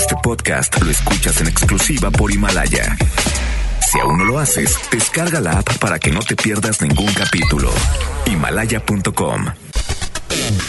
Este 0.00 0.16
podcast 0.22 0.80
lo 0.80 0.90
escuchas 0.90 1.42
en 1.42 1.48
exclusiva 1.48 2.10
por 2.10 2.32
Himalaya. 2.32 2.96
Si 3.86 4.00
aún 4.00 4.16
no 4.16 4.24
lo 4.24 4.38
haces, 4.38 4.74
descarga 4.90 5.42
la 5.42 5.58
app 5.58 5.76
para 5.76 5.98
que 5.98 6.10
no 6.10 6.20
te 6.20 6.36
pierdas 6.36 6.80
ningún 6.80 7.12
capítulo. 7.12 7.70
Himalaya.com. 8.24 9.44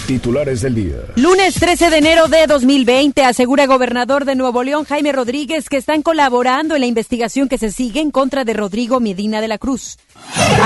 Titulares 0.06 0.60
del 0.60 0.76
día. 0.76 0.98
Lunes 1.16 1.56
13 1.56 1.90
de 1.90 1.98
enero 2.00 2.28
de 2.28 2.46
2020, 2.46 3.24
asegura 3.24 3.68
gobernador 3.68 4.26
de 4.26 4.36
Nuevo 4.36 4.64
León, 4.64 4.84
Jaime 4.84 5.14
Rodríguez, 5.14 5.70
que 5.70 5.78
están 5.78 6.02
colaborando 6.02 6.76
en 6.76 6.82
la 6.82 6.88
investigación 6.88 7.48
que 7.48 7.58
se 7.58 7.72
sigue 7.72 8.02
en 8.02 8.12
contra 8.12 8.44
de 8.44 8.52
Rodrigo 8.52 9.00
Medina 9.00 9.40
de 9.40 9.48
la 9.48 9.58
Cruz. 9.58 9.98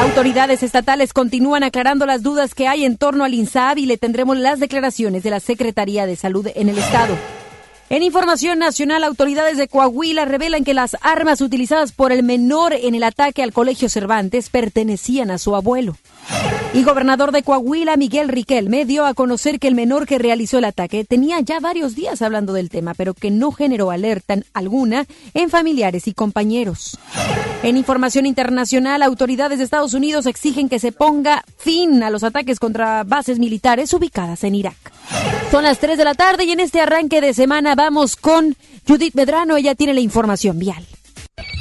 Autoridades 0.01 0.63
estatales 0.63 1.13
continúan 1.13 1.61
aclarando 1.61 2.07
las 2.07 2.23
dudas 2.23 2.55
que 2.55 2.67
hay 2.67 2.83
en 2.83 2.97
torno 2.97 3.25
al 3.25 3.35
INSAB 3.35 3.77
y 3.77 3.85
le 3.85 3.99
tendremos 3.99 4.37
las 4.39 4.59
declaraciones 4.59 5.21
de 5.21 5.29
la 5.29 5.39
Secretaría 5.39 6.07
de 6.07 6.15
Salud 6.15 6.47
en 6.55 6.69
el 6.69 6.79
Estado. 6.79 7.15
En 7.87 8.01
información 8.01 8.57
nacional, 8.57 9.03
autoridades 9.03 9.57
de 9.57 9.67
Coahuila 9.67 10.25
revelan 10.25 10.63
que 10.63 10.73
las 10.73 10.97
armas 11.01 11.39
utilizadas 11.41 11.91
por 11.91 12.11
el 12.11 12.23
menor 12.23 12.73
en 12.73 12.95
el 12.95 13.03
ataque 13.03 13.43
al 13.43 13.53
Colegio 13.53 13.89
Cervantes 13.89 14.49
pertenecían 14.49 15.29
a 15.29 15.37
su 15.37 15.55
abuelo. 15.55 15.95
Y 16.73 16.83
gobernador 16.83 17.31
de 17.31 17.41
Coahuila, 17.41 17.95
Miguel 17.95 18.27
Riquelme, 18.27 18.83
dio 18.83 19.05
a 19.05 19.13
conocer 19.13 19.59
que 19.59 19.69
el 19.69 19.75
menor 19.75 20.05
que 20.05 20.17
realizó 20.17 20.57
el 20.57 20.65
ataque 20.65 21.05
tenía 21.05 21.39
ya 21.39 21.61
varios 21.61 21.95
días 21.95 22.21
hablando 22.21 22.51
del 22.51 22.69
tema, 22.69 22.93
pero 22.93 23.13
que 23.13 23.31
no 23.31 23.51
generó 23.53 23.91
alerta 23.91 24.35
alguna 24.53 25.05
en 25.33 25.49
familiares 25.49 26.07
y 26.07 26.13
compañeros. 26.13 26.97
En 27.63 27.77
información 27.77 28.25
internacional, 28.25 29.03
autoridades 29.03 29.57
de 29.57 29.63
Estados 29.63 29.93
Unidos 29.93 30.25
exigen 30.25 30.67
que 30.67 30.79
se 30.79 30.91
ponga 30.91 31.45
fin 31.57 32.03
a 32.03 32.09
los 32.09 32.23
ataques 32.23 32.59
contra 32.59 33.03
bases 33.05 33.39
militares 33.39 33.93
ubicadas 33.93 34.43
en 34.43 34.55
Irak. 34.55 34.91
Son 35.51 35.63
las 35.63 35.79
3 35.79 35.97
de 35.97 36.03
la 36.03 36.13
tarde 36.13 36.43
y 36.43 36.51
en 36.51 36.59
este 36.59 36.81
arranque 36.81 37.21
de 37.21 37.33
semana 37.33 37.75
vamos 37.75 38.17
con 38.17 38.57
Judith 38.85 39.15
Medrano. 39.15 39.55
Ella 39.55 39.75
tiene 39.75 39.93
la 39.93 40.01
información 40.01 40.59
vial. 40.59 40.85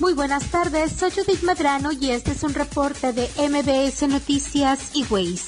Muy 0.00 0.12
buenas 0.14 0.44
tardes, 0.50 0.92
soy 0.92 1.10
Judith 1.10 1.42
Medrano 1.42 1.90
y 1.90 2.10
este 2.10 2.30
es 2.30 2.44
un 2.44 2.54
reporte 2.54 3.12
de 3.12 3.28
MBS 3.36 4.06
Noticias 4.08 4.90
y 4.94 5.04
Ways. 5.04 5.46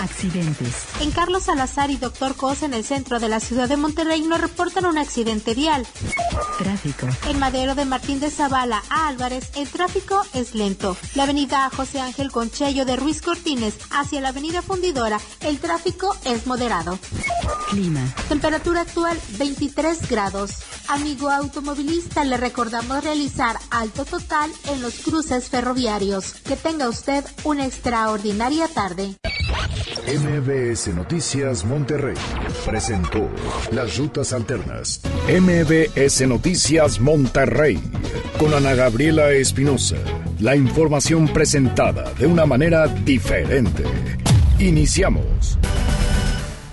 Accidentes. 0.00 0.84
En 1.00 1.10
Carlos 1.10 1.44
Salazar 1.44 1.90
y 1.90 1.96
Doctor 1.96 2.36
Cos 2.36 2.62
en 2.62 2.72
el 2.72 2.84
centro 2.84 3.20
de 3.20 3.28
la 3.28 3.38
ciudad 3.38 3.68
de 3.68 3.76
Monterrey 3.76 4.22
nos 4.22 4.40
reportan 4.40 4.86
un 4.86 4.96
accidente 4.96 5.54
vial. 5.54 5.86
Tráfico. 6.58 7.06
En 7.28 7.38
Madero 7.38 7.74
de 7.74 7.84
Martín 7.84 8.18
de 8.18 8.30
Zavala 8.30 8.82
a 8.88 9.08
Álvarez, 9.08 9.50
el 9.56 9.68
tráfico 9.68 10.22
es 10.32 10.54
lento. 10.54 10.96
La 11.14 11.24
avenida 11.24 11.68
José 11.74 12.00
Ángel 12.00 12.30
Conchello 12.30 12.86
de 12.86 12.96
Ruiz 12.96 13.20
Cortines 13.20 13.74
hacia 13.90 14.22
la 14.22 14.30
avenida 14.30 14.62
Fundidora, 14.62 15.20
el 15.40 15.58
tráfico 15.58 16.16
es 16.24 16.46
moderado. 16.46 16.98
Clima. 17.70 18.02
Temperatura 18.28 18.82
actual 18.82 19.18
23 19.38 20.08
grados. 20.08 20.52
Amigo 20.88 21.30
automovilista, 21.30 22.24
le 22.24 22.36
recordamos 22.36 23.02
realizar 23.02 23.58
alto 23.70 24.04
total 24.04 24.50
en 24.68 24.82
los 24.82 24.94
cruces 25.00 25.48
ferroviarios. 25.48 26.34
Que 26.46 26.56
tenga 26.56 26.88
usted 26.88 27.24
una 27.44 27.66
extraordinaria 27.66 28.68
tarde. 28.68 29.16
MBS 30.06 30.94
Noticias 30.94 31.64
Monterrey 31.64 32.14
presentó 32.64 33.28
Las 33.72 33.96
Rutas 33.96 34.32
Alternas. 34.32 35.00
MBS 35.28 36.28
Noticias 36.28 37.00
Monterrey 37.00 37.80
con 38.38 38.54
Ana 38.54 38.74
Gabriela 38.74 39.30
Espinosa. 39.32 39.96
La 40.38 40.54
información 40.54 41.28
presentada 41.28 42.12
de 42.14 42.26
una 42.26 42.46
manera 42.46 42.86
diferente. 42.86 43.82
Iniciamos. 44.58 45.58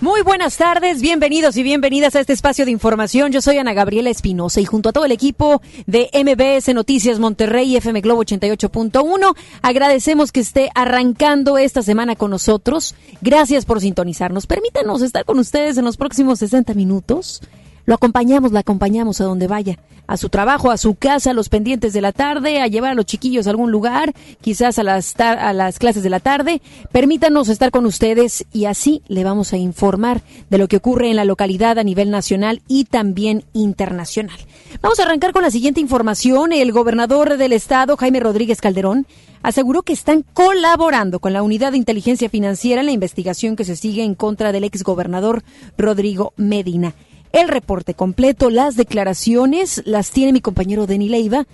Muy 0.04 0.22
buenas 0.22 0.58
tardes, 0.58 1.02
bienvenidos 1.02 1.56
y 1.56 1.64
bienvenidas 1.64 2.14
a 2.18 2.20
este 2.20 2.34
espacio 2.34 2.66
de 2.66 2.72
información. 2.72 3.32
Yo 3.32 3.42
soy 3.42 3.58
Ana 3.58 3.72
Gabriela 3.72 4.10
Espinosa 4.10 4.60
y 4.60 4.66
junto 4.66 4.90
a 4.90 4.92
todo 4.92 5.06
el 5.06 5.14
equipo 5.14 5.62
de 5.88 6.10
MBS 6.14 6.74
Noticias 6.74 7.20
Monterrey 7.20 7.72
y 7.72 7.78
FM 7.78 8.02
Globo 8.02 8.22
88.1 8.26 9.34
agradecemos 9.62 10.34
que 10.34 10.42
esté 10.42 10.70
arrancando 10.76 11.58
esta 11.58 11.82
semana 11.82 12.18
con 12.18 12.32
nosotros. 12.32 12.96
Gracias 13.22 13.64
por 13.64 13.80
sintonizarnos. 13.80 14.46
Permítanos 14.46 15.02
estar 15.02 15.24
con 15.24 15.40
ustedes 15.40 15.78
en 15.78 15.86
los 15.86 15.96
próximos 15.96 16.40
60 16.40 16.74
minutos. 16.74 17.42
Lo 17.86 17.96
acompañamos, 17.96 18.52
la 18.52 18.62
acompañamos 18.62 19.20
a 19.20 19.26
donde 19.26 19.48
vaya, 19.48 19.78
a 20.08 20.18
su 20.18 20.30
trabajo, 20.30 20.72
a 20.72 20.78
su 20.78 20.96
casa, 20.96 21.32
a 21.32 21.34
los 21.34 21.50
pendientes 21.50 21.94
de 21.94 22.02
la 22.02 22.12
tarde, 22.12 22.62
a 22.62 22.68
llevar 22.68 22.92
a 22.92 22.96
los 22.96 23.06
chiquillos 23.06 23.48
a 23.48 23.50
algún 23.50 23.72
lugar, 23.72 24.14
quizás 24.42 24.80
a 24.80 24.84
las, 24.84 25.20
a 25.20 25.54
las 25.54 25.80
clases 25.80 26.04
de 26.04 26.10
la 26.10 26.20
tarde. 26.20 26.62
Permítanos 26.92 27.50
estar 27.50 27.72
con 27.72 27.86
ustedes 27.86 28.46
y 28.54 28.66
así 28.66 29.02
le 29.08 29.24
vamos 29.24 29.54
a 29.54 29.58
informar 29.58 30.22
de 30.50 30.58
lo 30.58 30.68
que 30.68 30.78
ocurre 30.78 31.10
en 31.10 31.18
la 31.18 31.26
localidad 31.26 31.78
a 31.78 31.84
nivel 31.84 32.10
nacional 32.10 32.62
y 32.68 32.86
también 32.86 33.44
internacional. 33.54 34.38
Vamos 34.82 35.00
a 35.00 35.04
arrancar 35.04 35.34
con 35.34 35.44
la 35.44 35.52
siguiente 35.52 35.82
información. 35.82 36.52
El 36.52 36.72
gobernador 36.72 37.38
del 37.38 37.54
estado, 37.54 37.98
Jaime 37.98 38.20
Rodríguez 38.20 38.62
Calderón, 38.62 39.08
aseguró 39.42 39.84
que 39.84 39.94
están 39.94 40.24
colaborando 40.34 41.20
con 41.20 41.34
la 41.34 41.44
Unidad 41.44 41.72
de 41.72 41.78
Inteligencia 41.78 42.30
Financiera 42.30 42.82
en 42.82 42.88
la 42.88 42.94
investigación 42.94 43.56
que 43.56 43.66
se 43.66 43.76
sigue 43.76 44.04
en 44.04 44.16
contra 44.16 44.52
del 44.52 44.64
exgobernador 44.64 45.44
Rodrigo 45.78 46.34
Medina. 46.38 46.96
El 47.34 47.48
reporte 47.48 47.96
completo, 47.96 48.52
las 48.52 48.76
declaraciones, 48.76 49.82
las 49.86 50.12
tiene 50.12 50.34
mi 50.34 50.40
compañero 50.40 50.86
Denny 50.86 51.10
Leiva, 51.10 51.48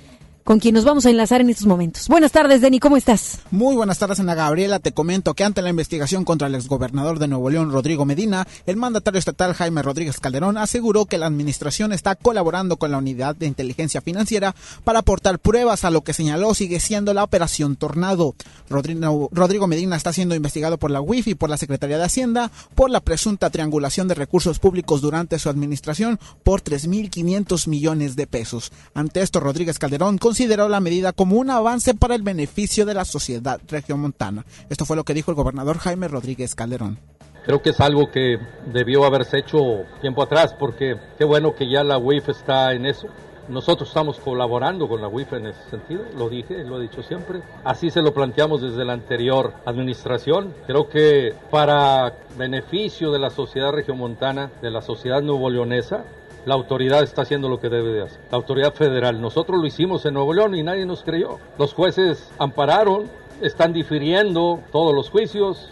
con 0.49 0.57
quien 0.57 0.73
nos 0.73 0.83
vamos 0.83 1.05
a 1.05 1.11
enlazar 1.11 1.41
en 1.41 1.51
estos 1.51 1.67
momentos. 1.67 2.07
Buenas 2.07 2.31
tardes, 2.31 2.59
Denny, 2.59 2.79
¿cómo 2.79 2.97
estás? 2.97 3.37
Muy 3.51 3.75
buenas 3.75 3.99
tardes, 3.99 4.19
Ana 4.19 4.33
Gabriela. 4.33 4.79
Te 4.79 4.93
comento 4.93 5.35
que 5.35 5.43
ante 5.43 5.61
la 5.61 5.69
investigación 5.69 6.25
contra 6.25 6.47
el 6.47 6.55
exgobernador 6.55 7.19
de 7.19 7.27
Nuevo 7.27 7.51
León, 7.51 7.71
Rodrigo 7.71 8.03
Medina, 8.03 8.47
el 8.65 8.75
mandatario 8.75 9.19
estatal 9.19 9.53
Jaime 9.53 9.83
Rodríguez 9.83 10.19
Calderón 10.19 10.57
aseguró 10.57 11.05
que 11.05 11.19
la 11.19 11.27
administración 11.27 11.93
está 11.93 12.15
colaborando 12.15 12.77
con 12.77 12.89
la 12.89 12.97
unidad 12.97 13.35
de 13.35 13.45
inteligencia 13.45 14.01
financiera 14.01 14.55
para 14.83 14.97
aportar 14.97 15.37
pruebas 15.37 15.85
a 15.85 15.91
lo 15.91 16.03
que 16.03 16.13
señaló 16.13 16.55
sigue 16.55 16.79
siendo 16.79 17.13
la 17.13 17.23
operación 17.23 17.75
Tornado. 17.75 18.33
Rodrigo, 18.69 19.67
Medina 19.67 19.97
está 19.97 20.13
siendo 20.13 20.33
investigado 20.33 20.79
por 20.79 20.89
la 20.89 20.99
UIF 20.99 21.27
y 21.27 21.35
por 21.35 21.51
la 21.51 21.57
Secretaría 21.57 21.99
de 21.99 22.05
Hacienda 22.05 22.49
por 22.73 22.89
la 22.89 23.01
presunta 23.01 23.51
triangulación 23.51 24.07
de 24.07 24.15
recursos 24.15 24.57
públicos 24.57 25.01
durante 25.01 25.37
su 25.37 25.47
administración 25.47 26.19
por 26.41 26.63
3.500 26.63 27.67
millones 27.67 28.15
de 28.15 28.25
pesos. 28.25 28.71
Ante 28.95 29.21
esto, 29.21 29.39
Rodríguez 29.39 29.77
Calderón 29.77 30.17
consideró 30.17 30.38
la 30.47 30.79
medida 30.79 31.11
como 31.11 31.35
un 31.35 31.49
avance 31.49 31.93
para 31.93 32.15
el 32.15 32.21
beneficio 32.21 32.85
de 32.85 32.93
la 32.93 33.03
sociedad 33.03 33.59
regiomontana. 33.67 34.45
Esto 34.69 34.85
fue 34.85 34.95
lo 34.95 35.03
que 35.03 35.13
dijo 35.13 35.31
el 35.31 35.35
gobernador 35.35 35.77
Jaime 35.79 36.07
Rodríguez 36.07 36.55
Calderón. 36.55 36.97
Creo 37.45 37.61
que 37.61 37.71
es 37.71 37.79
algo 37.79 38.09
que 38.11 38.37
debió 38.71 39.03
haberse 39.05 39.39
hecho 39.39 39.57
tiempo 40.01 40.23
atrás, 40.23 40.55
porque 40.57 40.95
qué 41.17 41.25
bueno 41.25 41.55
que 41.55 41.69
ya 41.69 41.83
la 41.83 41.97
UIF 41.97 42.29
está 42.29 42.73
en 42.73 42.85
eso. 42.85 43.07
Nosotros 43.49 43.89
estamos 43.89 44.19
colaborando 44.19 44.87
con 44.87 45.01
la 45.01 45.07
UIF 45.07 45.33
en 45.33 45.47
ese 45.47 45.69
sentido, 45.71 46.03
lo 46.15 46.29
dije, 46.29 46.63
lo 46.63 46.77
he 46.77 46.83
dicho 46.83 47.01
siempre. 47.01 47.41
Así 47.63 47.89
se 47.89 48.01
lo 48.01 48.13
planteamos 48.13 48.61
desde 48.61 48.85
la 48.85 48.93
anterior 48.93 49.53
administración. 49.65 50.53
Creo 50.67 50.87
que 50.87 51.33
para 51.49 52.13
beneficio 52.37 53.11
de 53.11 53.19
la 53.19 53.31
sociedad 53.31 53.71
regiomontana, 53.71 54.51
de 54.61 54.69
la 54.69 54.81
sociedad 54.81 55.21
nuevo 55.21 55.49
leonesa, 55.49 56.05
la 56.49 56.55
autoridad 56.55 57.03
está 57.03 57.21
haciendo 57.21 57.47
lo 57.47 57.59
que 57.59 57.69
debe 57.69 57.91
de 57.91 58.01
hacer. 58.01 58.19
La 58.31 58.37
autoridad 58.37 58.73
federal. 58.73 59.21
Nosotros 59.21 59.59
lo 59.59 59.67
hicimos 59.67 60.03
en 60.07 60.15
Nuevo 60.15 60.33
León 60.33 60.55
y 60.55 60.63
nadie 60.63 60.83
nos 60.83 61.03
creyó. 61.03 61.37
Los 61.59 61.75
jueces 61.75 62.27
ampararon, 62.39 63.03
están 63.39 63.71
difiriendo 63.71 64.59
todos 64.71 64.95
los 64.95 65.11
juicios, 65.11 65.71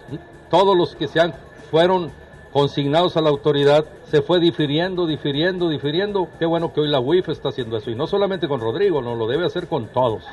todos 0.51 0.77
los 0.77 0.95
que 0.95 1.07
se 1.07 1.19
han, 1.19 1.33
fueron 1.71 2.11
consignados 2.53 3.17
a 3.17 3.21
la 3.21 3.31
autoridad, 3.31 3.85
se 4.05 4.21
fue 4.21 4.39
difiriendo, 4.39 5.07
difiriendo, 5.07 5.67
difiriendo. 5.67 6.27
Qué 6.37 6.45
bueno 6.45 6.71
que 6.71 6.81
hoy 6.81 6.89
la 6.89 6.99
UIF 6.99 7.27
está 7.29 7.49
haciendo 7.49 7.75
eso. 7.75 7.89
Y 7.89 7.95
no 7.95 8.05
solamente 8.05 8.47
con 8.47 8.61
Rodrigo, 8.61 9.01
no, 9.01 9.15
lo 9.15 9.25
debe 9.25 9.47
hacer 9.47 9.67
con 9.67 9.87
todos. 9.87 10.25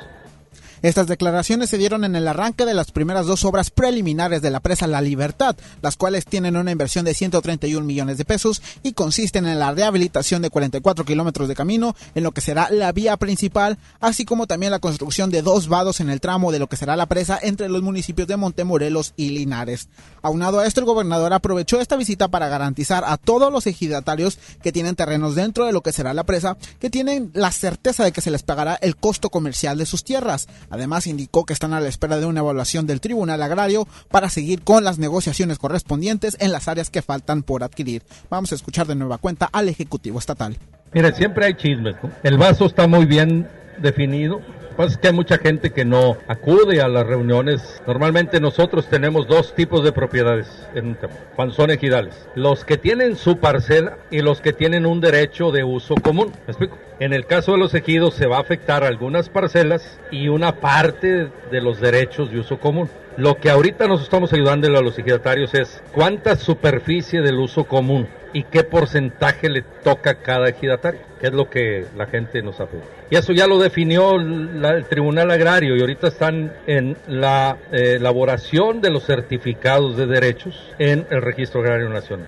Estas 0.85 1.07
declaraciones 1.07 1.71
se 1.71 1.79
dieron 1.79 2.03
en 2.03 2.15
el 2.15 2.27
arranque 2.27 2.63
de 2.63 2.75
las 2.75 2.91
primeras 2.91 3.25
dos 3.25 3.43
obras 3.43 3.71
preliminares 3.71 4.43
de 4.43 4.51
la 4.51 4.59
presa 4.59 4.85
La 4.85 5.01
Libertad, 5.01 5.55
las 5.81 5.97
cuales 5.97 6.25
tienen 6.27 6.57
una 6.57 6.69
inversión 6.69 7.05
de 7.05 7.15
131 7.15 7.83
millones 7.83 8.19
de 8.19 8.23
pesos 8.23 8.61
y 8.83 8.93
consisten 8.93 9.47
en 9.47 9.57
la 9.57 9.71
rehabilitación 9.71 10.43
de 10.43 10.51
44 10.51 11.03
kilómetros 11.03 11.47
de 11.47 11.55
camino 11.55 11.95
en 12.13 12.21
lo 12.21 12.33
que 12.33 12.41
será 12.41 12.69
la 12.69 12.91
vía 12.91 13.17
principal, 13.17 13.79
así 13.99 14.25
como 14.25 14.45
también 14.45 14.71
la 14.71 14.77
construcción 14.77 15.31
de 15.31 15.41
dos 15.41 15.69
vados 15.69 16.01
en 16.01 16.11
el 16.11 16.21
tramo 16.21 16.51
de 16.51 16.59
lo 16.59 16.67
que 16.67 16.77
será 16.77 16.95
la 16.95 17.07
presa 17.07 17.39
entre 17.41 17.67
los 17.67 17.81
municipios 17.81 18.27
de 18.27 18.37
Montemorelos 18.37 19.15
y 19.17 19.29
Linares. 19.29 19.89
Aunado 20.21 20.59
a 20.59 20.67
esto, 20.67 20.81
el 20.81 20.85
gobernador 20.85 21.33
aprovechó 21.33 21.81
esta 21.81 21.95
visita 21.95 22.27
para 22.27 22.47
garantizar 22.47 23.03
a 23.07 23.17
todos 23.17 23.51
los 23.51 23.65
ejidatarios 23.65 24.37
que 24.61 24.71
tienen 24.71 24.95
terrenos 24.95 25.33
dentro 25.33 25.65
de 25.65 25.73
lo 25.73 25.81
que 25.81 25.91
será 25.91 26.13
la 26.13 26.25
presa 26.25 26.57
que 26.79 26.91
tienen 26.91 27.31
la 27.33 27.51
certeza 27.51 28.03
de 28.03 28.11
que 28.11 28.21
se 28.21 28.29
les 28.29 28.43
pagará 28.43 28.75
el 28.75 28.95
costo 28.95 29.31
comercial 29.31 29.79
de 29.79 29.87
sus 29.87 30.03
tierras. 30.03 30.47
Además, 30.75 31.07
indicó 31.07 31.45
que 31.45 31.53
están 31.53 31.73
a 31.73 31.79
la 31.79 31.87
espera 31.87 32.19
de 32.19 32.25
una 32.25 32.41
evaluación 32.41 32.85
del 32.85 33.01
Tribunal 33.01 33.41
Agrario 33.41 33.87
para 34.11 34.29
seguir 34.29 34.61
con 34.61 34.83
las 34.83 34.99
negociaciones 34.99 35.57
correspondientes 35.57 36.37
en 36.39 36.51
las 36.51 36.67
áreas 36.67 36.89
que 36.89 37.01
faltan 37.01 37.43
por 37.43 37.63
adquirir. 37.63 38.03
Vamos 38.29 38.51
a 38.51 38.55
escuchar 38.55 38.85
de 38.85 38.95
nueva 38.95 39.17
cuenta 39.17 39.49
al 39.51 39.69
Ejecutivo 39.69 40.19
Estatal. 40.19 40.57
Mire, 40.93 41.13
siempre 41.13 41.45
hay 41.45 41.53
chismes. 41.55 41.95
¿no? 42.03 42.11
El 42.23 42.37
vaso 42.37 42.65
está 42.65 42.87
muy 42.87 43.05
bien 43.05 43.49
definido. 43.81 44.41
Pasa 44.75 44.93
es 44.93 44.97
que 44.97 45.07
hay 45.07 45.13
mucha 45.13 45.37
gente 45.37 45.71
que 45.71 45.85
no 45.85 46.17
acude 46.27 46.81
a 46.81 46.87
las 46.87 47.05
reuniones. 47.05 47.81
Normalmente 47.87 48.39
nosotros 48.39 48.87
tenemos 48.87 49.27
dos 49.27 49.55
tipos 49.55 49.83
de 49.83 49.91
propiedades 49.91 50.47
en 50.75 50.87
un 50.87 50.95
tema, 50.95 51.13
cuando 51.35 51.53
son 51.53 51.71
ejidales. 51.71 52.27
Los 52.35 52.65
que 52.65 52.77
tienen 52.77 53.15
su 53.15 53.37
parcela 53.37 53.97
y 54.11 54.21
los 54.21 54.41
que 54.41 54.53
tienen 54.53 54.85
un 54.85 55.01
derecho 55.01 55.51
de 55.51 55.63
uso 55.63 55.95
común. 55.95 56.31
¿Me 56.45 56.51
explico? 56.51 56.77
En 56.99 57.13
el 57.13 57.25
caso 57.25 57.53
de 57.53 57.57
los 57.57 57.73
ejidos 57.73 58.13
se 58.13 58.27
va 58.27 58.37
a 58.37 58.41
afectar 58.41 58.83
algunas 58.83 59.29
parcelas 59.29 59.99
y 60.11 60.29
una 60.29 60.55
parte 60.61 61.29
de 61.51 61.61
los 61.61 61.81
derechos 61.81 62.31
de 62.31 62.39
uso 62.39 62.59
común. 62.59 62.89
Lo 63.17 63.37
que 63.37 63.49
ahorita 63.49 63.87
nos 63.87 64.01
estamos 64.01 64.33
ayudando 64.33 64.67
a 64.67 64.81
los 64.81 64.97
ejidatarios 64.99 65.53
es 65.53 65.81
cuánta 65.93 66.35
superficie 66.35 67.21
del 67.21 67.39
uso 67.39 67.63
común 67.65 68.07
y 68.35 68.43
qué 68.43 68.65
porcentaje 68.65 69.49
le 69.49 69.61
toca 69.61 70.11
a 70.11 70.15
cada 70.15 70.49
ejidatario, 70.49 70.99
que 71.21 71.27
es 71.27 71.33
lo 71.33 71.49
que 71.49 71.85
la 71.95 72.05
gente 72.05 72.41
nos 72.41 72.57
pedido. 72.57 72.83
Y 73.09 73.15
eso 73.15 73.31
ya 73.31 73.47
lo 73.47 73.57
definió 73.57 74.17
la, 74.17 74.71
el 74.71 74.85
Tribunal 74.87 75.31
Agrario 75.31 75.77
y 75.77 75.79
ahorita 75.79 76.09
están 76.09 76.51
en 76.67 76.97
la 77.07 77.57
eh, 77.71 77.95
elaboración 77.95 78.81
de 78.81 78.89
los 78.89 79.05
certificados 79.05 79.95
de 79.95 80.05
derechos 80.05 80.69
en 80.79 81.07
el 81.11 81.21
Registro 81.21 81.61
Agrario 81.61 81.87
Nacional. 81.87 82.27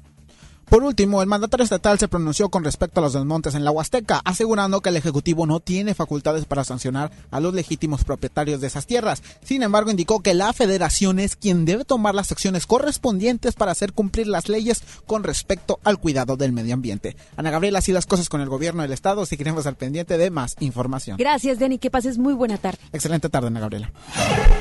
Por 0.70 0.84
último, 0.84 1.22
el 1.22 1.28
mandatario 1.28 1.64
estatal 1.64 1.98
se 1.98 2.10
pronunció 2.10 2.50
con 2.50 2.66
respecto 2.66 3.00
a 3.00 3.04
los 3.04 3.14
desmontes 3.14 3.56
en 3.56 3.64
la 3.64 3.72
Huasteca, 3.72 4.20
asegurando 4.26 4.82
que 4.82 4.90
el 4.90 4.98
Ejecutivo 4.98 5.46
no 5.46 5.62
tiene 5.62 5.94
facultades 5.94 6.44
para 6.44 6.66
sancionar 6.66 7.10
a 7.32 7.40
los 7.40 7.54
legítimos 7.54 8.04
propietarios 8.04 8.60
de 8.60 8.68
esas 8.68 8.86
tierras. 8.86 9.24
Sin 9.42 9.64
embargo, 9.64 9.92
indicó 9.92 10.20
que 10.20 10.34
la 10.34 10.52
Federación 10.52 11.20
es 11.20 11.38
quien 11.38 11.64
debe 11.64 11.86
tomar 11.86 12.16
las 12.16 12.34
acciones 12.34 12.66
correspondientes 12.66 13.56
para 13.56 13.72
hacer 13.72 13.94
cumplir 13.94 14.28
las 14.28 14.50
leyes 14.50 14.84
con 15.06 15.24
respecto 15.24 15.80
al 15.86 16.00
cuidado 16.00 16.36
del 16.36 16.52
medio 16.52 16.74
ambiente. 16.74 17.16
Ana 17.38 17.50
Gabriela, 17.50 17.80
así 17.80 17.94
las 17.94 18.06
cosas 18.06 18.28
con 18.28 18.42
el 18.42 18.50
gobierno 18.50 18.82
del 18.82 18.92
Estado, 18.92 19.26
si 19.26 19.38
queremos 19.38 19.68
al 19.68 19.78
pendiente 19.78 20.18
de 20.18 20.32
más 20.32 20.58
información. 20.60 21.16
Gracias, 21.16 21.60
Denny, 21.60 21.78
que 21.78 21.92
pases 21.92 22.18
muy 22.18 22.34
buena 22.34 22.58
tarde. 22.58 22.80
Excelente 22.92 23.30
tarde, 23.30 23.48
Ana 23.48 23.62
Gabriela. 23.62 23.94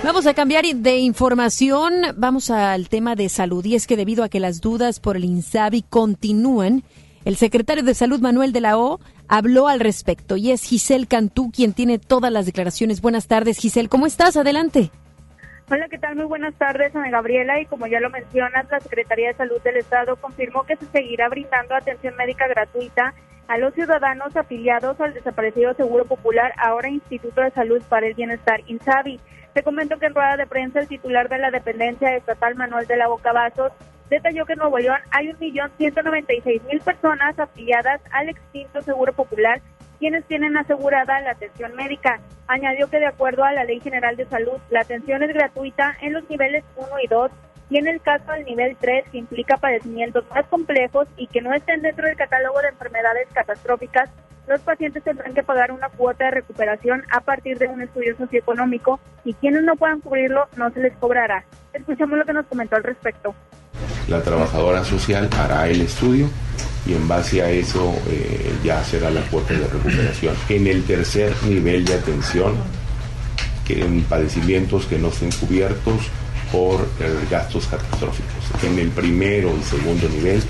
Vamos 0.05 0.26
a 0.26 0.35
cambiar 0.35 0.64
de 0.64 0.99
información, 0.99 1.93
vamos 2.17 2.50
al 2.50 2.88
tema 2.88 3.17
de 3.17 3.29
salud, 3.29 3.64
y 3.64 3.75
es 3.75 3.88
que 3.88 3.97
debido 3.97 4.23
a 4.23 4.29
que 4.29 4.38
las 4.38 4.61
dudas 4.61 5.00
por 5.00 5.17
el 5.17 5.25
INSABI 5.25 5.82
continúan. 5.96 6.82
El 7.25 7.37
secretario 7.37 7.82
de 7.82 7.94
Salud 7.94 8.20
Manuel 8.20 8.52
de 8.52 8.60
la 8.60 8.76
O 8.76 9.00
habló 9.28 9.66
al 9.66 9.81
respecto 9.81 10.37
y 10.37 10.50
es 10.50 10.62
Giselle 10.62 11.06
Cantú 11.06 11.50
quien 11.50 11.72
tiene 11.72 11.98
todas 11.98 12.31
las 12.31 12.44
declaraciones. 12.44 13.00
Buenas 13.00 13.28
tardes, 13.28 13.56
Giselle. 13.56 13.88
¿Cómo 13.88 14.06
estás? 14.06 14.37
Adelante. 14.37 14.90
Hola, 15.70 15.88
¿qué 15.88 15.96
tal? 15.96 16.16
Muy 16.16 16.26
buenas 16.26 16.54
tardes, 16.56 16.94
Ana 16.94 17.08
Gabriela. 17.08 17.58
Y 17.62 17.64
como 17.64 17.87
ya 17.87 17.98
lo 18.00 18.10
mencionas, 18.10 18.66
la 18.70 18.78
Secretaría 18.81 19.28
de 19.28 19.38
Salud 19.38 19.58
del 19.62 19.78
Estado 19.78 20.16
confirmó 20.16 20.64
que 20.64 20.76
se 20.76 20.84
seguirá 20.84 21.31
brindando 21.31 21.75
atención 21.75 22.14
médica 22.16 22.46
gratuita 22.46 23.14
a 23.48 23.56
los 23.56 23.72
ciudadanos 23.72 24.37
afiliados 24.37 25.00
al 25.00 25.14
desaparecido 25.14 25.72
Seguro 25.72 26.04
Popular, 26.04 26.52
ahora 26.58 26.90
Instituto 26.90 27.40
de 27.40 27.52
Salud 27.52 27.81
para 27.88 28.06
el 28.06 28.12
Bienestar, 28.12 28.60
INSABI. 28.66 29.19
Te 29.54 29.62
comento 29.62 29.98
que 29.98 30.04
en 30.04 30.14
rueda 30.14 30.37
de 30.37 30.46
prensa 30.46 30.81
el 30.81 30.88
titular 30.88 31.31
de 31.31 31.38
la 31.38 31.50
dependencia 31.50 32.14
estatal 32.14 32.54
Manuel 32.54 32.87
de 32.87 32.98
la 32.98 33.08
Boca 33.08 33.32
Vasos 33.32 33.72
detalló 34.11 34.47
que 34.47 34.55
en 34.55 34.61
Nuevo 34.61 34.79
León 34.79 34.99
hay 35.11 35.29
1.196.000 35.29 36.82
personas 36.82 37.38
afiliadas 37.38 38.00
al 38.12 38.29
extinto 38.29 38.82
Seguro 38.82 39.12
Popular 39.12 39.61
quienes 39.99 40.25
tienen 40.25 40.56
asegurada 40.56 41.20
la 41.20 41.32
atención 41.32 41.75
médica. 41.75 42.20
Añadió 42.49 42.88
que 42.88 42.99
de 42.99 43.06
acuerdo 43.06 43.44
a 43.44 43.53
la 43.53 43.64
Ley 43.64 43.81
General 43.81 44.17
de 44.17 44.26
Salud, 44.26 44.58
la 44.70 44.81
atención 44.81 45.23
es 45.23 45.32
gratuita 45.35 45.97
en 46.00 46.12
los 46.12 46.29
niveles 46.29 46.64
1 46.76 46.88
y 47.03 47.06
2 47.08 47.31
y 47.69 47.79
en 47.79 47.88
el 47.88 48.00
caso 48.00 48.31
del 48.31 48.44
nivel 48.44 48.76
3, 48.79 49.08
que 49.11 49.19
implica 49.19 49.56
padecimientos 49.56 50.25
más 50.31 50.47
complejos 50.47 51.08
y 51.17 51.26
que 51.26 51.41
no 51.41 51.53
estén 51.53 51.82
dentro 51.82 52.06
del 52.06 52.17
catálogo 52.17 52.61
de 52.61 52.69
enfermedades 52.69 53.26
catastróficas, 53.32 54.08
los 54.47 54.61
pacientes 54.61 55.03
tendrán 55.03 55.35
que 55.35 55.43
pagar 55.43 55.73
una 55.73 55.88
cuota 55.88 56.26
de 56.26 56.31
recuperación 56.31 57.03
a 57.11 57.20
partir 57.20 57.58
de 57.58 57.67
un 57.67 57.82
estudio 57.82 58.17
socioeconómico 58.17 59.00
y 59.25 59.35
quienes 59.35 59.64
no 59.64 59.75
puedan 59.75 60.00
cubrirlo 60.00 60.47
no 60.56 60.70
se 60.70 60.81
les 60.81 60.97
cobrará. 60.99 61.44
Escuchemos 61.73 62.17
lo 62.17 62.25
que 62.25 62.32
nos 62.32 62.47
comentó 62.47 62.76
al 62.76 62.85
respecto. 62.85 63.35
La 64.08 64.23
trabajadora 64.23 64.85
social 64.85 65.29
hará 65.37 65.69
el 65.69 65.82
estudio 65.82 66.29
y 66.87 66.93
en 66.93 67.08
base 67.08 67.43
a 67.43 67.50
eso 67.50 67.94
eh, 68.08 68.53
ya 68.64 68.82
será 68.85 69.11
la 69.11 69.23
cuota 69.23 69.55
de 69.55 69.67
recuperación. 69.67 70.35
En 70.49 70.67
el 70.67 70.85
tercer 70.85 71.35
nivel 71.44 71.85
de 71.85 71.94
atención, 71.94 72.55
que 73.67 73.82
en 73.82 74.03
padecimientos 74.05 74.87
que 74.87 74.99
no 74.99 75.08
estén 75.08 75.32
cubiertos 75.32 76.03
por 76.53 76.81
eh, 77.00 77.26
gastos 77.31 77.67
catastróficos. 77.67 78.32
En 78.62 78.79
el 78.79 78.91
primero 78.91 79.53
y 79.58 79.62
segundo 79.64 80.08
nivel, 80.08 80.41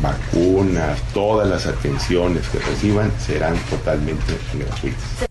vacunas, 0.00 0.98
todas 1.12 1.48
las 1.48 1.66
atenciones 1.66 2.48
que 2.48 2.58
reciban 2.58 3.12
serán 3.18 3.56
totalmente 3.70 4.34
gratuitas. 4.54 5.28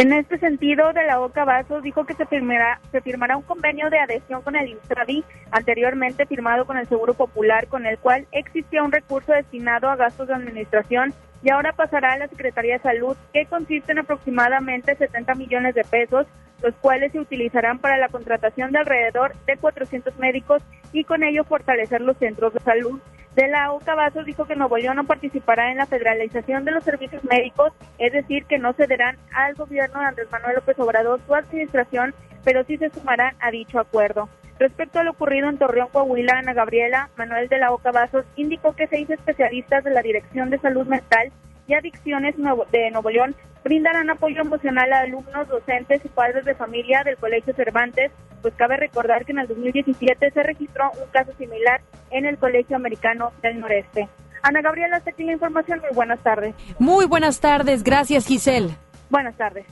En 0.00 0.14
este 0.14 0.38
sentido, 0.38 0.94
de 0.94 1.04
la 1.04 1.18
Boca 1.18 1.44
Vasos 1.44 1.82
dijo 1.82 2.06
que 2.06 2.14
se 2.14 2.24
firmará, 2.24 2.80
se 2.90 3.02
firmará 3.02 3.36
un 3.36 3.42
convenio 3.42 3.90
de 3.90 3.98
adhesión 3.98 4.40
con 4.40 4.56
el 4.56 4.70
INSABI, 4.70 5.22
anteriormente 5.50 6.24
firmado 6.24 6.64
con 6.64 6.78
el 6.78 6.88
Seguro 6.88 7.12
Popular, 7.12 7.66
con 7.66 7.84
el 7.84 7.98
cual 7.98 8.26
existía 8.32 8.82
un 8.82 8.92
recurso 8.92 9.32
destinado 9.32 9.90
a 9.90 9.96
gastos 9.96 10.28
de 10.28 10.32
administración 10.32 11.12
y 11.42 11.50
ahora 11.50 11.74
pasará 11.74 12.14
a 12.14 12.18
la 12.18 12.28
Secretaría 12.28 12.78
de 12.78 12.82
Salud, 12.82 13.14
que 13.34 13.44
consiste 13.44 13.92
en 13.92 13.98
aproximadamente 13.98 14.96
70 14.96 15.34
millones 15.34 15.74
de 15.74 15.84
pesos, 15.84 16.26
los 16.62 16.74
cuales 16.76 17.12
se 17.12 17.20
utilizarán 17.20 17.78
para 17.78 17.96
la 17.96 18.08
contratación 18.08 18.72
de 18.72 18.78
alrededor 18.78 19.34
de 19.46 19.56
400 19.56 20.16
médicos 20.18 20.62
y 20.92 21.04
con 21.04 21.22
ello 21.22 21.44
fortalecer 21.44 22.00
los 22.00 22.16
centros 22.16 22.52
de 22.54 22.60
salud. 22.60 23.00
De 23.34 23.46
la 23.46 23.72
OCA 23.72 23.94
Vasos 23.94 24.26
dijo 24.26 24.44
que 24.44 24.56
Nuevo 24.56 24.76
León 24.76 24.96
no 24.96 25.04
participará 25.04 25.70
en 25.70 25.78
la 25.78 25.86
federalización 25.86 26.64
de 26.64 26.72
los 26.72 26.82
servicios 26.82 27.22
médicos, 27.24 27.72
es 27.98 28.12
decir, 28.12 28.44
que 28.44 28.58
no 28.58 28.72
cederán 28.72 29.16
al 29.32 29.54
gobierno 29.54 30.00
de 30.00 30.06
Andrés 30.06 30.28
Manuel 30.32 30.56
López 30.56 30.78
Obrador 30.80 31.20
su 31.26 31.34
administración, 31.34 32.12
pero 32.44 32.64
sí 32.64 32.76
se 32.76 32.90
sumarán 32.90 33.36
a 33.40 33.50
dicho 33.50 33.78
acuerdo. 33.78 34.28
Respecto 34.58 34.98
a 34.98 35.04
lo 35.04 35.12
ocurrido 35.12 35.48
en 35.48 35.58
Torreón, 35.58 35.88
Coahuila, 35.90 36.38
Ana 36.38 36.52
Gabriela 36.52 37.08
Manuel 37.16 37.48
de 37.48 37.58
la 37.58 37.72
Oca 37.72 37.92
Vasos 37.92 38.26
indicó 38.36 38.74
que 38.74 38.88
seis 38.88 39.08
especialistas 39.08 39.84
de 39.84 39.90
la 39.90 40.02
Dirección 40.02 40.50
de 40.50 40.58
Salud 40.58 40.86
Mental 40.86 41.32
y 41.70 41.74
Adicciones 41.74 42.34
de 42.36 42.90
Nuevo 42.90 43.10
León 43.10 43.36
brindarán 43.62 44.10
apoyo 44.10 44.40
emocional 44.40 44.92
a 44.92 45.00
alumnos, 45.00 45.46
docentes 45.48 46.04
y 46.04 46.08
padres 46.08 46.44
de 46.44 46.54
familia 46.54 47.02
del 47.04 47.16
Colegio 47.16 47.54
Cervantes, 47.54 48.10
pues 48.42 48.54
cabe 48.56 48.76
recordar 48.76 49.24
que 49.24 49.32
en 49.32 49.38
el 49.38 49.46
2017 49.46 50.32
se 50.32 50.42
registró 50.42 50.90
un 51.00 51.08
caso 51.12 51.30
similar 51.38 51.80
en 52.10 52.26
el 52.26 52.38
Colegio 52.38 52.74
Americano 52.74 53.30
del 53.42 53.60
Noreste. 53.60 54.08
Ana 54.42 54.62
Gabriela, 54.62 54.96
hasta 54.96 55.10
aquí 55.10 55.22
la 55.22 55.32
información. 55.32 55.80
Muy 55.80 55.94
buenas 55.94 56.20
tardes. 56.20 56.54
Muy 56.78 57.04
buenas 57.04 57.38
tardes. 57.38 57.84
Gracias, 57.84 58.26
Giselle. 58.26 58.74
Buenas 59.08 59.36
tardes. 59.36 59.66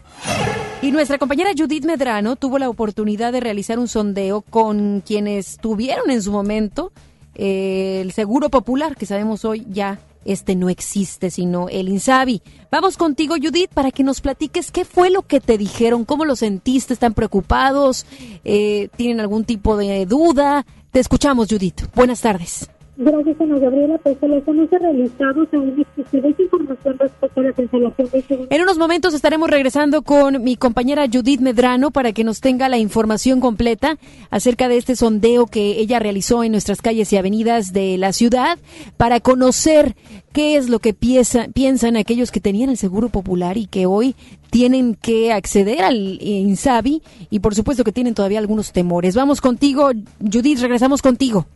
Y 0.83 0.93
nuestra 0.93 1.19
compañera 1.19 1.51
Judith 1.56 1.85
Medrano 1.85 2.37
tuvo 2.37 2.59
la 2.59 2.69
oportunidad 2.69 3.33
de 3.33 3.41
realizar 3.41 3.79
un 3.79 3.89
sondeo 3.89 4.43
con 4.43 5.01
quienes 5.01 5.56
tuvieron 5.56 6.11
en 6.11 6.23
su 6.23 6.31
momento 6.31 6.93
eh, 7.35 8.01
el 8.03 8.12
Seguro 8.12 8.51
Popular, 8.51 8.94
que 8.94 9.06
sabemos 9.06 9.44
hoy 9.44 9.67
ya 9.70 9.99
este 10.25 10.56
no 10.56 10.69
existe, 10.69 11.31
sino 11.31 11.69
el 11.69 11.89
Insabi. 11.89 12.43
Vamos 12.70 12.96
contigo, 12.96 13.37
Judith, 13.41 13.70
para 13.72 13.91
que 13.91 14.05
nos 14.05 14.20
platiques 14.20 14.70
qué 14.70 14.84
fue 14.84 15.10
lo 15.10 15.22
que 15.22 15.41
te 15.41 15.58
dijeron, 15.58 16.05
cómo 16.05 16.25
lo 16.25 16.37
sentiste, 16.37 16.93
están 16.94 17.15
preocupados, 17.15 18.06
eh, 18.44 18.89
tienen 18.96 19.20
algún 19.20 19.44
tipo 19.44 19.77
de 19.77 20.06
duda. 20.06 20.67
Te 20.91 21.01
escuchamos, 21.01 21.48
Judith. 21.48 21.82
Buenas 21.94 22.20
tardes. 22.20 22.69
Gracias, 23.00 23.40
Ana 23.40 23.58
Gabriela. 23.60 23.96
Pues 23.98 24.19
realizados 24.20 25.48
aún 25.52 25.86
existe 25.96 26.43
información 26.43 26.98
respecto 26.98 27.40
a. 27.40 27.48
En 28.50 28.62
unos 28.62 28.76
momentos 28.76 29.14
estaremos 29.14 29.48
regresando 29.48 30.02
con 30.02 30.43
mi 30.43 30.56
compañera 30.56 31.06
Judith 31.10 31.40
Medrano 31.40 31.93
para 31.93 32.12
que 32.12 32.24
nos 32.24 32.40
tenga 32.40 32.69
la 32.69 32.76
información 32.76 33.38
completa 33.38 33.98
acerca 34.31 34.69
de 34.69 34.78
este 34.78 34.96
sondeo 34.96 35.46
que 35.46 35.78
ella 35.78 36.00
realizó 36.00 36.43
en 36.43 36.50
nuestras 36.50 36.82
calles 36.82 37.12
y 37.12 37.17
avenidas 37.17 37.72
de 37.72 37.98
la 37.98 38.12
ciudad 38.12 38.58
para 38.96 39.20
conocer 39.20 39.94
qué 40.32 40.56
es 40.56 40.69
lo 40.69 40.81
que 40.81 40.93
piensa, 40.93 41.46
piensan 41.55 41.96
aquellos 41.96 42.32
que 42.32 42.40
tenían 42.40 42.69
el 42.69 42.78
seguro 42.78 43.10
popular 43.10 43.58
y 43.58 43.67
que 43.67 43.86
hoy 43.86 44.17
tienen 44.50 44.96
que 44.96 45.32
acceder 45.32 45.82
al 45.82 46.19
INSABI 46.20 47.02
y 47.31 47.38
por 47.38 47.55
supuesto 47.55 47.84
que 47.84 47.93
tienen 47.93 48.14
todavía 48.14 48.40
algunos 48.40 48.72
temores. 48.72 49.14
Vamos 49.14 49.40
contigo, 49.40 49.93
Judith, 50.20 50.58
regresamos 50.58 51.00
contigo. 51.00 51.46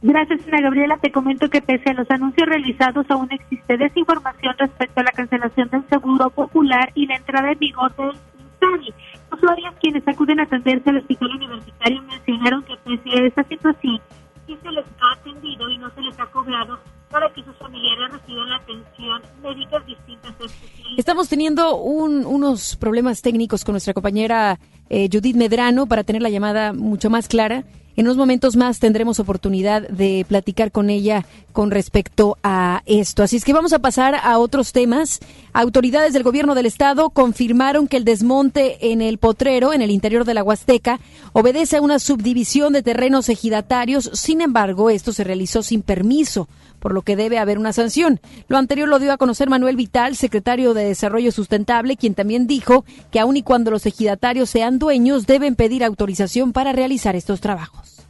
Gracias, 0.00 0.46
Ana 0.46 0.60
Gabriela. 0.60 0.96
Te 0.98 1.10
comento 1.10 1.50
que 1.50 1.60
pese 1.60 1.90
a 1.90 1.94
los 1.94 2.08
anuncios 2.10 2.48
realizados, 2.48 3.04
aún 3.10 3.28
existe 3.32 3.76
desinformación 3.76 4.54
respecto 4.56 5.00
a 5.00 5.04
la 5.04 5.12
cancelación 5.12 5.68
del 5.70 5.88
seguro 5.88 6.30
popular 6.30 6.92
y 6.94 7.06
la 7.06 7.16
entrada 7.16 7.50
en 7.50 7.58
vigor 7.58 7.94
del 7.96 8.10
INSABI. 8.10 8.94
Usuarios 9.32 9.74
quienes 9.80 10.06
acuden 10.06 10.40
a 10.40 10.44
atenderse 10.44 10.90
al 10.90 10.98
hospital 10.98 11.30
universitario 11.34 12.02
mencionaron 12.02 12.62
que 12.62 12.76
pese 12.84 13.18
a 13.18 13.26
esta 13.26 13.42
situación, 13.44 14.00
sí 14.46 14.56
se 14.62 14.70
les 14.70 14.86
ha 14.86 15.20
atendido 15.20 15.68
y 15.68 15.78
no 15.78 15.90
se 15.90 16.00
les 16.00 16.18
ha 16.20 16.26
cobrado 16.26 16.78
para 17.10 17.32
que 17.32 17.42
sus 17.42 17.56
familiares 17.56 18.12
reciban 18.12 18.50
la 18.50 18.56
atención 18.56 19.22
médicas 19.42 19.84
distintas. 19.86 20.32
Estamos 20.96 21.28
teniendo 21.28 21.76
un, 21.76 22.24
unos 22.24 22.76
problemas 22.76 23.20
técnicos 23.22 23.64
con 23.64 23.72
nuestra 23.72 23.94
compañera 23.94 24.58
eh, 24.90 25.08
Judith 25.10 25.36
Medrano 25.36 25.86
para 25.86 26.04
tener 26.04 26.22
la 26.22 26.30
llamada 26.30 26.72
mucho 26.72 27.10
más 27.10 27.28
clara. 27.28 27.64
En 27.98 28.06
unos 28.06 28.16
momentos 28.16 28.54
más 28.54 28.78
tendremos 28.78 29.18
oportunidad 29.18 29.88
de 29.88 30.24
platicar 30.28 30.70
con 30.70 30.88
ella 30.88 31.26
con 31.52 31.72
respecto 31.72 32.38
a 32.44 32.84
esto. 32.86 33.24
Así 33.24 33.34
es 33.34 33.44
que 33.44 33.52
vamos 33.52 33.72
a 33.72 33.80
pasar 33.80 34.14
a 34.14 34.38
otros 34.38 34.70
temas. 34.70 35.18
Autoridades 35.52 36.12
del 36.12 36.22
gobierno 36.22 36.54
del 36.54 36.66
estado 36.66 37.10
confirmaron 37.10 37.88
que 37.88 37.96
el 37.96 38.04
desmonte 38.04 38.92
en 38.92 39.02
el 39.02 39.18
potrero, 39.18 39.72
en 39.72 39.82
el 39.82 39.90
interior 39.90 40.24
de 40.24 40.34
la 40.34 40.44
Huasteca, 40.44 41.00
obedece 41.32 41.78
a 41.78 41.82
una 41.82 41.98
subdivisión 41.98 42.72
de 42.72 42.84
terrenos 42.84 43.28
ejidatarios. 43.28 44.08
Sin 44.14 44.42
embargo, 44.42 44.90
esto 44.90 45.12
se 45.12 45.24
realizó 45.24 45.64
sin 45.64 45.82
permiso 45.82 46.46
por 46.78 46.92
lo 46.92 47.02
que 47.02 47.16
debe 47.16 47.38
haber 47.38 47.58
una 47.58 47.72
sanción. 47.72 48.20
Lo 48.48 48.58
anterior 48.58 48.88
lo 48.88 48.98
dio 48.98 49.12
a 49.12 49.18
conocer 49.18 49.48
Manuel 49.48 49.76
Vital, 49.76 50.16
secretario 50.16 50.74
de 50.74 50.84
Desarrollo 50.84 51.32
Sustentable, 51.32 51.96
quien 51.96 52.14
también 52.14 52.46
dijo 52.46 52.84
que 53.10 53.20
aun 53.20 53.36
y 53.36 53.42
cuando 53.42 53.70
los 53.70 53.86
ejidatarios 53.86 54.50
sean 54.50 54.78
dueños, 54.78 55.26
deben 55.26 55.56
pedir 55.56 55.84
autorización 55.84 56.52
para 56.52 56.72
realizar 56.72 57.16
estos 57.16 57.40
trabajos. 57.40 58.06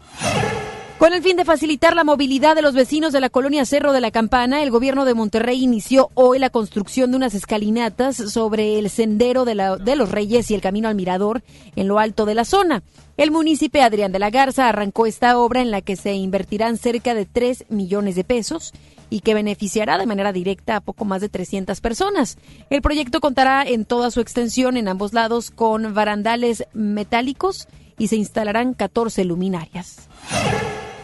Con 0.98 1.12
el 1.12 1.22
fin 1.22 1.36
de 1.36 1.44
facilitar 1.44 1.94
la 1.94 2.02
movilidad 2.02 2.56
de 2.56 2.62
los 2.62 2.74
vecinos 2.74 3.12
de 3.12 3.20
la 3.20 3.30
colonia 3.30 3.64
Cerro 3.64 3.92
de 3.92 4.00
la 4.00 4.10
Campana, 4.10 4.64
el 4.64 4.72
gobierno 4.72 5.04
de 5.04 5.14
Monterrey 5.14 5.62
inició 5.62 6.10
hoy 6.14 6.40
la 6.40 6.50
construcción 6.50 7.12
de 7.12 7.16
unas 7.16 7.34
escalinatas 7.34 8.16
sobre 8.16 8.80
el 8.80 8.90
sendero 8.90 9.44
de, 9.44 9.54
los 9.54 10.10
Reyes 10.10 10.50
y 10.50 10.56
el 10.56 10.60
camino 10.60 10.88
al 10.88 10.96
Mirador 10.96 11.44
en 11.76 11.86
lo 11.86 12.00
alto 12.00 12.26
de 12.26 12.34
la 12.34 12.44
zona. 12.44 12.82
El 13.16 13.30
municipio 13.30 13.80
Adrián 13.80 14.10
de 14.10 14.18
la 14.18 14.30
Garza 14.30 14.68
arrancó 14.68 15.06
esta 15.06 15.38
obra 15.38 15.60
en 15.60 15.70
la 15.70 15.82
que 15.82 15.94
se 15.94 16.14
invertirán 16.14 16.76
cerca 16.76 17.14
de 17.14 17.26
3 17.26 17.66
millones 17.68 18.16
de 18.16 18.24
pesos 18.24 18.72
y 19.08 19.20
que 19.20 19.34
beneficiará 19.34 19.98
de 19.98 20.06
manera 20.06 20.32
directa 20.32 20.74
a 20.74 20.80
poco 20.80 21.04
más 21.04 21.20
de 21.20 21.28
300 21.28 21.80
personas. 21.80 22.38
El 22.70 22.82
proyecto 22.82 23.20
contará 23.20 23.62
en 23.62 23.84
toda 23.84 24.10
su 24.10 24.20
extensión 24.20 24.76
en 24.76 24.88
ambos 24.88 25.12
lados 25.12 25.52
con 25.52 25.94
barandales 25.94 26.64
metálicos 26.72 27.68
y 27.98 28.08
se 28.08 28.16
instalarán 28.16 28.74
14 28.74 29.24
luminarias. 29.24 30.08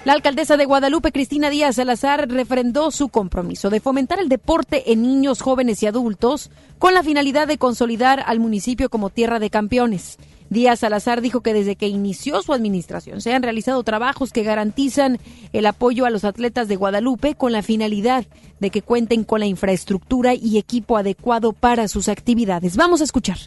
La 0.04 0.12
alcaldesa 0.12 0.58
de 0.58 0.66
Guadalupe, 0.66 1.12
Cristina 1.12 1.48
Díaz 1.48 1.76
Salazar, 1.76 2.28
refrendó 2.28 2.90
su 2.90 3.08
compromiso 3.08 3.70
de 3.70 3.80
fomentar 3.80 4.18
el 4.20 4.28
deporte 4.28 4.92
en 4.92 5.00
niños, 5.00 5.40
jóvenes 5.40 5.82
y 5.82 5.86
adultos 5.86 6.50
con 6.78 6.92
la 6.92 7.02
finalidad 7.02 7.48
de 7.48 7.56
consolidar 7.56 8.22
al 8.26 8.38
municipio 8.38 8.90
como 8.90 9.08
tierra 9.08 9.38
de 9.38 9.48
campeones. 9.48 10.18
Díaz 10.50 10.80
Salazar 10.80 11.22
dijo 11.22 11.40
que 11.40 11.54
desde 11.54 11.76
que 11.76 11.88
inició 11.88 12.42
su 12.42 12.52
administración 12.52 13.22
se 13.22 13.32
han 13.32 13.42
realizado 13.42 13.82
trabajos 13.82 14.30
que 14.30 14.42
garantizan 14.42 15.18
el 15.54 15.64
apoyo 15.64 16.04
a 16.04 16.10
los 16.10 16.24
atletas 16.24 16.68
de 16.68 16.76
Guadalupe 16.76 17.34
con 17.34 17.52
la 17.52 17.62
finalidad 17.62 18.26
de 18.60 18.68
que 18.68 18.82
cuenten 18.82 19.24
con 19.24 19.40
la 19.40 19.46
infraestructura 19.46 20.34
y 20.34 20.58
equipo 20.58 20.98
adecuado 20.98 21.54
para 21.54 21.88
sus 21.88 22.10
actividades. 22.10 22.76
Vamos 22.76 23.00
a 23.00 23.04
escuchar. 23.04 23.38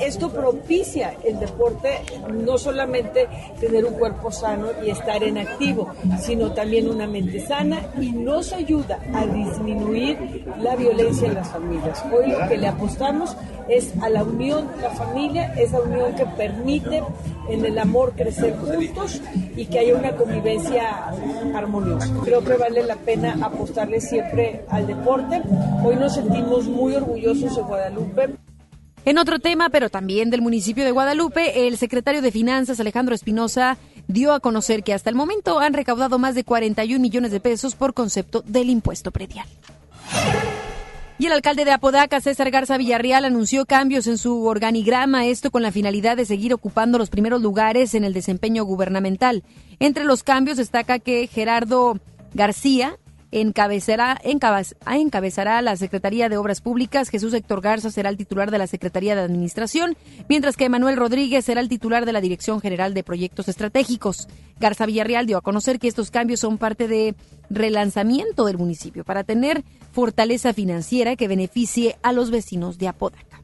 Esto 0.00 0.30
propicia 0.30 1.14
el 1.24 1.38
deporte, 1.38 2.00
no 2.32 2.58
solamente 2.58 3.28
tener 3.60 3.84
un 3.84 3.94
cuerpo 3.94 4.30
sano 4.30 4.68
y 4.84 4.90
estar 4.90 5.22
en 5.22 5.38
activo, 5.38 5.88
sino 6.20 6.52
también 6.52 6.88
una 6.88 7.06
mente 7.06 7.40
sana 7.46 7.80
y 8.00 8.10
nos 8.10 8.52
ayuda 8.52 8.98
a 9.14 9.24
disminuir 9.26 10.46
la 10.60 10.74
violencia 10.74 11.28
en 11.28 11.34
las 11.34 11.48
familias. 11.48 12.04
Hoy 12.12 12.30
lo 12.30 12.48
que 12.48 12.56
le 12.56 12.66
apostamos 12.66 13.36
es 13.68 13.94
a 14.02 14.08
la 14.08 14.24
unión 14.24 14.68
de 14.76 14.82
la 14.82 14.90
familia, 14.90 15.54
esa 15.54 15.80
unión 15.80 16.14
que 16.14 16.26
permite 16.26 17.02
en 17.48 17.64
el 17.64 17.78
amor 17.78 18.12
crecer 18.16 18.56
juntos 18.56 19.20
y 19.56 19.66
que 19.66 19.78
haya 19.78 19.94
una 19.94 20.16
convivencia 20.16 21.12
armoniosa. 21.54 22.12
Creo 22.24 22.42
que 22.42 22.56
vale 22.56 22.82
la 22.82 22.96
pena 22.96 23.38
apostarle 23.42 24.00
siempre 24.00 24.64
al 24.68 24.86
deporte. 24.86 25.42
Hoy 25.84 25.96
nos 25.96 26.14
sentimos 26.14 26.64
muy 26.64 26.94
orgullosos 26.94 27.56
de 27.56 27.62
Guadalupe. 27.62 28.43
En 29.06 29.18
otro 29.18 29.38
tema, 29.38 29.68
pero 29.68 29.90
también 29.90 30.30
del 30.30 30.40
municipio 30.40 30.82
de 30.82 30.90
Guadalupe, 30.90 31.66
el 31.66 31.76
secretario 31.76 32.22
de 32.22 32.32
Finanzas, 32.32 32.80
Alejandro 32.80 33.14
Espinosa, 33.14 33.76
dio 34.08 34.32
a 34.32 34.40
conocer 34.40 34.82
que 34.82 34.94
hasta 34.94 35.10
el 35.10 35.16
momento 35.16 35.60
han 35.60 35.74
recaudado 35.74 36.18
más 36.18 36.34
de 36.34 36.44
41 36.44 37.00
millones 37.00 37.30
de 37.30 37.40
pesos 37.40 37.74
por 37.74 37.92
concepto 37.92 38.42
del 38.46 38.70
impuesto 38.70 39.10
predial. 39.10 39.46
Y 41.18 41.26
el 41.26 41.32
alcalde 41.32 41.66
de 41.66 41.70
Apodaca, 41.70 42.20
César 42.22 42.50
Garza 42.50 42.78
Villarreal, 42.78 43.26
anunció 43.26 43.66
cambios 43.66 44.06
en 44.06 44.16
su 44.16 44.46
organigrama, 44.46 45.26
esto 45.26 45.50
con 45.50 45.62
la 45.62 45.70
finalidad 45.70 46.16
de 46.16 46.24
seguir 46.24 46.54
ocupando 46.54 46.96
los 46.96 47.10
primeros 47.10 47.42
lugares 47.42 47.94
en 47.94 48.04
el 48.04 48.14
desempeño 48.14 48.64
gubernamental. 48.64 49.44
Entre 49.80 50.04
los 50.04 50.22
cambios 50.22 50.56
destaca 50.56 50.98
que 50.98 51.26
Gerardo 51.26 52.00
García 52.32 52.98
encabezará, 53.40 54.20
encabezará 54.22 55.60
la 55.60 55.76
Secretaría 55.76 56.28
de 56.28 56.36
Obras 56.36 56.60
Públicas. 56.60 57.08
Jesús 57.08 57.34
Héctor 57.34 57.60
Garza 57.60 57.90
será 57.90 58.08
el 58.08 58.16
titular 58.16 58.50
de 58.50 58.58
la 58.58 58.68
Secretaría 58.68 59.16
de 59.16 59.22
Administración, 59.22 59.96
mientras 60.28 60.56
que 60.56 60.68
Manuel 60.68 60.96
Rodríguez 60.96 61.44
será 61.44 61.60
el 61.60 61.68
titular 61.68 62.06
de 62.06 62.12
la 62.12 62.20
Dirección 62.20 62.60
General 62.60 62.94
de 62.94 63.02
Proyectos 63.02 63.48
Estratégicos. 63.48 64.28
Garza 64.60 64.86
Villarreal 64.86 65.26
dio 65.26 65.36
a 65.36 65.42
conocer 65.42 65.80
que 65.80 65.88
estos 65.88 66.12
cambios 66.12 66.40
son 66.40 66.58
parte 66.58 66.86
de 66.86 67.16
relanzamiento 67.50 68.44
del 68.44 68.56
municipio 68.56 69.04
para 69.04 69.24
tener 69.24 69.64
fortaleza 69.90 70.52
financiera 70.52 71.16
que 71.16 71.28
beneficie 71.28 71.96
a 72.02 72.12
los 72.12 72.30
vecinos 72.30 72.78
de 72.78 72.88
Apodaca. 72.88 73.40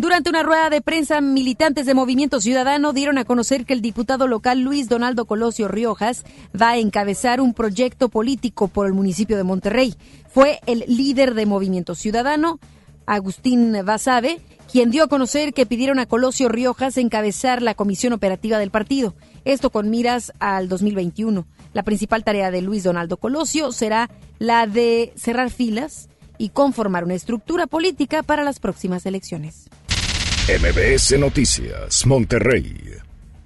Durante 0.00 0.30
una 0.30 0.42
rueda 0.42 0.70
de 0.70 0.80
prensa, 0.80 1.20
militantes 1.20 1.84
de 1.84 1.92
Movimiento 1.92 2.40
Ciudadano 2.40 2.94
dieron 2.94 3.18
a 3.18 3.26
conocer 3.26 3.66
que 3.66 3.74
el 3.74 3.82
diputado 3.82 4.28
local 4.28 4.62
Luis 4.62 4.88
Donaldo 4.88 5.26
Colosio 5.26 5.68
Riojas 5.68 6.24
va 6.58 6.70
a 6.70 6.78
encabezar 6.78 7.38
un 7.38 7.52
proyecto 7.52 8.08
político 8.08 8.68
por 8.68 8.86
el 8.86 8.94
municipio 8.94 9.36
de 9.36 9.44
Monterrey. 9.44 9.94
Fue 10.30 10.60
el 10.64 10.84
líder 10.86 11.34
de 11.34 11.44
Movimiento 11.44 11.94
Ciudadano, 11.94 12.60
Agustín 13.04 13.76
Basabe, 13.84 14.40
quien 14.72 14.90
dio 14.90 15.04
a 15.04 15.08
conocer 15.08 15.52
que 15.52 15.66
pidieron 15.66 15.98
a 15.98 16.06
Colosio 16.06 16.48
Riojas 16.48 16.96
encabezar 16.96 17.60
la 17.60 17.74
comisión 17.74 18.14
operativa 18.14 18.56
del 18.56 18.70
partido. 18.70 19.14
Esto 19.44 19.68
con 19.68 19.90
miras 19.90 20.32
al 20.38 20.70
2021. 20.70 21.46
La 21.74 21.82
principal 21.82 22.24
tarea 22.24 22.50
de 22.50 22.62
Luis 22.62 22.84
Donaldo 22.84 23.18
Colosio 23.18 23.70
será 23.70 24.08
la 24.38 24.66
de 24.66 25.12
cerrar 25.16 25.50
filas 25.50 26.08
y 26.38 26.48
conformar 26.48 27.04
una 27.04 27.16
estructura 27.16 27.66
política 27.66 28.22
para 28.22 28.44
las 28.44 28.60
próximas 28.60 29.04
elecciones. 29.04 29.68
MBS 30.58 31.16
Noticias, 31.16 32.04
Monterrey. 32.06 32.74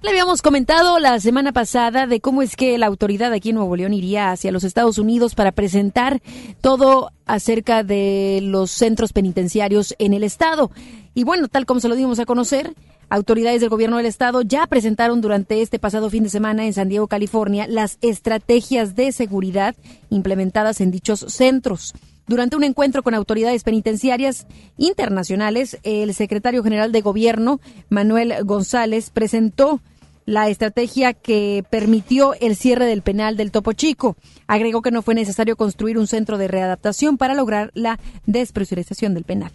Le 0.01 0.09
habíamos 0.09 0.41
comentado 0.41 0.97
la 0.97 1.19
semana 1.19 1.53
pasada 1.53 2.07
de 2.07 2.19
cómo 2.19 2.41
es 2.41 2.55
que 2.55 2.79
la 2.79 2.87
autoridad 2.87 3.31
aquí 3.31 3.49
en 3.49 3.57
Nuevo 3.57 3.75
León 3.75 3.93
iría 3.93 4.31
hacia 4.31 4.51
los 4.51 4.63
Estados 4.63 4.97
Unidos 4.97 5.35
para 5.35 5.51
presentar 5.51 6.23
todo 6.61 7.11
acerca 7.27 7.83
de 7.83 8.39
los 8.41 8.71
centros 8.71 9.13
penitenciarios 9.13 9.93
en 9.99 10.15
el 10.15 10.23
estado. 10.23 10.71
Y 11.13 11.25
bueno, 11.25 11.47
tal 11.47 11.67
como 11.67 11.79
se 11.79 11.89
lo 11.89 11.95
dimos 11.95 12.17
a 12.17 12.25
conocer, 12.25 12.73
autoridades 13.09 13.61
del 13.61 13.69
gobierno 13.69 13.97
del 13.97 14.07
estado 14.07 14.41
ya 14.41 14.65
presentaron 14.65 15.21
durante 15.21 15.61
este 15.61 15.77
pasado 15.77 16.09
fin 16.09 16.23
de 16.23 16.29
semana 16.29 16.65
en 16.65 16.73
San 16.73 16.89
Diego, 16.89 17.07
California, 17.07 17.67
las 17.67 17.99
estrategias 18.01 18.95
de 18.95 19.11
seguridad 19.11 19.75
implementadas 20.09 20.81
en 20.81 20.89
dichos 20.89 21.23
centros. 21.27 21.93
Durante 22.27 22.55
un 22.55 22.63
encuentro 22.63 23.03
con 23.03 23.13
autoridades 23.13 23.63
penitenciarias 23.63 24.47
internacionales, 24.77 25.77
el 25.83 26.13
secretario 26.13 26.63
general 26.63 26.91
de 26.91 27.01
Gobierno, 27.01 27.59
Manuel 27.89 28.33
González, 28.43 29.11
presentó 29.11 29.79
la 30.25 30.49
estrategia 30.49 31.13
que 31.13 31.63
permitió 31.69 32.33
el 32.33 32.55
cierre 32.55 32.85
del 32.85 33.03
penal 33.03 33.37
del 33.37 33.51
Topo 33.51 33.73
Chico. 33.73 34.17
Agregó 34.47 34.81
que 34.81 34.89
no 34.89 35.03
fue 35.03 35.13
necesario 35.13 35.55
construir 35.55 35.99
un 35.99 36.07
centro 36.07 36.39
de 36.39 36.47
readaptación 36.47 37.17
para 37.17 37.35
lograr 37.35 37.69
la 37.75 37.99
despresurización 38.25 39.13
del 39.13 39.23
penal. 39.23 39.51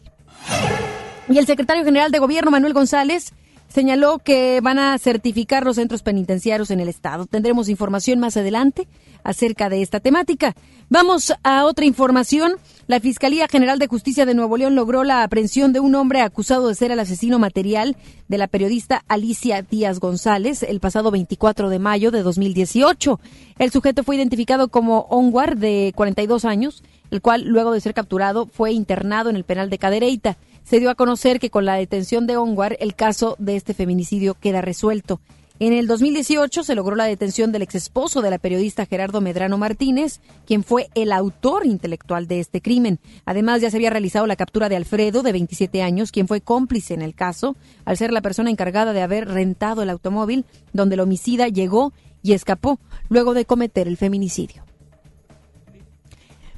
Y 1.28 1.38
el 1.38 1.46
secretario 1.46 1.84
general 1.84 2.12
de 2.12 2.20
Gobierno, 2.20 2.52
Manuel 2.52 2.72
González, 2.72 3.32
señaló 3.70 4.18
que 4.18 4.60
van 4.62 4.78
a 4.78 4.98
certificar 4.98 5.64
los 5.64 5.76
centros 5.76 6.02
penitenciarios 6.02 6.70
en 6.70 6.80
el 6.80 6.88
Estado. 6.88 7.26
Tendremos 7.26 7.68
información 7.68 8.18
más 8.18 8.36
adelante 8.36 8.88
acerca 9.22 9.68
de 9.68 9.82
esta 9.82 10.00
temática. 10.00 10.54
Vamos 10.88 11.32
a 11.44 11.64
otra 11.64 11.84
información. 11.84 12.54
La 12.88 12.98
Fiscalía 12.98 13.46
General 13.46 13.78
de 13.78 13.86
Justicia 13.86 14.26
de 14.26 14.34
Nuevo 14.34 14.56
León 14.56 14.74
logró 14.74 15.04
la 15.04 15.22
aprehensión 15.22 15.72
de 15.72 15.78
un 15.78 15.94
hombre 15.94 16.20
acusado 16.20 16.66
de 16.66 16.74
ser 16.74 16.90
el 16.90 16.98
asesino 16.98 17.38
material 17.38 17.96
de 18.26 18.38
la 18.38 18.48
periodista 18.48 19.04
Alicia 19.06 19.62
Díaz 19.62 20.00
González 20.00 20.64
el 20.64 20.80
pasado 20.80 21.12
24 21.12 21.68
de 21.68 21.78
mayo 21.78 22.10
de 22.10 22.22
2018. 22.22 23.20
El 23.58 23.70
sujeto 23.70 24.02
fue 24.02 24.16
identificado 24.16 24.68
como 24.68 25.06
Onwar, 25.10 25.56
de 25.56 25.92
42 25.94 26.44
años, 26.44 26.82
el 27.12 27.20
cual, 27.20 27.44
luego 27.44 27.72
de 27.72 27.80
ser 27.80 27.94
capturado, 27.94 28.46
fue 28.46 28.72
internado 28.72 29.30
en 29.30 29.36
el 29.36 29.44
penal 29.44 29.70
de 29.70 29.78
Cadereyta 29.78 30.36
se 30.70 30.78
dio 30.78 30.88
a 30.88 30.94
conocer 30.94 31.40
que 31.40 31.50
con 31.50 31.64
la 31.64 31.74
detención 31.74 32.28
de 32.28 32.36
Onguar 32.36 32.76
el 32.78 32.94
caso 32.94 33.34
de 33.40 33.56
este 33.56 33.74
feminicidio 33.74 34.34
queda 34.34 34.60
resuelto. 34.60 35.20
En 35.58 35.72
el 35.72 35.88
2018 35.88 36.62
se 36.62 36.76
logró 36.76 36.94
la 36.94 37.06
detención 37.06 37.50
del 37.50 37.62
exesposo 37.62 38.22
de 38.22 38.30
la 38.30 38.38
periodista 38.38 38.86
Gerardo 38.86 39.20
Medrano 39.20 39.58
Martínez, 39.58 40.20
quien 40.46 40.62
fue 40.62 40.88
el 40.94 41.10
autor 41.10 41.66
intelectual 41.66 42.28
de 42.28 42.38
este 42.38 42.62
crimen. 42.62 43.00
Además, 43.24 43.60
ya 43.60 43.68
se 43.68 43.78
había 43.78 43.90
realizado 43.90 44.28
la 44.28 44.36
captura 44.36 44.68
de 44.68 44.76
Alfredo, 44.76 45.24
de 45.24 45.32
27 45.32 45.82
años, 45.82 46.12
quien 46.12 46.28
fue 46.28 46.40
cómplice 46.40 46.94
en 46.94 47.02
el 47.02 47.16
caso, 47.16 47.56
al 47.84 47.96
ser 47.96 48.12
la 48.12 48.22
persona 48.22 48.48
encargada 48.48 48.92
de 48.92 49.02
haber 49.02 49.26
rentado 49.26 49.82
el 49.82 49.90
automóvil 49.90 50.44
donde 50.72 50.94
el 50.94 51.00
homicida 51.00 51.48
llegó 51.48 51.92
y 52.22 52.34
escapó 52.34 52.78
luego 53.08 53.34
de 53.34 53.44
cometer 53.44 53.88
el 53.88 53.96
feminicidio. 53.96 54.69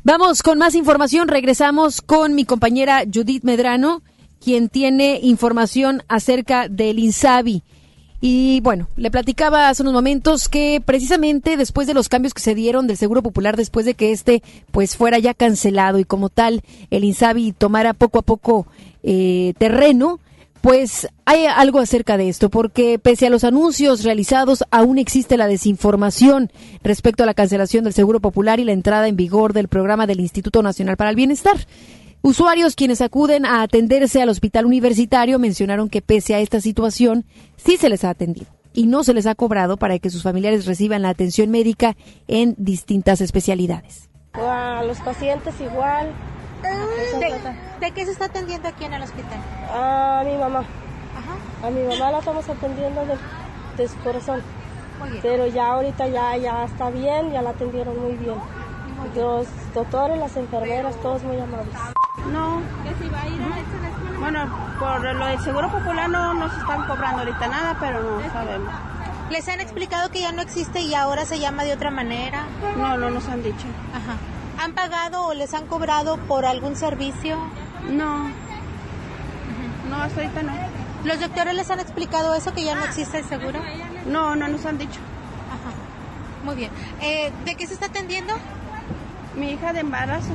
Vamos 0.04 0.42
con 0.42 0.58
más 0.58 0.74
información. 0.74 1.28
Regresamos 1.28 2.02
con 2.02 2.34
mi 2.34 2.44
compañera 2.44 3.04
Judith 3.04 3.44
Medrano, 3.44 4.02
quien 4.42 4.68
tiene 4.68 5.20
información 5.22 6.02
acerca 6.08 6.68
del 6.68 6.98
INSABI. 6.98 7.62
Y 8.20 8.60
bueno, 8.62 8.88
le 8.96 9.12
platicaba 9.12 9.68
hace 9.68 9.82
unos 9.82 9.94
momentos 9.94 10.48
que 10.48 10.82
precisamente 10.84 11.56
después 11.56 11.86
de 11.86 11.94
los 11.94 12.08
cambios 12.08 12.34
que 12.34 12.42
se 12.42 12.56
dieron 12.56 12.88
del 12.88 12.96
Seguro 12.96 13.22
Popular, 13.22 13.56
después 13.56 13.86
de 13.86 13.94
que 13.94 14.10
este 14.10 14.42
pues 14.72 14.96
fuera 14.96 15.20
ya 15.20 15.34
cancelado 15.34 16.00
y 16.00 16.04
como 16.04 16.30
tal 16.30 16.62
el 16.90 17.04
Insabi 17.04 17.52
tomara 17.52 17.92
poco 17.94 18.18
a 18.18 18.22
poco 18.22 18.66
eh, 19.04 19.54
terreno, 19.58 20.18
pues 20.62 21.08
hay 21.24 21.46
algo 21.46 21.80
acerca 21.80 22.16
de 22.16 22.28
esto, 22.28 22.48
porque 22.48 23.00
pese 23.00 23.26
a 23.26 23.30
los 23.30 23.42
anuncios 23.42 24.04
realizados, 24.04 24.64
aún 24.70 24.96
existe 24.96 25.36
la 25.36 25.48
desinformación 25.48 26.52
respecto 26.84 27.24
a 27.24 27.26
la 27.26 27.34
cancelación 27.34 27.82
del 27.82 27.92
Seguro 27.92 28.20
Popular 28.20 28.60
y 28.60 28.64
la 28.64 28.72
entrada 28.72 29.08
en 29.08 29.16
vigor 29.16 29.52
del 29.52 29.66
programa 29.66 30.06
del 30.06 30.20
Instituto 30.20 30.62
Nacional 30.62 30.96
para 30.96 31.10
el 31.10 31.16
Bienestar. 31.16 31.56
Usuarios 32.22 32.76
quienes 32.76 33.00
acuden 33.00 33.44
a 33.44 33.62
atenderse 33.62 34.22
al 34.22 34.28
hospital 34.28 34.64
universitario 34.64 35.40
mencionaron 35.40 35.88
que 35.88 36.00
pese 36.00 36.36
a 36.36 36.40
esta 36.40 36.60
situación, 36.60 37.24
sí 37.56 37.76
se 37.76 37.88
les 37.88 38.04
ha 38.04 38.10
atendido 38.10 38.46
y 38.72 38.86
no 38.86 39.02
se 39.02 39.14
les 39.14 39.26
ha 39.26 39.34
cobrado 39.34 39.76
para 39.76 39.98
que 39.98 40.10
sus 40.10 40.22
familiares 40.22 40.64
reciban 40.66 41.02
la 41.02 41.08
atención 41.08 41.50
médica 41.50 41.96
en 42.28 42.54
distintas 42.56 43.20
especialidades. 43.20 44.08
A 44.34 44.84
los 44.86 44.98
pacientes 45.00 45.54
igual. 45.60 46.12
¿De, 46.62 47.92
qué 47.92 48.04
se 48.04 48.12
está 48.12 48.26
atendiendo 48.26 48.68
aquí 48.68 48.84
en 48.84 48.94
el 48.94 49.02
hospital? 49.02 49.40
A 49.72 50.22
mi 50.24 50.36
mamá. 50.36 50.64
A 51.62 51.70
mi 51.70 51.82
mamá 51.82 52.10
la 52.10 52.18
estamos 52.18 52.48
atendiendo 52.48 53.04
de, 53.04 53.16
de 53.76 53.88
su 53.88 53.96
corazón. 53.98 54.42
Pero 55.20 55.46
ya 55.46 55.66
ahorita 55.68 56.06
ya, 56.08 56.36
ya 56.36 56.64
está 56.64 56.90
bien, 56.90 57.32
ya 57.32 57.42
la 57.42 57.50
atendieron 57.50 58.00
muy 58.00 58.12
bien. 58.12 58.36
Los 59.16 59.46
doctores, 59.74 60.18
las 60.18 60.36
enfermeras, 60.36 60.94
todos 61.02 61.22
muy 61.24 61.38
amables. 61.40 61.74
No. 62.30 62.60
¿Que 62.84 62.94
si 63.02 63.10
va 63.10 63.22
a 63.22 63.28
ir 63.28 63.42
a 63.42 64.18
Bueno, 64.20 64.76
por 64.78 65.02
lo 65.02 65.26
del 65.26 65.40
Seguro 65.40 65.70
Popular 65.70 66.08
no 66.08 66.34
nos 66.34 66.56
están 66.56 66.86
cobrando 66.86 67.18
ahorita 67.18 67.48
nada, 67.48 67.76
pero 67.80 68.02
no 68.02 68.32
sabemos. 68.32 68.72
¿Les 69.30 69.48
han 69.48 69.60
explicado 69.60 70.10
que 70.10 70.20
ya 70.20 70.32
no 70.32 70.42
existe 70.42 70.80
y 70.80 70.94
ahora 70.94 71.24
se 71.24 71.38
llama 71.38 71.64
de 71.64 71.72
otra 71.72 71.90
manera? 71.90 72.44
No, 72.76 72.96
no 72.96 73.10
nos 73.10 73.28
han 73.28 73.42
dicho. 73.42 73.66
Ajá. 73.94 74.18
¿Han 74.58 74.72
pagado 74.74 75.26
o 75.26 75.34
les 75.34 75.54
han 75.54 75.66
cobrado 75.66 76.16
por 76.18 76.44
algún 76.44 76.76
servicio? 76.76 77.36
No. 77.90 78.28
No, 79.90 79.96
hasta 80.02 80.20
ahorita 80.20 80.42
no. 80.42 80.52
¿Los 81.04 81.20
doctores 81.20 81.54
les 81.54 81.70
han 81.70 81.80
explicado 81.80 82.34
eso, 82.34 82.52
que 82.54 82.64
ya 82.64 82.74
no 82.74 82.84
existe 82.84 83.18
el 83.18 83.24
seguro? 83.24 83.60
No, 84.06 84.36
no 84.36 84.48
nos 84.48 84.64
han 84.66 84.78
dicho. 84.78 85.00
Ajá. 85.48 85.72
Muy 86.44 86.54
bien. 86.54 86.70
Eh, 87.00 87.32
¿De 87.44 87.54
qué 87.56 87.66
se 87.66 87.74
está 87.74 87.86
atendiendo? 87.86 88.34
Mi 89.36 89.50
hija 89.50 89.72
de 89.72 89.80
embarazo. 89.80 90.30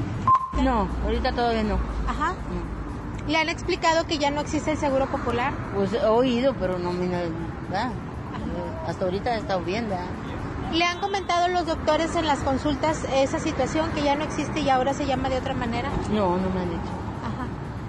No, 0.62 0.88
ahorita 1.06 1.32
todavía 1.32 1.64
no. 1.64 1.80
Ajá. 2.08 2.34
¿Le 3.28 3.38
han 3.38 3.50
explicado 3.50 4.08
que 4.08 4.18
ya 4.18 4.32
no 4.32 4.42
existe 4.42 4.72
el 4.72 4.78
seguro 4.78 5.08
popular? 5.08 5.54
Pues 5.76 5.94
he 5.94 6.06
oído, 6.06 6.54
pero 6.60 6.80
no 6.80 6.92
me... 6.92 7.08
Hasta 8.88 9.06
ahorita 9.06 9.36
he 9.36 9.40
estado 9.40 9.62
bien, 9.62 9.90
¿verdad? 9.90 10.06
¿Le 10.72 10.84
han 10.86 11.00
comentado 11.00 11.48
los 11.48 11.66
doctores 11.66 12.16
en 12.16 12.28
las 12.28 12.40
consultas 12.40 13.06
esa 13.16 13.40
situación 13.40 13.90
que 13.92 14.04
ya 14.04 14.16
no 14.16 14.24
existe 14.24 14.60
y 14.60 14.70
ahora 14.70 14.94
se 14.94 15.06
llama 15.06 15.30
de 15.30 15.38
otra 15.38 15.54
manera? 15.54 15.90
No, 16.12 16.38
no 16.38 16.50
me 16.50 16.62
han 16.62 16.70
dicho. 16.70 16.92
Ajá. 17.24 17.48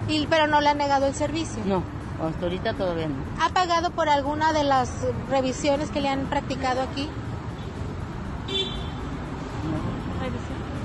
¿Y, 0.09 0.27
¿Pero 0.27 0.47
no 0.47 0.61
le 0.61 0.69
han 0.69 0.79
negado 0.79 1.07
el 1.07 1.15
servicio? 1.15 1.61
No, 1.67 1.83
hasta 2.25 2.45
ahorita 2.45 2.75
todavía 2.75 3.09
no. 3.09 3.17
¿Ha 3.45 3.49
pagado 3.51 3.91
por 3.91 4.09
alguna 4.09 4.53
de 4.53 4.65
las 4.65 4.91
revisiones 5.29 5.91
que 5.91 6.01
le 6.01 6.09
han 6.09 6.27
practicado 6.27 6.83
aquí? 6.83 7.11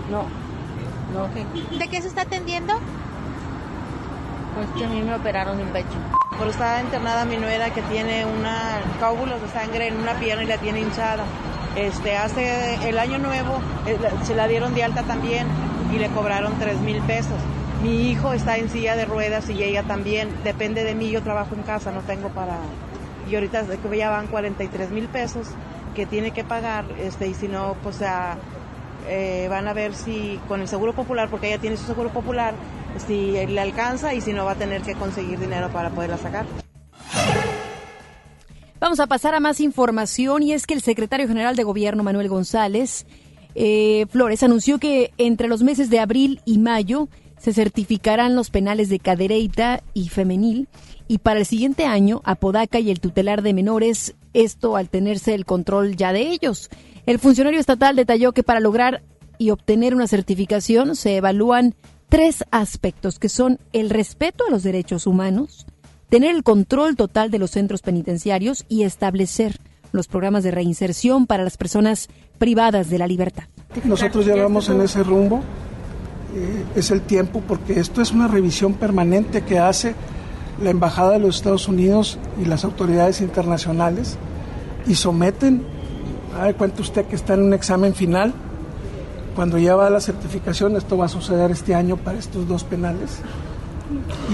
No. 0.10 0.26
No. 1.14 1.78
¿De 1.78 1.88
qué 1.88 2.02
se 2.02 2.08
está 2.08 2.24
atendiendo? 2.24 2.74
Pues 4.56 4.68
que 4.78 4.86
a 4.86 4.90
mí 4.90 5.02
me 5.02 5.16
operaron 5.16 5.60
en 5.60 5.68
pecho. 5.70 5.96
Por 6.38 6.48
está 6.48 6.82
internada 6.82 7.26
mi 7.26 7.38
nuera 7.38 7.72
que 7.72 7.84
tiene 7.84 8.26
una 8.26 8.82
coágulos 9.00 9.42
de 9.42 9.48
sangre 9.50 9.88
en 9.88 9.98
una 9.98 10.14
pierna 10.16 10.44
y 10.44 10.48
la 10.48 10.58
tiene 10.58 10.82
hinchada. 10.82 11.24
Este, 11.76 12.16
hace 12.16 12.88
el 12.88 13.00
año 13.00 13.18
nuevo 13.18 13.60
eh, 13.88 13.98
se 14.24 14.36
la 14.36 14.48
dieron 14.48 14.76
de 14.76 14.84
alta 14.84 15.04
también 15.04 15.48
y 15.94 15.98
le 15.98 16.08
cobraron 16.10 16.54
tres 16.60 16.80
mil 16.80 17.02
pesos. 17.02 17.40
Mi 17.82 18.10
hijo 18.10 18.34
está 18.34 18.58
en 18.58 18.70
silla 18.70 18.96
de 18.96 19.06
ruedas 19.06 19.50
y 19.50 19.64
ella 19.64 19.84
también. 19.84 20.30
Depende 20.44 20.84
de 20.84 20.96
mí, 20.96 21.12
yo 21.12 21.22
trabajo 21.22 21.56
en 21.56 21.64
casa, 21.64 21.92
no 21.92 22.02
tengo 22.02 22.30
para... 22.30 22.58
Y 23.30 23.36
ahorita 23.36 23.66
ya 23.96 24.10
van 24.10 24.28
43 24.28 24.92
mil 24.92 25.08
pesos 25.08 25.48
que 25.96 26.06
tiene 26.06 26.32
que 26.32 26.44
pagar, 26.44 26.86
este, 27.00 27.28
y 27.28 27.34
si 27.34 27.48
no, 27.48 27.76
pues 27.84 28.02
a 28.02 28.36
eh, 29.08 29.48
van 29.50 29.68
a 29.68 29.74
ver 29.74 29.94
si 29.94 30.40
con 30.48 30.62
el 30.62 30.68
seguro 30.68 30.94
popular, 30.94 31.30
porque 31.30 31.48
ella 31.48 31.60
tiene 31.60 31.78
su 31.78 31.86
seguro 31.86 32.10
popular, 32.10 32.54
si 33.06 33.32
le 33.32 33.62
alcanza 33.62 34.14
y 34.14 34.22
si 34.22 34.34
no 34.34 34.46
va 34.46 34.52
a 34.52 34.56
tener 34.56 34.82
que 34.82 34.96
conseguir 34.96 35.40
dinero 35.40 35.70
para 35.70 35.90
poderla 35.90 36.18
sacar. 36.18 36.46
Vamos 38.84 39.00
a 39.00 39.08
pasar 39.08 39.34
a 39.34 39.40
más 39.40 39.62
información 39.62 40.44
y 40.44 40.52
es 40.52 40.68
que 40.68 40.74
el 40.74 40.82
secretario 40.82 41.26
general 41.26 41.56
de 41.56 41.64
gobierno 41.64 42.04
Manuel 42.04 42.28
González 42.28 43.06
eh, 43.56 44.06
Flores 44.10 44.44
anunció 44.44 44.78
que 44.78 45.14
entre 45.18 45.48
los 45.48 45.64
meses 45.64 45.90
de 45.90 46.00
abril 46.00 46.42
y 46.44 46.58
mayo 46.58 47.08
se 47.38 47.54
certificarán 47.54 48.36
los 48.36 48.50
penales 48.50 48.90
de 48.90 49.00
cadereita 49.00 49.82
y 49.94 50.10
femenil 50.10 50.68
y 51.08 51.20
para 51.20 51.40
el 51.40 51.46
siguiente 51.46 51.86
año 51.86 52.22
Apodaca 52.26 52.78
y 52.82 52.92
el 52.92 53.00
tutelar 53.00 53.42
de 53.42 53.54
menores, 53.54 54.16
esto 54.34 54.76
al 54.76 54.90
tenerse 54.90 55.34
el 55.34 55.46
control 55.46 55.96
ya 55.96 56.12
de 56.12 56.32
ellos. 56.32 56.70
El 57.06 57.20
funcionario 57.20 57.62
estatal 57.62 57.96
detalló 57.96 58.34
que 58.34 58.44
para 58.44 58.60
lograr 58.60 59.02
y 59.38 59.52
obtener 59.52 59.96
una 59.96 60.08
certificación 60.08 60.98
se 60.98 61.16
evalúan 61.16 61.74
tres 62.10 62.44
aspectos 62.52 63.18
que 63.18 63.30
son 63.30 63.60
el 63.72 63.90
respeto 63.90 64.44
a 64.46 64.52
los 64.52 64.62
derechos 64.62 65.08
humanos, 65.08 65.68
tener 66.14 66.36
el 66.36 66.44
control 66.44 66.96
total 66.96 67.32
de 67.32 67.40
los 67.40 67.50
centros 67.50 67.82
penitenciarios 67.82 68.66
y 68.70 68.84
establecer 68.84 69.60
los 69.92 70.08
programas 70.08 70.44
de 70.44 70.52
reinserción 70.52 71.26
para 71.26 71.44
las 71.44 71.58
personas 71.58 72.08
privadas 72.38 72.92
de 72.92 73.00
la 73.00 73.08
libertad. 73.08 73.46
Nosotros 73.84 74.24
ya 74.28 74.36
vamos 74.36 74.70
en 74.70 74.82
ese 74.82 75.02
rumbo, 75.02 75.42
eh, 76.36 76.66
es 76.76 76.92
el 76.92 77.02
tiempo 77.02 77.42
porque 77.48 77.80
esto 77.80 78.00
es 78.00 78.12
una 78.12 78.28
revisión 78.28 78.76
permanente 78.76 79.42
que 79.42 79.58
hace 79.58 79.96
la 80.62 80.70
Embajada 80.70 81.14
de 81.14 81.20
los 81.20 81.38
Estados 81.38 81.68
Unidos 81.68 82.20
y 82.40 82.46
las 82.46 82.64
autoridades 82.64 83.20
internacionales 83.20 84.20
y 84.86 84.94
someten 84.94 85.66
a 86.40 86.44
ver, 86.44 86.56
cuenta 86.58 86.84
usted 86.84 87.08
que 87.08 87.16
está 87.16 87.34
en 87.34 87.42
un 87.42 87.56
examen 87.56 87.96
final. 87.96 88.36
Cuando 89.36 89.58
ya 89.58 89.76
va 89.76 89.90
la 89.90 90.00
certificación, 90.00 90.78
esto 90.78 90.96
va 90.96 91.06
a 91.06 91.10
suceder 91.10 91.50
este 91.50 91.74
año 91.74 91.98
para 91.98 92.20
estos 92.20 92.48
dos 92.48 92.64
penales, 92.64 93.18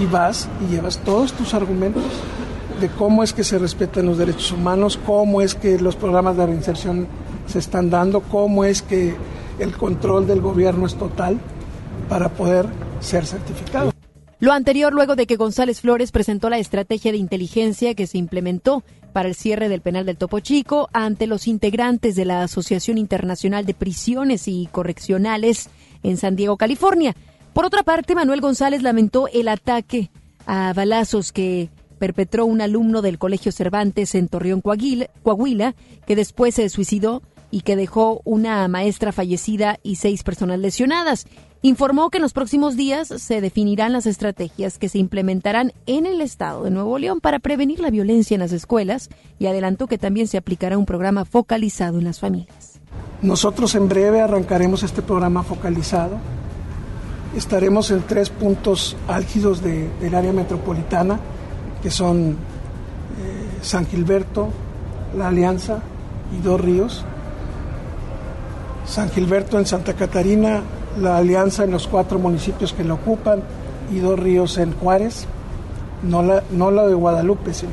y 0.00 0.06
vas 0.06 0.48
y 0.66 0.74
llevas 0.74 0.98
todos 0.98 1.32
tus 1.32 1.54
argumentos 1.54 2.04
de 2.80 2.88
cómo 2.88 3.22
es 3.22 3.32
que 3.32 3.44
se 3.44 3.58
respetan 3.58 4.06
los 4.06 4.18
derechos 4.18 4.52
humanos, 4.52 4.98
cómo 5.04 5.42
es 5.42 5.54
que 5.54 5.78
los 5.78 5.96
programas 5.96 6.36
de 6.36 6.46
reinserción 6.46 7.06
se 7.46 7.58
están 7.58 7.90
dando, 7.90 8.20
cómo 8.20 8.64
es 8.64 8.82
que 8.82 9.14
el 9.58 9.76
control 9.76 10.26
del 10.26 10.40
gobierno 10.40 10.86
es 10.86 10.94
total 10.94 11.38
para 12.08 12.30
poder 12.30 12.66
ser 13.00 13.26
certificado. 13.26 13.92
Lo 14.38 14.52
anterior 14.52 14.94
luego 14.94 15.16
de 15.16 15.26
que 15.26 15.36
González 15.36 15.82
Flores 15.82 16.12
presentó 16.12 16.48
la 16.48 16.58
estrategia 16.58 17.12
de 17.12 17.18
inteligencia 17.18 17.94
que 17.94 18.06
se 18.06 18.16
implementó 18.16 18.82
para 19.12 19.28
el 19.28 19.34
cierre 19.34 19.68
del 19.68 19.82
penal 19.82 20.06
del 20.06 20.16
Topo 20.16 20.40
Chico 20.40 20.88
ante 20.94 21.26
los 21.26 21.46
integrantes 21.46 22.16
de 22.16 22.24
la 22.24 22.42
Asociación 22.42 22.96
Internacional 22.96 23.66
de 23.66 23.74
Prisiones 23.74 24.48
y 24.48 24.66
Correccionales 24.72 25.68
en 26.02 26.16
San 26.16 26.36
Diego, 26.36 26.56
California. 26.56 27.14
Por 27.52 27.64
otra 27.64 27.82
parte, 27.82 28.14
Manuel 28.14 28.40
González 28.40 28.82
lamentó 28.82 29.28
el 29.32 29.48
ataque 29.48 30.10
a 30.46 30.72
balazos 30.72 31.32
que 31.32 31.68
perpetró 31.98 32.46
un 32.46 32.60
alumno 32.60 33.02
del 33.02 33.18
Colegio 33.18 33.52
Cervantes 33.52 34.14
en 34.14 34.28
Torreón, 34.28 34.62
Coahuila, 34.62 35.74
que 36.06 36.16
después 36.16 36.54
se 36.54 36.68
suicidó 36.68 37.22
y 37.50 37.60
que 37.62 37.76
dejó 37.76 38.22
una 38.24 38.66
maestra 38.68 39.12
fallecida 39.12 39.78
y 39.82 39.96
seis 39.96 40.22
personas 40.22 40.58
lesionadas 40.60 41.26
informó 41.62 42.08
que 42.10 42.18
en 42.18 42.22
los 42.22 42.32
próximos 42.32 42.76
días 42.76 43.08
se 43.08 43.40
definirán 43.40 43.92
las 43.92 44.06
estrategias 44.06 44.78
que 44.78 44.88
se 44.88 44.98
implementarán 44.98 45.72
en 45.86 46.06
el 46.06 46.20
estado 46.20 46.64
de 46.64 46.70
Nuevo 46.70 46.98
León 46.98 47.20
para 47.20 47.38
prevenir 47.38 47.80
la 47.80 47.90
violencia 47.90 48.34
en 48.34 48.40
las 48.40 48.52
escuelas 48.52 49.10
y 49.38 49.46
adelantó 49.46 49.86
que 49.86 49.98
también 49.98 50.26
se 50.26 50.38
aplicará 50.38 50.78
un 50.78 50.86
programa 50.86 51.24
focalizado 51.24 51.98
en 51.98 52.04
las 52.04 52.18
familias. 52.18 52.80
Nosotros 53.20 53.74
en 53.74 53.88
breve 53.88 54.20
arrancaremos 54.22 54.82
este 54.82 55.02
programa 55.02 55.42
focalizado. 55.42 56.16
Estaremos 57.36 57.90
en 57.92 58.02
tres 58.02 58.28
puntos 58.28 58.96
álgidos 59.06 59.62
del 59.62 60.14
área 60.14 60.32
metropolitana, 60.32 61.20
que 61.82 61.90
son 61.90 62.30
eh, 62.30 62.34
San 63.62 63.86
Gilberto, 63.86 64.48
La 65.16 65.28
Alianza 65.28 65.78
y 66.36 66.42
Dos 66.42 66.60
Ríos. 66.60 67.04
San 68.84 69.10
Gilberto 69.10 69.58
en 69.58 69.66
Santa 69.66 69.94
Catarina, 69.94 70.62
la 71.00 71.18
alianza 71.18 71.62
en 71.62 71.70
los 71.70 71.86
cuatro 71.86 72.18
municipios 72.18 72.72
que 72.72 72.82
lo 72.82 72.94
ocupan 72.94 73.40
y 73.92 73.98
dos 74.00 74.18
ríos 74.18 74.58
en 74.58 74.72
Juárez, 74.72 75.26
no 76.02 76.22
la, 76.22 76.42
no 76.50 76.72
la 76.72 76.86
de 76.86 76.94
Guadalupe, 76.94 77.54
sino 77.54 77.72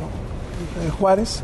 la 0.78 0.86
de 0.86 0.91
Juárez. 0.91 1.41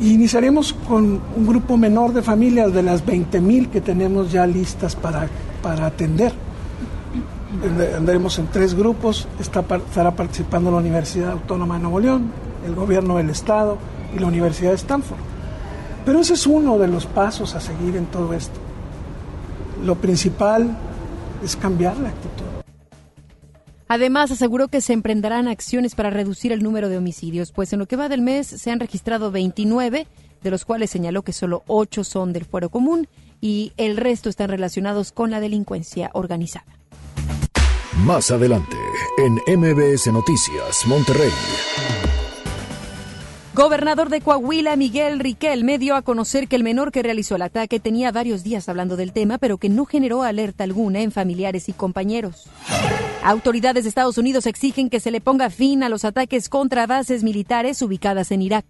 iniciaremos 0.00 0.72
con 0.72 1.20
un 1.36 1.46
grupo 1.46 1.76
menor 1.76 2.12
de 2.12 2.22
familias 2.22 2.72
de 2.72 2.82
las 2.82 3.04
20.000 3.04 3.68
que 3.68 3.80
tenemos 3.80 4.32
ya 4.32 4.46
listas 4.46 4.96
para, 4.96 5.28
para 5.62 5.86
atender. 5.86 6.32
Andaremos 7.96 8.38
en 8.38 8.46
tres 8.48 8.74
grupos, 8.74 9.26
estará 9.40 10.14
participando 10.14 10.70
la 10.70 10.76
Universidad 10.76 11.32
Autónoma 11.32 11.76
de 11.76 11.82
Nuevo 11.82 12.00
León, 12.00 12.30
el 12.66 12.74
gobierno 12.74 13.16
del 13.16 13.30
Estado 13.30 13.78
y 14.14 14.18
la 14.18 14.26
Universidad 14.26 14.70
de 14.70 14.76
Stanford. 14.76 15.18
Pero 16.04 16.20
ese 16.20 16.34
es 16.34 16.46
uno 16.46 16.78
de 16.78 16.88
los 16.88 17.06
pasos 17.06 17.54
a 17.54 17.60
seguir 17.60 17.96
en 17.96 18.06
todo 18.06 18.34
esto. 18.34 18.58
Lo 19.82 19.94
principal 19.94 20.76
es 21.42 21.56
cambiar 21.56 21.96
la 21.98 22.10
actitud. 22.10 22.44
Además, 23.88 24.30
aseguró 24.30 24.68
que 24.68 24.82
se 24.82 24.92
emprenderán 24.92 25.48
acciones 25.48 25.94
para 25.94 26.10
reducir 26.10 26.52
el 26.52 26.62
número 26.62 26.90
de 26.90 26.98
homicidios, 26.98 27.52
pues 27.52 27.72
en 27.72 27.78
lo 27.78 27.86
que 27.86 27.96
va 27.96 28.10
del 28.10 28.20
mes 28.20 28.46
se 28.46 28.70
han 28.70 28.80
registrado 28.80 29.30
29, 29.30 30.06
de 30.42 30.50
los 30.50 30.66
cuales 30.66 30.90
señaló 30.90 31.22
que 31.22 31.32
solo 31.32 31.62
8 31.66 32.04
son 32.04 32.34
del 32.34 32.44
fuero 32.44 32.68
común 32.68 33.08
y 33.40 33.72
el 33.78 33.96
resto 33.96 34.28
están 34.28 34.50
relacionados 34.50 35.12
con 35.12 35.30
la 35.30 35.40
delincuencia 35.40 36.10
organizada. 36.12 36.77
Más 38.04 38.30
adelante, 38.30 38.76
en 39.18 39.58
MBS 39.58 40.12
Noticias, 40.12 40.86
Monterrey. 40.86 41.32
Gobernador 43.54 44.08
de 44.08 44.20
Coahuila, 44.20 44.76
Miguel 44.76 45.18
Riquelme, 45.18 45.78
dio 45.78 45.96
a 45.96 46.02
conocer 46.02 46.46
que 46.46 46.54
el 46.54 46.62
menor 46.62 46.92
que 46.92 47.02
realizó 47.02 47.34
el 47.34 47.42
ataque 47.42 47.80
tenía 47.80 48.12
varios 48.12 48.44
días 48.44 48.68
hablando 48.68 48.96
del 48.96 49.12
tema, 49.12 49.38
pero 49.38 49.58
que 49.58 49.68
no 49.68 49.84
generó 49.84 50.22
alerta 50.22 50.62
alguna 50.62 51.00
en 51.00 51.10
familiares 51.10 51.68
y 51.68 51.72
compañeros. 51.72 52.46
Autoridades 53.24 53.82
de 53.82 53.88
Estados 53.88 54.16
Unidos 54.16 54.46
exigen 54.46 54.90
que 54.90 55.00
se 55.00 55.10
le 55.10 55.20
ponga 55.20 55.50
fin 55.50 55.82
a 55.82 55.88
los 55.88 56.04
ataques 56.04 56.48
contra 56.48 56.86
bases 56.86 57.24
militares 57.24 57.82
ubicadas 57.82 58.30
en 58.30 58.42
Irak. 58.42 58.64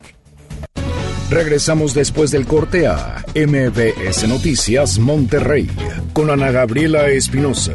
Regresamos 1.29 1.93
después 1.93 2.31
del 2.31 2.47
corte 2.47 2.87
a 2.87 3.23
MBS 3.35 4.27
Noticias 4.27 4.99
Monterrey 4.99 5.69
con 6.15 6.31
Ana 6.31 6.51
Gabriela 6.51 7.09
Espinosa. 7.09 7.75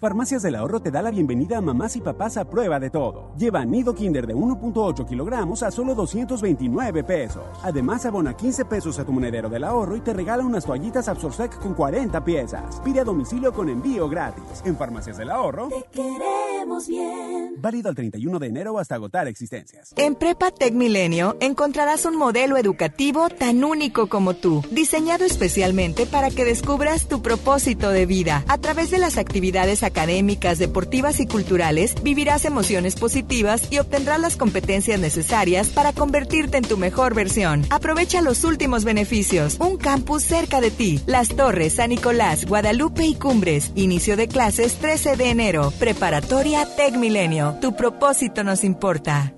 Farmacias 0.00 0.42
del 0.42 0.54
Ahorro 0.54 0.78
te 0.78 0.92
da 0.92 1.02
la 1.02 1.10
bienvenida 1.10 1.58
a 1.58 1.60
mamás 1.60 1.96
y 1.96 2.00
papás 2.00 2.36
a 2.36 2.48
prueba 2.48 2.78
de 2.78 2.88
todo. 2.88 3.32
Lleva 3.36 3.64
nido 3.64 3.96
Kinder 3.96 4.28
de 4.28 4.36
1.8 4.36 5.04
kilogramos 5.04 5.64
a 5.64 5.72
solo 5.72 5.96
229 5.96 7.02
pesos. 7.02 7.42
Además, 7.64 8.06
abona 8.06 8.36
15 8.36 8.64
pesos 8.66 8.96
a 9.00 9.04
tu 9.04 9.10
monedero 9.10 9.48
del 9.48 9.64
ahorro 9.64 9.96
y 9.96 10.00
te 10.00 10.12
regala 10.12 10.44
unas 10.44 10.64
toallitas 10.64 11.08
Absorsec 11.08 11.58
con 11.58 11.74
40 11.74 12.22
piezas. 12.24 12.80
Pide 12.84 13.00
a 13.00 13.04
domicilio 13.04 13.52
con 13.52 13.68
envío 13.68 14.08
gratis. 14.08 14.62
En 14.64 14.76
Farmacias 14.76 15.16
del 15.16 15.30
Ahorro. 15.30 15.68
Te 15.68 15.84
queremos 15.90 16.86
bien. 16.86 17.54
Válido 17.60 17.90
el 17.90 17.96
31 17.96 18.38
de 18.38 18.46
enero 18.46 18.78
hasta 18.78 18.94
agotar 18.94 19.26
existencias. 19.26 19.94
En 19.96 20.14
Prepa 20.14 20.52
Tech 20.52 20.74
Milenio 20.74 21.36
encontrarás 21.40 22.04
un 22.04 22.16
modelo 22.16 22.56
educativo 22.56 23.30
tan 23.30 23.64
único 23.64 24.08
como 24.08 24.34
tú, 24.34 24.62
diseñado 24.70 25.24
especialmente 25.24 26.06
para 26.06 26.30
que 26.30 26.44
descubras 26.44 27.08
tu 27.08 27.20
propósito 27.20 27.90
de 27.90 28.06
vida. 28.06 28.44
A 28.46 28.58
través 28.58 28.92
de 28.92 28.98
las 28.98 29.18
actividades 29.18 29.82
académicas, 29.88 30.58
deportivas 30.58 31.20
y 31.20 31.26
culturales, 31.26 31.94
vivirás 32.02 32.44
emociones 32.44 32.94
positivas 32.94 33.66
y 33.70 33.78
obtendrás 33.78 34.20
las 34.20 34.36
competencias 34.36 35.00
necesarias 35.00 35.68
para 35.68 35.92
convertirte 35.92 36.58
en 36.58 36.64
tu 36.64 36.76
mejor 36.76 37.14
versión. 37.14 37.66
Aprovecha 37.70 38.22
los 38.22 38.44
últimos 38.44 38.84
beneficios. 38.84 39.56
Un 39.58 39.76
campus 39.76 40.22
cerca 40.22 40.60
de 40.60 40.70
ti. 40.70 41.00
Las 41.06 41.28
Torres, 41.28 41.74
San 41.74 41.90
Nicolás, 41.90 42.46
Guadalupe 42.46 43.04
y 43.04 43.14
Cumbres. 43.14 43.72
Inicio 43.74 44.16
de 44.16 44.28
clases 44.28 44.74
13 44.76 45.16
de 45.16 45.30
enero. 45.30 45.72
Preparatoria 45.78 46.66
Tech 46.76 46.94
Milenio. 46.96 47.56
Tu 47.60 47.74
propósito 47.74 48.44
nos 48.44 48.64
importa. 48.64 49.34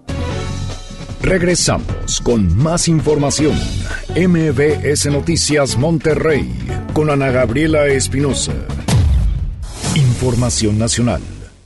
Regresamos 1.23 2.21
con 2.23 2.57
más 2.57 2.89
información. 2.89 3.55
MBS 4.17 5.07
Noticias 5.07 5.77
Monterrey 5.77 6.51
con 6.95 7.11
Ana 7.11 7.31
Gabriela 7.31 7.87
Espinosa. 7.89 8.55
Información 9.97 10.79
nacional. 10.79 11.21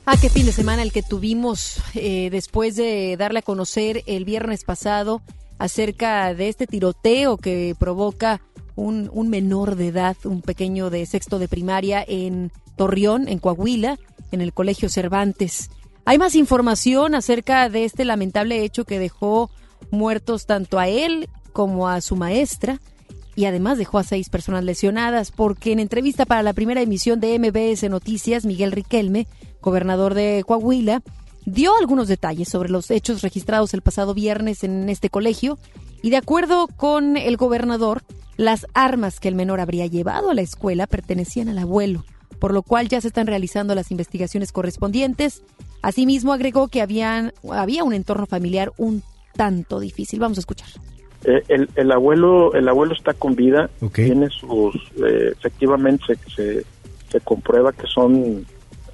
Ah, 0.07 0.17
qué 0.19 0.29
fin 0.29 0.47
de 0.47 0.51
semana 0.51 0.81
el 0.81 0.91
que 0.91 1.03
tuvimos 1.03 1.79
eh, 1.93 2.29
después 2.31 2.75
de 2.75 3.15
darle 3.17 3.39
a 3.39 3.43
conocer 3.43 4.03
el 4.07 4.25
viernes 4.25 4.63
pasado 4.63 5.21
acerca 5.59 6.33
de 6.33 6.49
este 6.49 6.65
tiroteo 6.65 7.37
que 7.37 7.75
provoca 7.77 8.41
un, 8.75 9.11
un 9.13 9.29
menor 9.29 9.75
de 9.75 9.89
edad, 9.89 10.17
un 10.23 10.41
pequeño 10.41 10.89
de 10.89 11.05
sexto 11.05 11.37
de 11.37 11.47
primaria 11.47 12.03
en 12.07 12.51
Torreón, 12.75 13.27
en 13.27 13.37
Coahuila, 13.37 13.99
en 14.31 14.41
el 14.41 14.53
Colegio 14.53 14.89
Cervantes. 14.89 15.69
Hay 16.03 16.17
más 16.17 16.33
información 16.33 17.13
acerca 17.13 17.69
de 17.69 17.85
este 17.85 18.05
lamentable 18.05 18.63
hecho 18.63 18.85
que 18.85 18.97
dejó 18.97 19.51
muertos 19.91 20.47
tanto 20.47 20.79
a 20.79 20.87
él 20.87 21.29
como 21.53 21.87
a 21.87 22.01
su 22.01 22.15
maestra 22.15 22.79
y 23.35 23.45
además 23.45 23.77
dejó 23.77 23.99
a 23.99 24.03
seis 24.03 24.29
personas 24.29 24.63
lesionadas 24.63 25.31
porque 25.31 25.71
en 25.71 25.79
entrevista 25.79 26.25
para 26.25 26.43
la 26.43 26.53
primera 26.53 26.81
emisión 26.81 27.19
de 27.19 27.37
MBS 27.37 27.89
Noticias, 27.89 28.45
Miguel 28.45 28.71
Riquelme, 28.71 29.27
gobernador 29.61 30.13
de 30.13 30.43
Coahuila, 30.45 31.01
dio 31.45 31.75
algunos 31.77 32.07
detalles 32.07 32.49
sobre 32.49 32.69
los 32.69 32.89
hechos 32.91 33.21
registrados 33.21 33.73
el 33.73 33.81
pasado 33.81 34.13
viernes 34.13 34.63
en 34.63 34.89
este 34.89 35.09
colegio 35.09 35.59
y 36.01 36.09
de 36.09 36.17
acuerdo 36.17 36.67
con 36.67 37.17
el 37.17 37.35
gobernador, 37.35 38.03
las 38.37 38.67
armas 38.73 39.19
que 39.19 39.27
el 39.27 39.35
menor 39.35 39.59
habría 39.59 39.87
llevado 39.87 40.29
a 40.29 40.33
la 40.33 40.41
escuela 40.41 40.87
pertenecían 40.87 41.49
al 41.49 41.57
abuelo, 41.57 42.05
por 42.39 42.53
lo 42.53 42.63
cual 42.63 42.87
ya 42.89 43.01
se 43.01 43.07
están 43.07 43.27
realizando 43.27 43.75
las 43.75 43.91
investigaciones 43.91 44.51
correspondientes. 44.51 45.41
Asimismo 45.81 46.33
agregó 46.33 46.67
que 46.67 46.81
habían, 46.81 47.33
había 47.51 47.83
un 47.83 47.93
entorno 47.93 48.25
familiar 48.25 48.71
un 48.77 49.03
tanto 49.35 49.79
difícil. 49.79 50.19
Vamos 50.19 50.37
a 50.37 50.41
escuchar. 50.41 50.69
Eh, 51.27 51.43
el, 51.47 51.69
el, 51.75 51.91
abuelo 51.91 52.53
el 52.53 52.69
abuelo 52.69 52.93
está 52.93 53.13
con 53.13 53.35
vida 53.35 53.67
tiene 53.93 54.29
sus 54.29 54.75
eh, 55.03 55.31
efectivamente 55.31 56.15
se, 56.35 56.63
se, 57.09 57.19
comprueba 57.23 57.73
que 57.73 57.87
son 57.87 58.45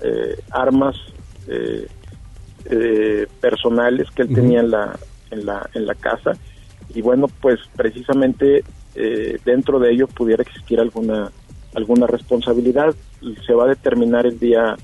eh, 0.02 0.38
armas 0.52 0.96
eh, 1.50 3.28
personales 3.42 4.10
que 4.12 4.22
él 4.22 4.34
tenía 4.34 4.62
en 4.62 4.72
la, 4.72 4.98
en, 5.32 5.46
la, 5.46 5.70
en 5.74 5.86
la 5.86 5.96
casa. 5.96 6.32
Y 6.94 7.02
bueno, 7.02 7.28
pues 7.42 7.60
precisamente 7.76 8.64
dentro 9.44 9.80
de 9.80 9.92
ello 9.92 10.08
pudiera 10.08 10.44
existir 10.44 10.80
alguna 10.80 11.32
alguna 11.74 12.08
responsabilidad. 12.08 12.96
Se 13.46 13.54
va 13.54 13.66
a 13.66 13.70
determinar 13.70 14.26
el 14.26 14.40
día 14.40 14.78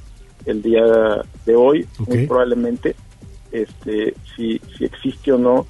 el 0.46 0.62
día 0.62 0.84
de 1.46 1.56
hoy 1.56 1.88
muy 2.00 2.28
probablemente 2.28 2.96
este 3.52 4.16
si, 4.36 4.60
si 4.78 4.84
existe 4.84 5.32
o 5.32 5.38
no 5.38 5.66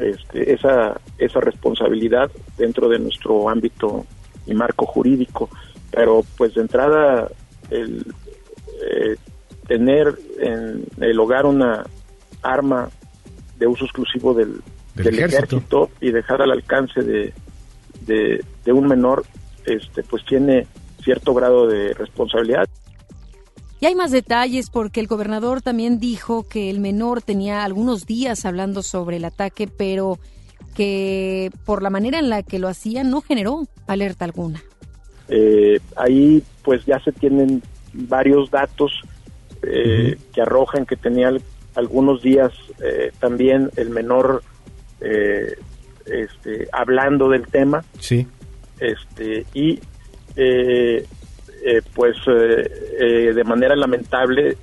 este, 0.00 0.52
esa 0.52 1.00
esa 1.18 1.40
responsabilidad 1.40 2.30
dentro 2.56 2.88
de 2.88 2.98
nuestro 2.98 3.48
ámbito 3.48 4.06
y 4.46 4.54
marco 4.54 4.86
jurídico 4.86 5.48
pero 5.90 6.22
pues 6.36 6.54
de 6.54 6.62
entrada 6.62 7.30
el 7.70 8.06
eh, 8.82 9.16
tener 9.66 10.18
en 10.40 10.84
el 11.00 11.20
hogar 11.20 11.46
una 11.46 11.84
arma 12.42 12.88
de 13.58 13.66
uso 13.66 13.84
exclusivo 13.84 14.34
del, 14.34 14.62
ejército. 14.96 15.90
y 16.00 16.10
dejar 16.10 16.42
al 16.42 16.50
alcance 16.50 17.02
de, 17.02 17.32
de, 18.04 18.72
un 18.72 18.88
menor, 18.88 19.24
este, 19.64 20.02
pues 20.02 20.24
tiene 20.24 20.66
cierto 21.02 21.34
grado 21.34 21.66
de 21.66 21.92
responsabilidad. 21.94 22.68
Y 23.80 23.86
hay 23.86 23.94
más 23.94 24.10
detalles 24.10 24.68
porque 24.68 25.00
el 25.00 25.06
gobernador 25.06 25.62
también 25.62 25.98
dijo 25.98 26.46
que 26.46 26.68
el 26.68 26.80
menor 26.80 27.22
tenía 27.22 27.64
algunos 27.64 28.04
días 28.04 28.44
hablando 28.44 28.82
sobre 28.82 29.16
el 29.16 29.24
ataque, 29.24 29.66
pero 29.68 30.18
que 30.74 31.50
por 31.64 31.82
la 31.82 31.88
manera 31.88 32.18
en 32.18 32.28
la 32.28 32.42
que 32.42 32.58
lo 32.58 32.68
hacía 32.68 33.04
no 33.04 33.22
generó 33.22 33.66
alerta 33.86 34.26
alguna. 34.26 34.62
Eh, 35.28 35.80
ahí 35.96 36.42
pues 36.62 36.84
ya 36.84 37.00
se 37.00 37.12
tienen 37.12 37.62
varios 37.94 38.50
datos 38.50 38.92
eh, 39.62 40.18
que 40.34 40.42
arrojan 40.42 40.84
que 40.84 40.96
tenía 40.96 41.32
algunos 41.74 42.22
días 42.22 42.52
eh, 42.82 43.12
también 43.18 43.70
el 43.76 43.90
menor 43.90 44.42
eh, 45.00 45.54
este, 46.04 46.68
hablando 46.72 47.30
del 47.30 47.46
tema. 47.46 47.82
Sí. 47.98 48.26
Este, 48.78 49.46
y 49.54 49.80
pues 51.94 52.16
de 52.26 53.44
manera 53.44 53.76
lamentable, 53.76 54.56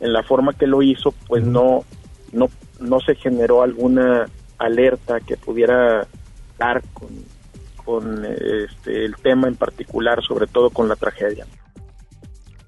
en 0.00 0.12
la 0.12 0.22
forma 0.22 0.54
que 0.54 0.66
lo 0.66 0.82
hizo, 0.82 1.12
pues 1.26 1.44
no, 1.44 1.84
no, 2.32 2.48
no 2.80 3.00
se 3.00 3.14
generó 3.14 3.62
alguna 3.62 4.28
alerta 4.58 5.20
que 5.20 5.36
pudiera 5.36 6.06
dar 6.58 6.82
con, 6.92 7.08
con 7.84 8.24
este, 8.24 9.04
el 9.04 9.16
tema 9.16 9.48
en 9.48 9.56
particular, 9.56 10.22
sobre 10.22 10.46
todo 10.46 10.70
con 10.70 10.88
la 10.88 10.96
tragedia. 10.96 11.46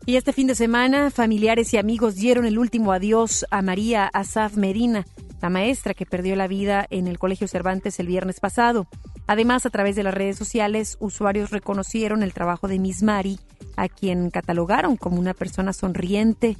Y 0.04 0.16
este 0.16 0.32
fin 0.32 0.48
de 0.48 0.54
semana, 0.54 1.10
familiares 1.10 1.72
y 1.74 1.76
amigos 1.76 2.16
dieron 2.16 2.44
el 2.44 2.58
último 2.58 2.92
adiós 2.92 3.46
a 3.50 3.62
María 3.62 4.06
Asaf 4.06 4.56
Medina, 4.56 5.06
la 5.40 5.48
maestra 5.48 5.94
que 5.94 6.06
perdió 6.06 6.34
la 6.34 6.48
vida 6.48 6.86
en 6.90 7.06
el 7.06 7.18
Colegio 7.18 7.46
Cervantes 7.46 8.00
el 8.00 8.08
viernes 8.08 8.40
pasado. 8.40 8.88
Además, 9.26 9.66
a 9.66 9.70
través 9.70 9.96
de 9.96 10.02
las 10.02 10.14
redes 10.14 10.36
sociales, 10.36 10.96
usuarios 11.00 11.50
reconocieron 11.50 12.22
el 12.22 12.32
trabajo 12.32 12.68
de 12.68 12.78
Miss 12.78 13.02
Mari, 13.02 13.38
a 13.76 13.88
quien 13.88 14.30
catalogaron 14.30 14.96
como 14.96 15.18
una 15.18 15.34
persona 15.34 15.72
sonriente 15.72 16.56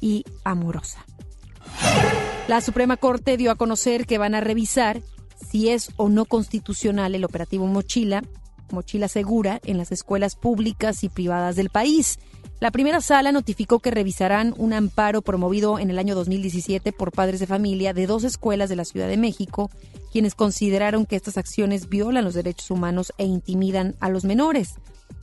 y 0.00 0.24
amorosa. 0.44 1.04
La 2.48 2.60
Suprema 2.60 2.96
Corte 2.96 3.36
dio 3.36 3.50
a 3.50 3.56
conocer 3.56 4.06
que 4.06 4.18
van 4.18 4.34
a 4.34 4.40
revisar 4.40 5.00
si 5.50 5.70
es 5.70 5.90
o 5.96 6.08
no 6.08 6.24
constitucional 6.24 7.14
el 7.14 7.24
operativo 7.24 7.66
Mochila, 7.66 8.22
Mochila 8.70 9.08
Segura, 9.08 9.60
en 9.64 9.78
las 9.78 9.92
escuelas 9.92 10.34
públicas 10.34 11.04
y 11.04 11.08
privadas 11.08 11.56
del 11.56 11.70
país. 11.70 12.18
La 12.60 12.70
primera 12.70 13.00
sala 13.00 13.32
notificó 13.32 13.80
que 13.80 13.90
revisarán 13.90 14.54
un 14.56 14.72
amparo 14.72 15.22
promovido 15.22 15.78
en 15.78 15.90
el 15.90 15.98
año 15.98 16.14
2017 16.14 16.92
por 16.92 17.12
padres 17.12 17.40
de 17.40 17.46
familia 17.46 17.92
de 17.92 18.06
dos 18.06 18.24
escuelas 18.24 18.68
de 18.68 18.76
la 18.76 18.84
Ciudad 18.84 19.08
de 19.08 19.16
México, 19.16 19.70
quienes 20.12 20.34
consideraron 20.34 21.06
que 21.06 21.16
estas 21.16 21.38
acciones 21.38 21.88
violan 21.88 22.24
los 22.24 22.34
derechos 22.34 22.70
humanos 22.70 23.12
e 23.16 23.24
intimidan 23.24 23.96
a 23.98 24.10
los 24.10 24.24
menores. 24.24 24.74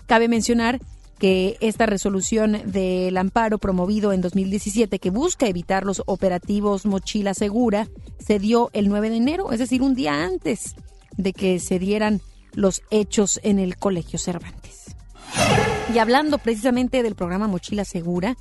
Cabe 0.07 0.27
mencionar 0.27 0.79
que 1.19 1.57
esta 1.59 1.85
resolución 1.85 2.59
del 2.65 3.15
amparo 3.17 3.59
promovido 3.59 4.13
en 4.13 4.21
2017 4.21 4.99
que 4.99 5.09
busca 5.11 5.47
evitar 5.47 5.85
los 5.85 6.01
operativos 6.07 6.85
Mochila 6.85 7.33
Segura 7.33 7.87
se 8.19 8.39
dio 8.39 8.69
el 8.73 8.89
9 8.89 9.11
de 9.11 9.17
enero, 9.17 9.51
es 9.51 9.59
decir, 9.59 9.81
un 9.81 9.95
día 9.95 10.23
antes 10.25 10.75
de 11.17 11.33
que 11.33 11.59
se 11.59 11.77
dieran 11.77 12.21
los 12.53 12.81
hechos 12.89 13.39
en 13.43 13.59
el 13.59 13.77
Colegio 13.77 14.17
Cervantes. 14.17 14.95
Y 15.93 15.99
hablando 15.99 16.37
precisamente 16.39 17.03
del 17.03 17.15
programa 17.15 17.47
Mochila 17.47 17.85
Segura, 17.85 18.35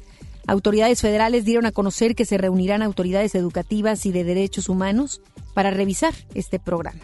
autoridades 0.48 1.00
federales 1.00 1.44
dieron 1.44 1.66
a 1.66 1.72
conocer 1.72 2.16
que 2.16 2.24
se 2.24 2.38
reunirán 2.38 2.82
autoridades 2.82 3.34
educativas 3.36 4.04
y 4.06 4.12
de 4.12 4.24
derechos 4.24 4.68
humanos 4.68 5.20
para 5.54 5.70
revisar 5.70 6.14
este 6.34 6.58
programa. 6.58 7.00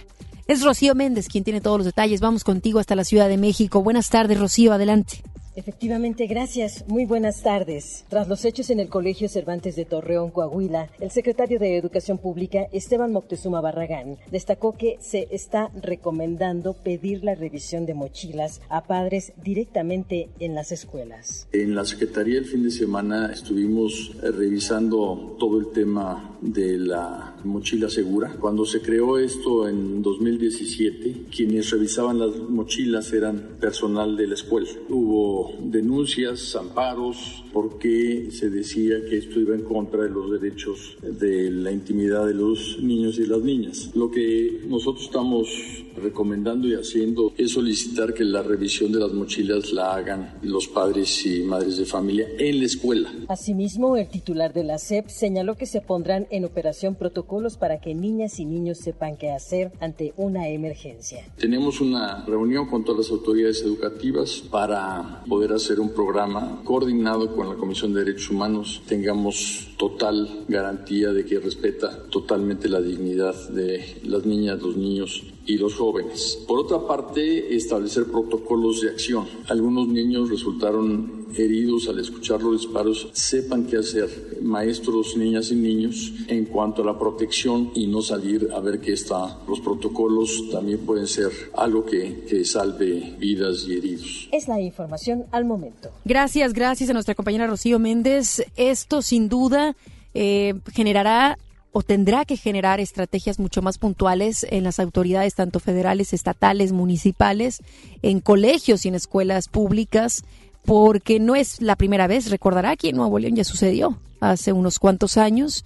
Es 0.47 0.63
Rocío 0.63 0.95
Méndez 0.95 1.29
quien 1.29 1.45
tiene 1.45 1.61
todos 1.61 1.79
los 1.79 1.87
detalles. 1.87 2.21
Vamos 2.21 2.43
contigo 2.43 2.79
hasta 2.79 2.97
la 2.97 3.05
Ciudad 3.05 3.29
de 3.29 3.37
México. 3.37 3.83
Buenas 3.83 4.11
tardes, 4.11 4.39
Rocío, 4.39 4.73
adelante. 4.73 5.23
Efectivamente, 5.57 6.27
gracias. 6.27 6.85
Muy 6.89 7.05
buenas 7.05 7.43
tardes. 7.43 8.05
Tras 8.09 8.29
los 8.29 8.45
hechos 8.45 8.71
en 8.71 8.81
el 8.81 8.89
Colegio 8.89 9.29
Cervantes 9.29 9.77
de 9.77 9.85
Torreón, 9.85 10.31
Coahuila, 10.31 10.91
el 11.01 11.11
secretario 11.11 11.59
de 11.59 11.77
Educación 11.77 12.19
Pública, 12.19 12.67
Esteban 12.73 13.13
Moctezuma 13.13 13.61
Barragán, 13.61 14.19
destacó 14.31 14.73
que 14.73 14.99
se 15.01 15.29
está 15.31 15.71
recomendando 15.81 16.75
pedir 16.75 17.23
la 17.23 17.35
revisión 17.35 17.87
de 17.87 17.95
mochilas 17.95 18.61
a 18.69 18.85
padres 18.85 19.33
directamente 19.43 20.29
en 20.41 20.55
las 20.55 20.73
escuelas. 20.73 21.49
En 21.53 21.75
la 21.75 21.85
Secretaría 21.85 22.39
el 22.39 22.47
fin 22.47 22.63
de 22.63 22.71
semana 22.71 23.33
estuvimos 23.33 24.13
eh, 24.23 24.31
revisando 24.31 25.37
todo 25.39 25.61
el 25.61 25.73
tema 25.73 26.37
de 26.41 26.79
la 26.79 27.34
mochila 27.45 27.89
segura. 27.89 28.37
Cuando 28.41 28.65
se 28.65 28.81
creó 28.81 29.19
esto 29.19 29.69
en 29.69 30.03
2017, 30.03 31.27
quienes 31.35 31.71
revisaban 31.71 32.19
las 32.19 32.37
mochilas 32.37 33.13
eran 33.13 33.57
personal 33.61 34.17
de 34.17 34.27
la 34.27 34.35
escuela. 34.35 34.69
Hubo 34.89 35.53
denuncias, 35.61 36.57
amparos, 36.57 37.45
porque 37.53 38.29
se 38.31 38.51
decía 38.51 39.05
que 39.09 39.19
esto 39.19 39.41
iba 39.41 39.55
en 39.55 39.63
contra 39.63 40.03
de 40.03 40.11
los 40.11 40.31
derechos 40.31 40.97
de 41.03 41.51
la 41.51 41.71
intimidad 41.71 42.27
de 42.27 42.35
los 42.35 42.79
niños 42.81 43.19
y 43.19 43.27
las 43.27 43.41
niñas. 43.41 43.91
Lo 43.95 44.11
que 44.11 44.63
nosotros 44.67 45.05
estamos 45.05 45.49
recomendando 45.97 46.67
y 46.67 46.75
haciendo 46.75 47.33
es 47.37 47.53
solicitar 47.53 48.15
que 48.15 48.25
la 48.25 48.43
revisión 48.43 48.91
de 48.91 48.99
las 48.99 49.13
mochilas 49.13 49.73
la 49.73 49.95
hagan 49.95 50.39
los 50.43 50.67
padres 50.67 51.25
y 51.27 51.43
madres 51.43 51.77
de 51.77 51.85
familia 51.85 52.27
en 52.39 52.59
la 52.59 52.67
escuela. 52.67 53.13
Asimismo, 53.29 53.97
el 53.97 54.09
titular 54.09 54.53
de 54.53 54.65
la 54.65 54.79
SEP 54.79 55.09
señaló 55.09 55.57
que 55.57 55.67
se 55.67 55.81
pondrán 55.81 56.27
en 56.31 56.45
operación 56.45 56.97
protocolos 56.97 57.34
para 57.59 57.81
que 57.81 57.95
niñas 57.95 58.39
y 58.39 58.45
niños 58.45 58.79
sepan 58.79 59.17
qué 59.17 59.33
hacer 59.33 59.73
ante 59.81 60.15
una 60.17 60.49
emergencia. 60.49 61.25
Tenemos 61.37 61.81
una 61.81 62.25
reunión 62.27 62.67
con 62.69 62.85
todas 62.85 63.07
las 63.07 63.11
autoridades 63.11 63.61
educativas 63.63 64.41
para 64.51 65.25
poder 65.29 65.53
hacer 65.53 65.81
un 65.81 65.91
programa 65.91 66.61
coordinado 66.65 67.35
con 67.35 67.49
la 67.49 67.57
Comisión 67.57 67.93
de 67.93 68.05
Derechos 68.05 68.31
Humanos, 68.31 68.83
tengamos 68.87 69.75
total 69.77 70.45
garantía 70.49 71.13
de 71.13 71.25
que 71.25 71.41
respeta 71.41 72.05
totalmente 72.09 72.69
la 72.69 72.81
dignidad 72.81 73.35
de 73.49 74.01
las 74.05 74.25
niñas, 74.25 74.63
los 74.63 74.77
niños 74.77 75.34
y 75.47 75.59
los 75.59 75.75
jóvenes. 75.75 76.39
Por 76.47 76.59
otra 76.59 76.87
parte, 76.87 77.55
establecer 77.55 78.07
protocolos 78.07 78.81
de 78.81 78.91
acción. 78.91 79.27
Algunos 79.49 79.89
niños 79.89 80.31
resultaron 80.31 81.25
heridos 81.37 81.89
al 81.89 81.99
escuchar 81.99 82.43
los 82.43 82.63
disparos. 82.63 83.09
Sepan 83.13 83.67
qué 83.67 83.79
hacer, 83.79 84.39
maestros, 84.43 85.17
niñas 85.17 85.51
y 85.51 85.57
niños, 85.57 86.13
en 86.29 86.47
cuanto 86.47 86.83
a 86.83 86.87
la 86.87 86.99
protección 86.99 87.71
y 87.75 87.87
no 87.87 88.03
salir 88.03 88.49
a 88.55 88.61
ver 88.61 88.81
qué 88.81 88.93
está. 88.93 89.39
Los 89.49 89.61
protocolos 89.61 90.51
también 90.51 90.79
pueden 90.81 91.07
ser 91.07 91.31
algo 91.55 91.85
que, 91.85 92.25
que 92.29 92.45
salve 92.45 93.15
vidas 93.19 93.65
y 93.69 93.77
heridos. 93.77 94.29
Es 94.33 94.49
la 94.49 94.61
información 94.61 95.25
al 95.33 95.45
momento. 95.45 95.91
Gracias, 96.05 96.53
gracias 96.53 96.91
a 96.91 96.93
nuestra 96.93 97.15
compañera 97.15 97.47
Rocío 97.47 97.79
Méndez. 97.79 98.45
Esto 98.57 99.03
sin 99.03 99.29
duda 99.29 99.77
eh, 100.15 100.55
generará 100.73 101.39
o 101.77 101.83
tendrá 101.83 102.25
que 102.25 102.37
generar 102.37 102.79
estrategias 102.79 103.41
mucho 103.41 103.61
más 103.61 103.79
puntuales 103.79 104.47
en 104.49 104.63
las 104.63 104.79
autoridades, 104.79 105.35
tanto 105.35 105.59
federales, 105.59 106.13
estatales, 106.13 106.71
municipales, 106.71 107.63
en 108.01 108.21
colegios 108.21 108.85
y 108.85 108.89
en 108.89 108.95
escuelas 108.95 109.49
públicas, 109.49 110.25
porque 110.65 111.19
no 111.19 111.35
es 111.35 111.61
la 111.61 111.75
primera 111.75 112.07
vez, 112.07 112.31
recordará 112.31 112.77
que 112.77 112.91
en 112.91 112.97
Nuevo 112.97 113.19
León 113.19 113.35
ya 113.35 113.43
sucedió 113.43 113.99
hace 114.21 114.53
unos 114.53 114.79
cuantos 114.79 115.17
años 115.17 115.65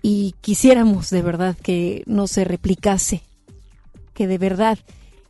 y 0.00 0.34
quisiéramos 0.40 1.10
de 1.10 1.20
verdad 1.20 1.54
que 1.54 2.02
no 2.06 2.26
se 2.26 2.44
replicase, 2.44 3.20
que 4.14 4.26
de 4.26 4.38
verdad 4.38 4.78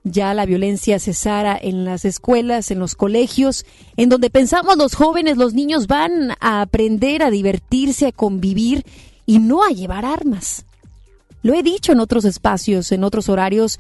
ya 0.05 0.35
la 0.35 0.47
violencia 0.47 1.01
cesara 1.01 1.59
en 1.61 1.85
las 1.85 2.05
escuelas, 2.05 2.71
en 2.71 2.79
los 2.79 2.95
colegios, 2.95 3.67
en 3.97 4.09
donde 4.09 4.31
pensamos 4.31 4.77
los 4.77 4.95
jóvenes, 4.95 5.37
los 5.37 5.53
niños 5.53 5.89
van 5.89 6.37
a 6.39 6.61
aprender 6.61 7.25
a 7.25 7.31
divertirse, 7.33 8.07
a 8.07 8.13
convivir 8.13 8.85
y 9.31 9.39
no 9.39 9.63
a 9.63 9.69
llevar 9.69 10.05
armas. 10.05 10.65
Lo 11.45 11.55
he 11.55 11.63
dicho 11.63 11.93
en 11.93 12.01
otros 12.01 12.25
espacios, 12.25 12.91
en 12.91 13.05
otros 13.05 13.29
horarios, 13.29 13.79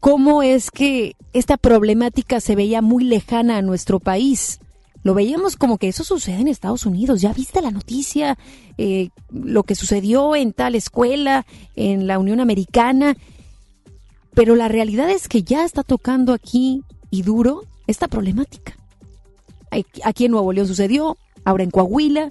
cómo 0.00 0.42
es 0.42 0.72
que 0.72 1.14
esta 1.32 1.56
problemática 1.56 2.40
se 2.40 2.56
veía 2.56 2.82
muy 2.82 3.04
lejana 3.04 3.58
a 3.58 3.62
nuestro 3.62 4.00
país. 4.00 4.58
lo 5.04 5.14
veíamos 5.14 5.54
como 5.54 5.78
que 5.78 5.86
eso 5.86 6.02
sucede 6.02 6.40
en 6.40 6.48
Estados 6.48 6.84
Unidos. 6.84 7.20
Ya 7.20 7.32
viste 7.32 7.62
la 7.62 7.70
noticia, 7.70 8.36
eh, 8.76 9.10
lo 9.30 9.62
que 9.62 9.76
sucedió 9.76 10.34
en 10.34 10.52
tal 10.52 10.74
escuela, 10.74 11.46
en 11.76 12.08
la 12.08 12.18
Unión 12.18 12.40
Americana. 12.40 13.16
Pero 14.34 14.56
la 14.56 14.66
realidad 14.66 15.08
es 15.10 15.28
que 15.28 15.44
ya 15.44 15.64
está 15.64 15.84
tocando 15.84 16.32
aquí 16.32 16.82
y 17.08 17.22
duro 17.22 17.62
esta 17.86 18.08
problemática. 18.08 18.76
Aquí 20.02 20.24
en 20.24 20.32
Nuevo 20.32 20.52
León 20.52 20.66
sucedió, 20.66 21.16
ahora 21.44 21.62
en 21.62 21.70
Coahuila, 21.70 22.30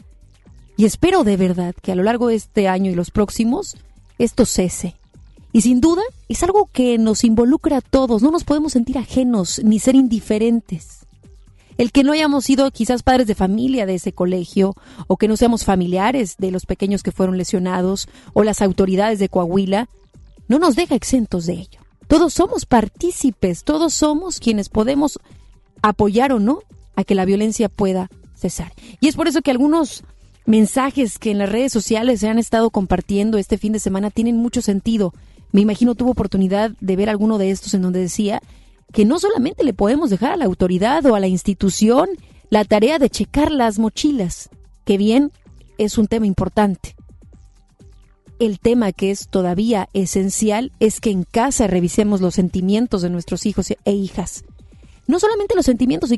y 0.77 0.85
espero 0.85 1.23
de 1.23 1.35
verdad 1.37 1.75
que 1.81 1.91
a 1.91 1.95
lo 1.95 2.03
largo 2.03 2.27
de 2.27 2.35
este 2.35 2.67
año 2.67 2.91
y 2.91 2.95
los 2.95 3.11
próximos 3.11 3.75
esto 4.19 4.45
cese. 4.45 4.95
Y 5.51 5.61
sin 5.61 5.81
duda 5.81 6.03
es 6.29 6.43
algo 6.43 6.69
que 6.71 6.97
nos 6.97 7.23
involucra 7.23 7.77
a 7.77 7.81
todos, 7.81 8.21
no 8.21 8.31
nos 8.31 8.43
podemos 8.43 8.73
sentir 8.73 8.97
ajenos 8.97 9.59
ni 9.63 9.79
ser 9.79 9.95
indiferentes. 9.95 11.05
El 11.77 11.91
que 11.91 12.03
no 12.03 12.11
hayamos 12.11 12.45
sido 12.45 12.69
quizás 12.71 13.03
padres 13.03 13.27
de 13.27 13.35
familia 13.35 13.85
de 13.85 13.95
ese 13.95 14.11
colegio, 14.11 14.75
o 15.07 15.17
que 15.17 15.27
no 15.27 15.37
seamos 15.37 15.63
familiares 15.63 16.35
de 16.37 16.51
los 16.51 16.65
pequeños 16.65 17.03
que 17.03 17.11
fueron 17.11 17.37
lesionados, 17.37 18.07
o 18.33 18.43
las 18.43 18.61
autoridades 18.61 19.19
de 19.19 19.29
Coahuila, 19.29 19.87
no 20.47 20.57
nos 20.57 20.75
deja 20.75 20.95
exentos 20.95 21.45
de 21.45 21.53
ello. 21.53 21.79
Todos 22.07 22.33
somos 22.33 22.65
partícipes, 22.65 23.63
todos 23.63 23.93
somos 23.93 24.39
quienes 24.39 24.69
podemos 24.69 25.19
apoyar 25.81 26.31
o 26.31 26.39
no 26.39 26.61
a 26.95 27.03
que 27.03 27.15
la 27.15 27.25
violencia 27.25 27.69
pueda 27.69 28.09
cesar. 28.35 28.73
Y 28.99 29.07
es 29.07 29.15
por 29.15 29.27
eso 29.27 29.41
que 29.41 29.51
algunos 29.51 30.03
mensajes 30.47 31.19
que 31.19 31.29
en 31.29 31.37
las 31.37 31.49
redes 31.49 31.73
sociales 31.73 32.21
se 32.21 32.29
han 32.29 32.39
estado 32.39 32.71
compartiendo 32.71 33.37
este 33.37 33.57
fin 33.57 33.73
de 33.73 33.79
semana 33.79 34.09
tienen 34.09 34.37
mucho 34.37 34.61
sentido. 34.61 35.13
Me 35.51 35.61
imagino 35.61 35.93
tuvo 35.93 36.11
oportunidad 36.11 36.71
de 36.79 36.95
ver 36.95 37.09
alguno 37.09 37.37
de 37.37 37.51
estos 37.51 37.73
en 37.73 37.81
donde 37.81 37.99
decía 37.99 38.41
que 38.93 39.03
no 39.03 39.19
solamente 39.19 39.65
le 39.65 39.73
podemos 39.73 40.09
dejar 40.09 40.31
a 40.31 40.37
la 40.37 40.45
autoridad 40.45 41.05
o 41.05 41.15
a 41.15 41.19
la 41.19 41.27
institución 41.27 42.07
la 42.49 42.63
tarea 42.63 42.97
de 42.97 43.09
checar 43.09 43.51
las 43.51 43.77
mochilas, 43.77 44.49
que 44.85 44.97
bien 44.97 45.33
es 45.77 45.97
un 45.97 46.07
tema 46.07 46.25
importante. 46.25 46.95
El 48.39 48.59
tema 48.59 48.93
que 48.93 49.11
es 49.11 49.27
todavía 49.27 49.89
esencial 49.91 50.71
es 50.79 51.01
que 51.01 51.09
en 51.09 51.23
casa 51.23 51.67
revisemos 51.67 52.21
los 52.21 52.35
sentimientos 52.35 53.01
de 53.01 53.09
nuestros 53.09 53.45
hijos 53.45 53.71
e 53.71 53.91
hijas. 53.91 54.45
No 55.07 55.19
solamente 55.19 55.55
los 55.55 55.65
sentimientos, 55.65 56.09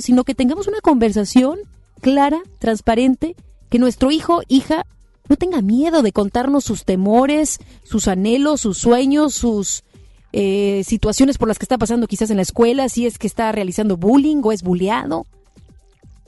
sino 0.00 0.24
que 0.24 0.34
tengamos 0.34 0.66
una 0.66 0.80
conversación 0.80 1.60
clara, 2.00 2.40
transparente, 2.58 3.36
que 3.76 3.78
nuestro 3.78 4.10
hijo, 4.10 4.40
hija, 4.48 4.86
no 5.28 5.36
tenga 5.36 5.60
miedo 5.60 6.00
de 6.00 6.10
contarnos 6.10 6.64
sus 6.64 6.86
temores, 6.86 7.58
sus 7.84 8.08
anhelos, 8.08 8.62
sus 8.62 8.78
sueños, 8.78 9.34
sus 9.34 9.84
eh, 10.32 10.82
situaciones 10.82 11.36
por 11.36 11.46
las 11.46 11.58
que 11.58 11.66
está 11.66 11.76
pasando 11.76 12.06
quizás 12.06 12.30
en 12.30 12.36
la 12.36 12.42
escuela, 12.42 12.88
si 12.88 13.04
es 13.04 13.18
que 13.18 13.26
está 13.26 13.52
realizando 13.52 13.98
bullying 13.98 14.40
o 14.42 14.50
es 14.50 14.62
bulleado. 14.62 15.26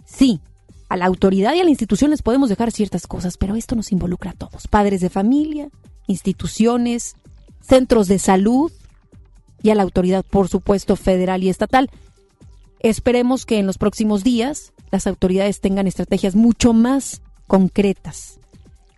Sí, 0.05 0.41
a 0.91 0.99
la 0.99 1.07
autoridad 1.07 1.55
y 1.55 1.61
a 1.61 1.65
la 1.65 1.71
institución 1.71 2.11
les 2.11 2.21
podemos 2.21 2.51
dejar 2.51 2.71
ciertas 2.71 3.07
cosas, 3.07 3.39
pero 3.39 3.57
esto 3.57 3.75
nos 3.75 3.93
involucra 3.93 4.33
a 4.33 4.35
todos, 4.35 4.69
padres 4.69 5.01
de 5.01 5.09
familia, 5.09 5.71
instituciones, 6.07 7.17
centros 7.63 8.09
de 8.09 8.19
salud 8.19 8.71
y 9.63 9.71
a 9.71 9.75
la 9.75 9.85
autoridad, 9.85 10.23
por 10.23 10.49
supuesto, 10.49 10.97
federal 10.97 11.43
y 11.43 11.49
estatal. 11.49 11.89
Esperemos 12.81 13.47
que 13.47 13.59
en 13.59 13.67
los 13.67 13.79
próximos 13.79 14.23
días 14.23 14.75
las 14.91 15.07
autoridades 15.07 15.63
tengan 15.63 15.87
estrategias 15.87 16.35
mucho 16.35 16.75
más 16.75 17.23
concretas. 17.49 18.39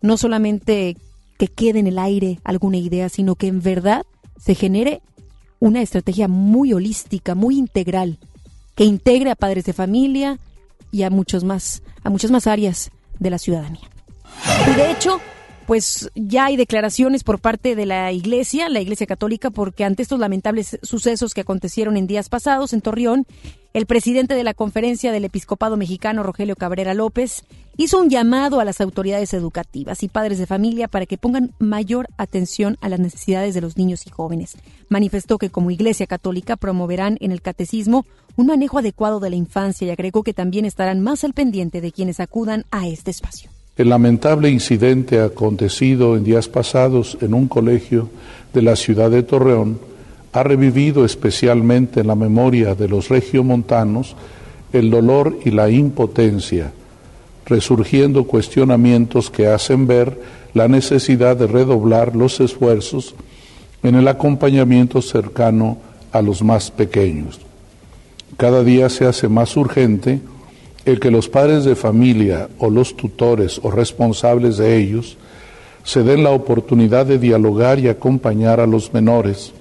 No 0.02 0.18
solamente 0.18 0.98
que 1.38 1.48
quede 1.48 1.78
en 1.78 1.86
el 1.86 1.98
aire 1.98 2.38
alguna 2.44 2.76
idea, 2.76 3.08
sino 3.08 3.34
que 3.34 3.46
en 3.46 3.62
verdad 3.62 4.04
se 4.38 4.54
genere 4.54 5.00
una 5.58 5.80
estrategia 5.80 6.28
muy 6.28 6.74
holística, 6.74 7.34
muy 7.34 7.56
integral, 7.56 8.18
que 8.74 8.84
integre 8.84 9.30
a 9.30 9.36
padres 9.36 9.64
de 9.64 9.72
familia 9.72 10.38
y 10.90 11.02
a 11.02 11.10
muchos 11.10 11.44
más, 11.44 11.82
a 12.02 12.10
muchas 12.10 12.30
más 12.30 12.46
áreas 12.46 12.90
de 13.18 13.30
la 13.30 13.38
ciudadanía. 13.38 13.88
Y 14.70 14.74
de 14.74 14.90
hecho, 14.90 15.20
pues 15.70 16.10
ya 16.16 16.46
hay 16.46 16.56
declaraciones 16.56 17.22
por 17.22 17.38
parte 17.38 17.76
de 17.76 17.86
la 17.86 18.10
Iglesia, 18.10 18.68
la 18.68 18.80
Iglesia 18.80 19.06
Católica, 19.06 19.50
porque 19.50 19.84
ante 19.84 20.02
estos 20.02 20.18
lamentables 20.18 20.80
sucesos 20.82 21.32
que 21.32 21.42
acontecieron 21.42 21.96
en 21.96 22.08
días 22.08 22.28
pasados 22.28 22.72
en 22.72 22.80
Torreón, 22.80 23.24
el 23.72 23.86
presidente 23.86 24.34
de 24.34 24.42
la 24.42 24.52
Conferencia 24.52 25.12
del 25.12 25.26
Episcopado 25.26 25.76
Mexicano, 25.76 26.24
Rogelio 26.24 26.56
Cabrera 26.56 26.92
López, 26.92 27.44
hizo 27.76 28.00
un 28.00 28.10
llamado 28.10 28.58
a 28.58 28.64
las 28.64 28.80
autoridades 28.80 29.32
educativas 29.32 30.02
y 30.02 30.08
padres 30.08 30.38
de 30.38 30.46
familia 30.48 30.88
para 30.88 31.06
que 31.06 31.18
pongan 31.18 31.52
mayor 31.60 32.08
atención 32.16 32.76
a 32.80 32.88
las 32.88 32.98
necesidades 32.98 33.54
de 33.54 33.60
los 33.60 33.76
niños 33.76 34.08
y 34.08 34.10
jóvenes. 34.10 34.56
Manifestó 34.88 35.38
que 35.38 35.50
como 35.50 35.70
Iglesia 35.70 36.08
Católica 36.08 36.56
promoverán 36.56 37.16
en 37.20 37.30
el 37.30 37.42
catecismo 37.42 38.06
un 38.34 38.48
manejo 38.48 38.80
adecuado 38.80 39.20
de 39.20 39.30
la 39.30 39.36
infancia 39.36 39.86
y 39.86 39.90
agregó 39.90 40.24
que 40.24 40.34
también 40.34 40.64
estarán 40.64 40.98
más 40.98 41.22
al 41.22 41.32
pendiente 41.32 41.80
de 41.80 41.92
quienes 41.92 42.18
acudan 42.18 42.64
a 42.72 42.88
este 42.88 43.12
espacio. 43.12 43.52
El 43.76 43.88
lamentable 43.88 44.50
incidente 44.50 45.20
acontecido 45.20 46.16
en 46.16 46.24
días 46.24 46.48
pasados 46.48 47.16
en 47.20 47.34
un 47.34 47.48
colegio 47.48 48.10
de 48.52 48.62
la 48.62 48.76
ciudad 48.76 49.10
de 49.10 49.22
Torreón 49.22 49.78
ha 50.32 50.42
revivido 50.42 51.04
especialmente 51.04 52.00
en 52.00 52.06
la 52.06 52.14
memoria 52.14 52.74
de 52.74 52.88
los 52.88 53.08
regiomontanos 53.08 54.16
el 54.72 54.90
dolor 54.90 55.38
y 55.44 55.50
la 55.50 55.70
impotencia, 55.70 56.72
resurgiendo 57.46 58.24
cuestionamientos 58.24 59.30
que 59.30 59.48
hacen 59.48 59.86
ver 59.86 60.20
la 60.54 60.68
necesidad 60.68 61.36
de 61.36 61.46
redoblar 61.46 62.14
los 62.14 62.40
esfuerzos 62.40 63.14
en 63.82 63.94
el 63.94 64.06
acompañamiento 64.08 65.02
cercano 65.02 65.78
a 66.12 66.22
los 66.22 66.42
más 66.42 66.70
pequeños. 66.70 67.40
Cada 68.36 68.62
día 68.62 68.88
se 68.88 69.06
hace 69.06 69.28
más 69.28 69.56
urgente 69.56 70.20
el 70.90 71.00
que 71.00 71.10
los 71.10 71.28
padres 71.28 71.64
de 71.64 71.76
familia 71.76 72.48
o 72.58 72.70
los 72.70 72.96
tutores 72.96 73.60
o 73.62 73.70
responsables 73.70 74.56
de 74.56 74.76
ellos 74.76 75.16
se 75.84 76.02
den 76.02 76.24
la 76.24 76.30
oportunidad 76.30 77.06
de 77.06 77.18
dialogar 77.18 77.78
y 77.78 77.88
acompañar 77.88 78.60
a 78.60 78.66
los 78.66 78.92
menores 78.92 79.52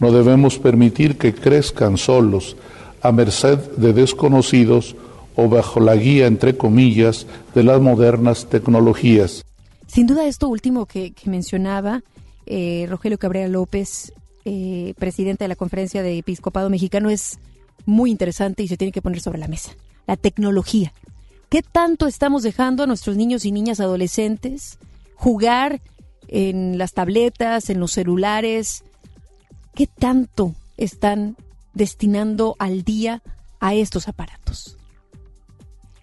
no 0.00 0.10
debemos 0.10 0.58
permitir 0.58 1.18
que 1.18 1.34
crezcan 1.34 1.98
solos, 1.98 2.56
a 3.02 3.12
merced 3.12 3.58
de 3.76 3.92
desconocidos 3.92 4.96
o 5.36 5.48
bajo 5.48 5.78
la 5.78 5.94
guía, 5.94 6.26
entre 6.26 6.56
comillas, 6.56 7.26
de 7.54 7.62
las 7.62 7.80
modernas 7.80 8.48
tecnologías. 8.48 9.44
Sin 9.86 10.06
duda 10.06 10.26
esto 10.26 10.48
último 10.48 10.86
que, 10.86 11.12
mencionaba 11.26 12.02
eh, 12.46 12.86
Rogelio 12.88 13.18
Cabrera 13.18 13.48
López, 13.48 14.12
eh, 14.46 14.94
presidente 14.98 15.44
de 15.44 15.48
la 15.48 15.56
Conferencia 15.56 16.02
de 16.02 16.16
Episcopado 16.16 16.70
Mexicano, 16.70 17.10
es 17.10 17.38
muy 17.84 18.10
interesante 18.10 18.62
y 18.62 18.68
se 18.68 18.78
tiene 18.78 18.92
que 18.92 19.02
poner 19.02 19.20
sobre 19.20 19.38
la 19.38 19.48
mesa. 19.48 19.72
La 20.06 20.16
tecnología. 20.16 20.92
¿Qué 21.48 21.62
tanto 21.62 22.06
estamos 22.06 22.42
dejando 22.42 22.84
a 22.84 22.86
nuestros 22.86 23.16
niños 23.16 23.44
y 23.44 23.52
niñas 23.52 23.80
adolescentes 23.80 24.78
jugar 25.14 25.80
en 26.28 26.78
las 26.78 26.92
tabletas, 26.92 27.70
en 27.70 27.80
los 27.80 27.92
celulares, 27.92 28.84
¿Qué 29.74 29.86
tanto 29.86 30.54
están 30.76 31.36
destinando 31.74 32.56
al 32.58 32.82
día 32.82 33.22
a 33.60 33.74
estos 33.74 34.08
aparatos? 34.08 34.76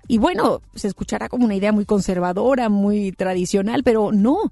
Y 0.08 0.20
bueno, 0.20 0.62
se 0.74 0.88
escuchará 0.88 1.28
como 1.28 1.46
una 1.46 1.56
idea 1.56 1.74
muy 1.74 1.86
conservadora, 1.86 2.70
muy 2.70 3.12
tradicional, 3.12 3.84
pero 3.84 4.12
no. 4.12 4.52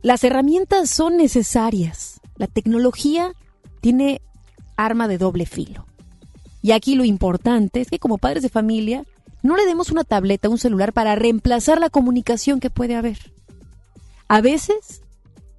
Las 0.00 0.22
herramientas 0.22 0.90
son 0.90 1.16
necesarias. 1.16 2.20
La 2.36 2.46
tecnología 2.46 3.32
tiene 3.80 4.22
arma 4.76 5.08
de 5.08 5.18
doble 5.18 5.44
filo. 5.44 5.84
Y 6.62 6.72
aquí 6.72 6.94
lo 6.94 7.04
importante 7.04 7.80
es 7.80 7.88
que 7.88 7.98
como 7.98 8.18
padres 8.18 8.42
de 8.42 8.48
familia 8.48 9.04
no 9.42 9.56
le 9.56 9.66
demos 9.66 9.90
una 9.90 10.04
tableta, 10.04 10.48
un 10.48 10.58
celular 10.58 10.92
para 10.92 11.14
reemplazar 11.14 11.78
la 11.78 11.90
comunicación 11.90 12.60
que 12.60 12.70
puede 12.70 12.96
haber. 12.96 13.32
A 14.26 14.40
veces 14.40 15.02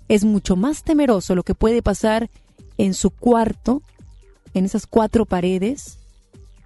es 0.08 0.26
mucho 0.26 0.56
más 0.56 0.84
temeroso 0.84 1.36
lo 1.36 1.44
que 1.44 1.56
puede 1.56 1.82
pasar 1.82 2.30
en 2.78 2.94
su 2.94 3.12
cuarto, 3.12 3.82
en 4.54 4.66
esas 4.66 4.88
cuatro 4.88 5.26
paredes, 5.26 5.98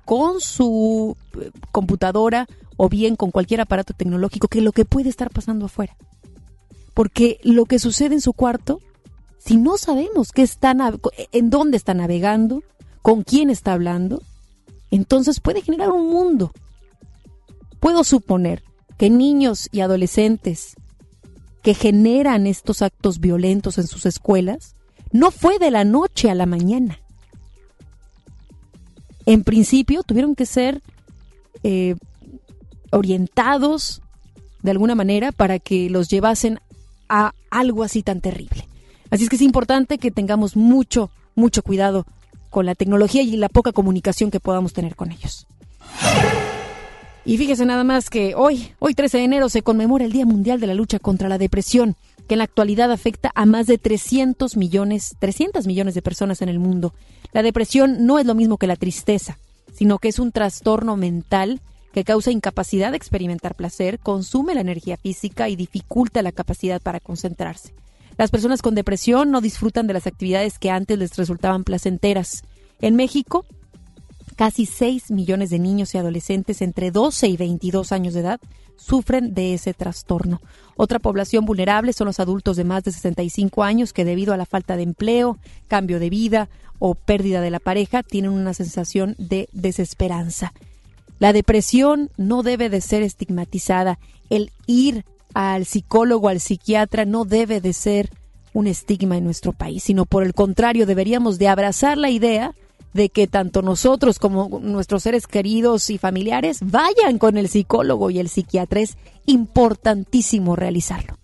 con 0.06 0.42
su 0.42 1.16
eh, 1.40 1.52
computadora 1.72 2.48
o 2.78 2.90
bien 2.90 3.16
con 3.16 3.32
cualquier 3.32 3.62
aparato 3.62 3.94
tecnológico, 3.94 4.48
que 4.48 4.62
lo 4.62 4.72
que 4.72 4.86
puede 4.86 5.10
estar 5.10 5.30
pasando 5.30 5.66
afuera. 5.66 5.96
Porque 6.94 7.40
lo 7.44 7.66
que 7.66 7.80
sucede 7.80 8.16
en 8.16 8.22
su 8.22 8.34
cuarto, 8.34 8.80
si 9.38 9.58
no 9.58 9.78
sabemos 9.78 10.32
qué 10.32 10.42
está, 10.42 10.76
en 11.32 11.50
dónde 11.50 11.78
está 11.78 11.94
navegando, 11.94 12.64
con 13.04 13.24
quién 13.24 13.52
está 13.52 13.74
hablando, 13.74 14.24
entonces 14.90 15.40
puede 15.40 15.62
generar 15.62 15.92
un 15.92 16.10
mundo. 16.10 16.52
Puedo 17.80 18.04
suponer 18.04 18.64
que 18.98 19.10
niños 19.10 19.68
y 19.72 19.82
adolescentes 19.82 20.76
que 21.62 21.74
generan 21.74 22.48
estos 22.48 22.82
actos 22.82 23.20
violentos 23.20 23.78
en 23.78 23.88
sus 23.88 24.06
escuelas 24.06 24.76
no 25.12 25.32
fue 25.32 25.60
de 25.60 25.70
la 25.70 25.84
noche 25.84 26.32
a 26.32 26.36
la 26.36 26.46
mañana. 26.46 27.00
En 29.26 29.44
principio 29.44 30.04
tuvieron 30.04 30.34
que 30.34 30.46
ser 30.46 30.82
eh, 31.64 31.96
orientados 32.92 34.02
de 34.62 34.72
alguna 34.72 34.96
manera 34.96 35.34
para 35.34 35.60
que 35.60 35.90
los 35.90 36.08
llevasen 36.08 36.60
a 37.10 37.34
algo 37.52 37.84
así 37.84 38.02
tan 38.02 38.22
terrible. 38.22 38.68
Así 39.10 39.24
es 39.24 39.30
que 39.30 39.36
es 39.36 39.42
importante 39.42 39.98
que 39.98 40.10
tengamos 40.10 40.56
mucho, 40.56 41.12
mucho 41.36 41.64
cuidado 41.64 42.06
con 42.54 42.68
la 42.68 42.76
tecnología 42.76 43.24
y 43.24 43.36
la 43.36 43.50
poca 43.50 43.72
comunicación 43.74 44.30
que 44.30 44.40
podamos 44.40 44.74
tener 44.74 44.96
con 44.96 45.12
ellos. 45.12 45.48
Y 47.26 47.38
fíjese 47.38 47.66
nada 47.66 47.84
más 47.84 48.12
que 48.12 48.36
hoy, 48.36 48.74
hoy 48.78 48.94
13 48.94 49.18
de 49.18 49.24
enero, 49.24 49.50
se 49.50 49.64
conmemora 49.64 50.06
el 50.06 50.12
Día 50.12 50.26
Mundial 50.26 50.60
de 50.60 50.68
la 50.68 50.76
Lucha 50.76 51.00
contra 51.00 51.30
la 51.30 51.40
Depresión, 51.40 51.96
que 52.28 52.36
en 52.36 52.38
la 52.38 52.44
actualidad 52.44 52.92
afecta 52.92 53.32
a 53.34 53.48
más 53.48 53.66
de 53.66 53.80
300 53.80 54.56
millones, 54.56 55.16
300 55.18 55.66
millones 55.66 55.96
de 55.96 56.04
personas 56.04 56.44
en 56.44 56.50
el 56.50 56.60
mundo. 56.60 56.94
La 57.32 57.42
depresión 57.42 58.06
no 58.06 58.20
es 58.20 58.28
lo 58.28 58.36
mismo 58.36 58.58
que 58.58 58.68
la 58.68 58.76
tristeza, 58.76 59.40
sino 59.74 59.98
que 59.98 60.10
es 60.10 60.20
un 60.20 60.32
trastorno 60.32 60.96
mental 60.96 61.60
que 61.92 62.04
causa 62.04 62.30
incapacidad 62.30 62.92
de 62.92 62.98
experimentar 62.98 63.56
placer, 63.56 63.98
consume 63.98 64.54
la 64.54 64.62
energía 64.62 64.98
física 64.98 65.50
y 65.50 65.56
dificulta 65.56 66.22
la 66.22 66.32
capacidad 66.32 66.80
para 66.82 67.00
concentrarse. 67.00 67.74
Las 68.18 68.32
personas 68.32 68.62
con 68.62 68.76
depresión 68.76 69.32
no 69.32 69.42
disfrutan 69.42 69.88
de 69.88 69.94
las 69.94 70.08
actividades 70.08 70.60
que 70.60 70.70
antes 70.70 70.98
les 70.98 71.16
resultaban 71.16 71.64
placenteras. 71.64 72.44
En 72.80 72.96
México, 72.96 73.46
casi 74.36 74.66
6 74.66 75.12
millones 75.12 75.50
de 75.50 75.60
niños 75.60 75.94
y 75.94 75.98
adolescentes 75.98 76.62
entre 76.62 76.92
12 76.92 77.28
y 77.28 77.38
22 77.38 77.92
años 77.92 78.14
de 78.14 78.22
edad 78.22 78.40
sufren 78.76 79.34
de 79.34 79.54
ese 79.54 79.74
trastorno. 79.74 80.42
Otra 80.76 81.00
población 81.00 81.46
vulnerable 81.46 81.94
son 81.94 82.08
los 82.08 82.20
adultos 82.20 82.58
de 82.58 82.64
más 82.64 82.84
de 82.84 82.92
65 82.92 83.64
años 83.64 83.94
que 83.94 84.06
debido 84.06 84.34
a 84.34 84.38
la 84.38 84.46
falta 84.46 84.76
de 84.76 84.84
empleo, 84.84 85.38
cambio 85.68 86.00
de 86.00 86.10
vida 86.10 86.50
o 86.80 86.96
pérdida 86.96 87.42
de 87.42 87.52
la 87.52 87.60
pareja 87.60 88.04
tienen 88.04 88.32
una 88.32 88.54
sensación 88.54 89.16
de 89.18 89.48
desesperanza. 89.54 90.54
La 91.20 91.32
depresión 91.32 92.10
no 92.18 92.44
debe 92.44 92.70
de 92.70 92.82
ser 92.82 93.04
estigmatizada. 93.04 94.00
El 94.30 94.52
ir 94.66 95.06
al 95.34 95.66
psicólogo, 95.66 96.30
al 96.30 96.40
psiquiatra, 96.40 97.06
no 97.06 97.26
debe 97.26 97.62
de 97.62 97.74
ser 97.74 98.10
un 98.54 98.68
estigma 98.68 99.18
en 99.18 99.24
nuestro 99.24 99.52
país, 99.52 99.84
sino 99.84 100.06
por 100.06 100.24
el 100.24 100.34
contrario, 100.34 100.86
deberíamos 100.86 101.40
de 101.40 101.48
abrazar 101.48 101.98
la 101.98 102.10
idea 102.10 102.54
de 102.94 103.10
que 103.10 103.28
tanto 103.28 103.62
nosotros 103.62 104.20
como 104.20 104.60
nuestros 104.62 105.04
seres 105.04 105.28
queridos 105.28 105.90
y 105.90 105.98
familiares 105.98 106.60
vayan 106.62 107.18
con 107.18 107.38
el 107.38 107.50
psicólogo 107.50 108.10
y 108.12 108.20
el 108.20 108.30
psiquiatra. 108.30 108.82
Es 108.82 108.98
importantísimo 109.26 110.56
realizarlo. 110.56 111.18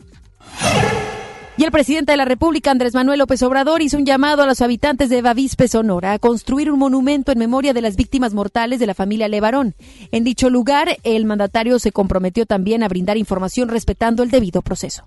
Y 1.59 1.65
el 1.65 1.71
presidente 1.71 2.13
de 2.13 2.17
la 2.17 2.23
República, 2.23 2.71
Andrés 2.71 2.93
Manuel 2.93 3.19
López 3.19 3.43
Obrador, 3.43 3.81
hizo 3.81 3.97
un 3.97 4.05
llamado 4.05 4.41
a 4.41 4.45
los 4.45 4.61
habitantes 4.61 5.09
de 5.09 5.21
Bavispe, 5.21 5.67
Sonora, 5.67 6.13
a 6.13 6.17
construir 6.17 6.71
un 6.71 6.79
monumento 6.79 7.33
en 7.33 7.37
memoria 7.37 7.73
de 7.73 7.81
las 7.81 7.97
víctimas 7.97 8.33
mortales 8.33 8.79
de 8.79 8.87
la 8.87 8.93
familia 8.93 9.27
Levarón. 9.27 9.75
En 10.13 10.23
dicho 10.23 10.49
lugar, 10.49 10.95
el 11.03 11.25
mandatario 11.25 11.77
se 11.77 11.91
comprometió 11.91 12.45
también 12.45 12.81
a 12.81 12.87
brindar 12.87 13.17
información 13.17 13.67
respetando 13.67 14.23
el 14.23 14.31
debido 14.31 14.61
proceso 14.61 15.03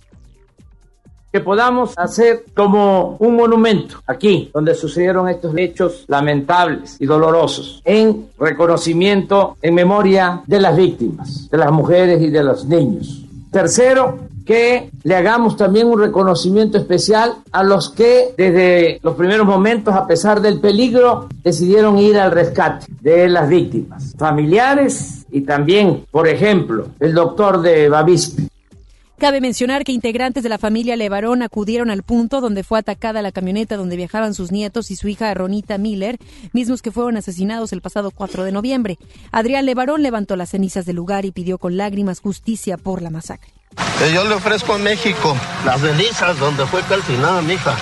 que 1.32 1.40
podamos 1.40 1.94
hacer 1.96 2.44
como 2.54 3.16
un 3.18 3.36
monumento 3.36 4.02
aquí, 4.06 4.50
donde 4.52 4.74
sucedieron 4.74 5.30
estos 5.30 5.56
hechos 5.56 6.04
lamentables 6.06 6.98
y 7.00 7.06
dolorosos, 7.06 7.80
en 7.86 8.26
reconocimiento, 8.38 9.56
en 9.62 9.74
memoria 9.74 10.42
de 10.46 10.60
las 10.60 10.76
víctimas, 10.76 11.48
de 11.48 11.56
las 11.56 11.72
mujeres 11.72 12.20
y 12.20 12.28
de 12.28 12.44
los 12.44 12.66
niños. 12.66 13.24
Tercero, 13.50 14.18
que 14.44 14.90
le 15.02 15.14
hagamos 15.14 15.56
también 15.56 15.86
un 15.86 16.00
reconocimiento 16.00 16.78
especial 16.78 17.34
a 17.52 17.62
los 17.62 17.90
que 17.90 18.34
desde 18.36 19.00
los 19.02 19.14
primeros 19.14 19.46
momentos, 19.46 19.94
a 19.94 20.06
pesar 20.06 20.40
del 20.40 20.60
peligro, 20.60 21.28
decidieron 21.42 21.98
ir 21.98 22.18
al 22.18 22.30
rescate 22.30 22.86
de 23.00 23.28
las 23.28 23.48
víctimas, 23.48 24.14
familiares 24.18 25.26
y 25.30 25.42
también, 25.42 26.04
por 26.10 26.28
ejemplo, 26.28 26.88
el 27.00 27.14
doctor 27.14 27.62
de 27.62 27.88
Bavispe, 27.88 28.48
Cabe 29.22 29.40
mencionar 29.40 29.84
que 29.84 29.92
integrantes 29.92 30.42
de 30.42 30.48
la 30.48 30.58
familia 30.58 30.96
Levarón 30.96 31.42
acudieron 31.42 31.90
al 31.90 32.02
punto 32.02 32.40
donde 32.40 32.64
fue 32.64 32.80
atacada 32.80 33.22
la 33.22 33.30
camioneta 33.30 33.76
donde 33.76 33.94
viajaban 33.94 34.34
sus 34.34 34.50
nietos 34.50 34.90
y 34.90 34.96
su 34.96 35.06
hija 35.06 35.32
Ronita 35.32 35.78
Miller, 35.78 36.18
mismos 36.52 36.82
que 36.82 36.90
fueron 36.90 37.16
asesinados 37.16 37.72
el 37.72 37.82
pasado 37.82 38.10
4 38.10 38.42
de 38.42 38.50
noviembre. 38.50 38.98
Adrián 39.30 39.64
Levarón 39.64 40.02
levantó 40.02 40.34
las 40.34 40.50
cenizas 40.50 40.86
del 40.86 40.96
lugar 40.96 41.24
y 41.24 41.30
pidió 41.30 41.58
con 41.58 41.76
lágrimas 41.76 42.18
justicia 42.18 42.76
por 42.76 43.00
la 43.00 43.10
masacre. 43.10 43.52
Yo 44.12 44.24
le 44.24 44.34
ofrezco 44.34 44.74
a 44.74 44.78
México 44.78 45.36
las 45.64 45.80
cenizas 45.80 46.38
donde 46.38 46.66
fue 46.66 46.82
calcinada 46.82 47.40
mi 47.42 47.54
hija. 47.54 47.72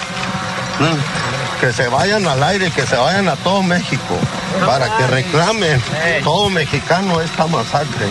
Mm, 0.78 1.60
que 1.60 1.72
se 1.72 1.88
vayan 1.88 2.26
al 2.26 2.42
aire, 2.42 2.70
que 2.70 2.86
se 2.86 2.96
vayan 2.96 3.28
a 3.28 3.36
todo 3.36 3.62
México, 3.62 4.16
para 4.66 4.96
que 4.96 5.06
reclamen 5.06 5.82
todo 6.24 6.50
mexicano 6.50 7.20
esta 7.20 7.46
masacre. 7.46 8.06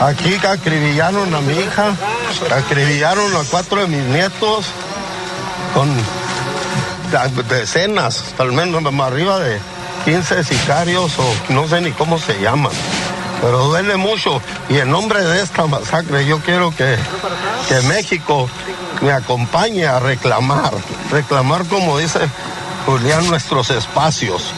Aquí 0.00 0.34
acribillaron 0.44 1.34
a 1.34 1.40
mi 1.40 1.54
hija, 1.54 1.94
acribillaron 2.56 3.34
a 3.36 3.44
cuatro 3.50 3.82
de 3.82 3.86
mis 3.86 4.04
nietos 4.04 4.66
con 5.74 5.88
decenas, 7.48 8.34
al 8.38 8.52
menos 8.52 8.82
más 8.92 9.08
arriba 9.08 9.38
de 9.38 9.58
15 10.04 10.44
sicarios 10.44 11.18
o 11.18 11.52
no 11.52 11.68
sé 11.68 11.80
ni 11.80 11.90
cómo 11.92 12.18
se 12.18 12.40
llaman. 12.40 12.72
Pero 13.40 13.64
duele 13.64 13.96
mucho 13.96 14.40
y 14.68 14.76
en 14.78 14.90
nombre 14.90 15.22
de 15.22 15.42
esta 15.42 15.66
masacre 15.66 16.26
yo 16.26 16.38
quiero 16.40 16.70
que, 16.70 16.96
que 17.68 17.80
México 17.88 18.48
me 19.00 19.12
acompañe 19.12 19.86
a 19.86 19.98
reclamar, 19.98 20.72
reclamar 21.10 21.64
como 21.66 21.98
dice 21.98 22.20
Julián 22.86 23.26
nuestros 23.28 23.70
espacios. 23.70 24.52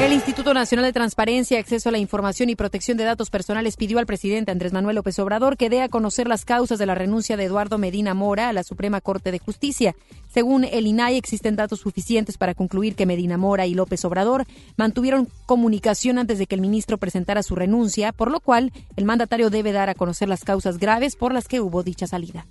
El 0.00 0.12
Instituto 0.12 0.52
Nacional 0.52 0.84
de 0.84 0.92
Transparencia, 0.92 1.58
Acceso 1.58 1.88
a 1.88 1.92
la 1.92 1.98
Información 1.98 2.50
y 2.50 2.54
Protección 2.54 2.96
de 2.98 3.04
Datos 3.04 3.30
Personales 3.30 3.76
pidió 3.76 3.98
al 3.98 4.06
presidente 4.06 4.52
Andrés 4.52 4.72
Manuel 4.72 4.96
López 4.96 5.18
Obrador 5.18 5.56
que 5.56 5.70
dé 5.70 5.82
a 5.82 5.88
conocer 5.88 6.28
las 6.28 6.44
causas 6.44 6.78
de 6.78 6.86
la 6.86 6.94
renuncia 6.94 7.36
de 7.36 7.44
Eduardo 7.44 7.78
Medina 7.78 8.12
Mora 8.14 8.48
a 8.48 8.52
la 8.52 8.62
Suprema 8.62 9.00
Corte 9.00 9.32
de 9.32 9.38
Justicia. 9.38 9.96
Según 10.36 10.64
el 10.64 10.86
INAI, 10.86 11.16
existen 11.16 11.56
datos 11.56 11.80
suficientes 11.80 12.36
para 12.36 12.52
concluir 12.52 12.94
que 12.94 13.06
Medina 13.06 13.38
Mora 13.38 13.64
y 13.64 13.72
López 13.72 14.04
Obrador 14.04 14.44
mantuvieron 14.76 15.28
comunicación 15.46 16.18
antes 16.18 16.38
de 16.38 16.46
que 16.46 16.54
el 16.54 16.60
ministro 16.60 16.98
presentara 16.98 17.42
su 17.42 17.54
renuncia, 17.54 18.12
por 18.12 18.30
lo 18.30 18.40
cual 18.40 18.70
el 18.96 19.06
mandatario 19.06 19.48
debe 19.48 19.72
dar 19.72 19.88
a 19.88 19.94
conocer 19.94 20.28
las 20.28 20.44
causas 20.44 20.76
graves 20.76 21.16
por 21.16 21.32
las 21.32 21.48
que 21.48 21.62
hubo 21.62 21.82
dicha 21.82 22.06
salida. 22.06 22.44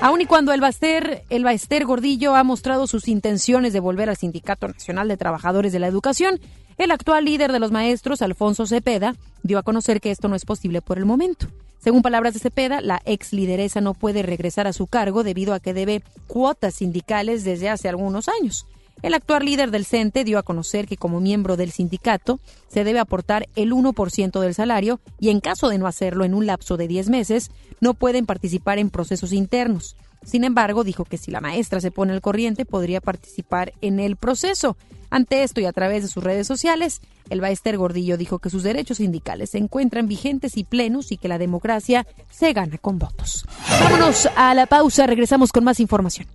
Aun 0.00 0.22
y 0.22 0.24
cuando 0.24 0.54
el 0.54 0.62
Baster, 0.62 1.24
el 1.28 1.44
Baester 1.44 1.84
Gordillo 1.84 2.34
ha 2.34 2.42
mostrado 2.42 2.86
sus 2.86 3.06
intenciones 3.06 3.74
de 3.74 3.80
volver 3.80 4.08
al 4.08 4.16
Sindicato 4.16 4.68
Nacional 4.68 5.08
de 5.08 5.18
Trabajadores 5.18 5.74
de 5.74 5.80
la 5.80 5.88
Educación, 5.88 6.40
el 6.78 6.90
actual 6.90 7.26
líder 7.26 7.52
de 7.52 7.58
los 7.58 7.70
maestros, 7.70 8.22
Alfonso 8.22 8.64
Cepeda, 8.66 9.14
dio 9.42 9.58
a 9.58 9.62
conocer 9.62 10.00
que 10.00 10.10
esto 10.10 10.28
no 10.28 10.36
es 10.36 10.46
posible 10.46 10.80
por 10.80 10.96
el 10.96 11.04
momento. 11.04 11.48
Según 11.88 12.02
palabras 12.02 12.34
de 12.34 12.40
Cepeda, 12.40 12.82
la 12.82 13.00
ex 13.06 13.32
lideresa 13.32 13.80
no 13.80 13.94
puede 13.94 14.22
regresar 14.22 14.66
a 14.66 14.74
su 14.74 14.88
cargo 14.88 15.24
debido 15.24 15.54
a 15.54 15.58
que 15.58 15.72
debe 15.72 16.02
cuotas 16.26 16.74
sindicales 16.74 17.44
desde 17.44 17.70
hace 17.70 17.88
algunos 17.88 18.28
años. 18.28 18.66
El 19.00 19.14
actual 19.14 19.46
líder 19.46 19.70
del 19.70 19.86
CENTE 19.86 20.24
dio 20.24 20.38
a 20.38 20.42
conocer 20.42 20.86
que 20.86 20.98
como 20.98 21.18
miembro 21.18 21.56
del 21.56 21.70
sindicato 21.70 22.40
se 22.68 22.84
debe 22.84 22.98
aportar 22.98 23.48
el 23.56 23.72
1% 23.72 24.38
del 24.38 24.52
salario 24.52 25.00
y 25.18 25.30
en 25.30 25.40
caso 25.40 25.70
de 25.70 25.78
no 25.78 25.86
hacerlo 25.86 26.26
en 26.26 26.34
un 26.34 26.44
lapso 26.44 26.76
de 26.76 26.88
10 26.88 27.08
meses, 27.08 27.50
no 27.80 27.94
pueden 27.94 28.26
participar 28.26 28.78
en 28.78 28.90
procesos 28.90 29.32
internos. 29.32 29.96
Sin 30.26 30.44
embargo, 30.44 30.84
dijo 30.84 31.06
que 31.06 31.16
si 31.16 31.30
la 31.30 31.40
maestra 31.40 31.80
se 31.80 31.90
pone 31.90 32.12
al 32.12 32.20
corriente, 32.20 32.66
podría 32.66 33.00
participar 33.00 33.72
en 33.80 33.98
el 33.98 34.16
proceso. 34.16 34.76
Ante 35.10 35.42
esto 35.42 35.60
y 35.60 35.66
a 35.66 35.72
través 35.72 36.02
de 36.02 36.08
sus 36.08 36.22
redes 36.22 36.46
sociales, 36.46 37.00
el 37.30 37.40
Baester 37.40 37.76
Gordillo 37.76 38.16
dijo 38.16 38.38
que 38.38 38.50
sus 38.50 38.62
derechos 38.62 38.98
sindicales 38.98 39.50
se 39.50 39.58
encuentran 39.58 40.08
vigentes 40.08 40.56
y 40.56 40.64
plenos 40.64 41.12
y 41.12 41.16
que 41.16 41.28
la 41.28 41.38
democracia 41.38 42.06
se 42.30 42.52
gana 42.52 42.78
con 42.78 42.98
votos. 42.98 43.46
Vámonos 43.80 44.28
a 44.36 44.54
la 44.54 44.66
pausa, 44.66 45.06
regresamos 45.06 45.52
con 45.52 45.64
más 45.64 45.80
información. 45.80 46.26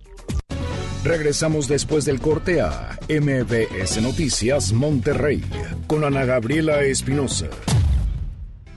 Regresamos 1.04 1.68
después 1.68 2.06
del 2.06 2.18
corte 2.18 2.62
a 2.62 2.98
MBS 3.10 4.00
Noticias 4.00 4.72
Monterrey 4.72 5.44
con 5.86 6.02
Ana 6.02 6.24
Gabriela 6.24 6.82
Espinosa. 6.82 7.48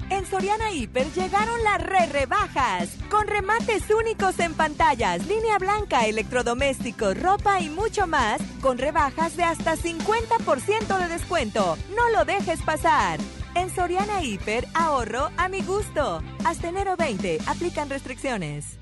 En 0.10 0.26
Soriana 0.26 0.72
Hiper 0.72 1.12
llegaron 1.14 1.62
las 1.64 1.82
re 1.82 2.06
rebajas, 2.06 2.90
con 3.10 3.28
remates 3.28 3.84
únicos 3.90 4.40
en 4.40 4.54
pantallas, 4.54 5.28
línea 5.28 5.58
blanca, 5.58 6.06
electrodomésticos, 6.06 7.22
ropa 7.22 7.60
y 7.60 7.70
mucho 7.70 8.08
más, 8.08 8.42
con 8.62 8.78
rebajas 8.78 9.36
de 9.36 9.44
hasta 9.44 9.76
50% 9.76 10.98
de 10.98 11.08
descuento. 11.10 11.78
No 11.96 12.10
lo 12.12 12.24
dejes 12.24 12.62
pasar. 12.62 13.20
En 13.56 13.70
Soriana 13.70 14.24
Hiper, 14.24 14.66
ahorro 14.74 15.30
a 15.36 15.50
mi 15.50 15.62
gusto. 15.62 16.22
Hasta 16.46 16.70
enero 16.70 16.96
20, 16.96 17.40
aplican 17.46 17.90
restricciones. 17.90 18.78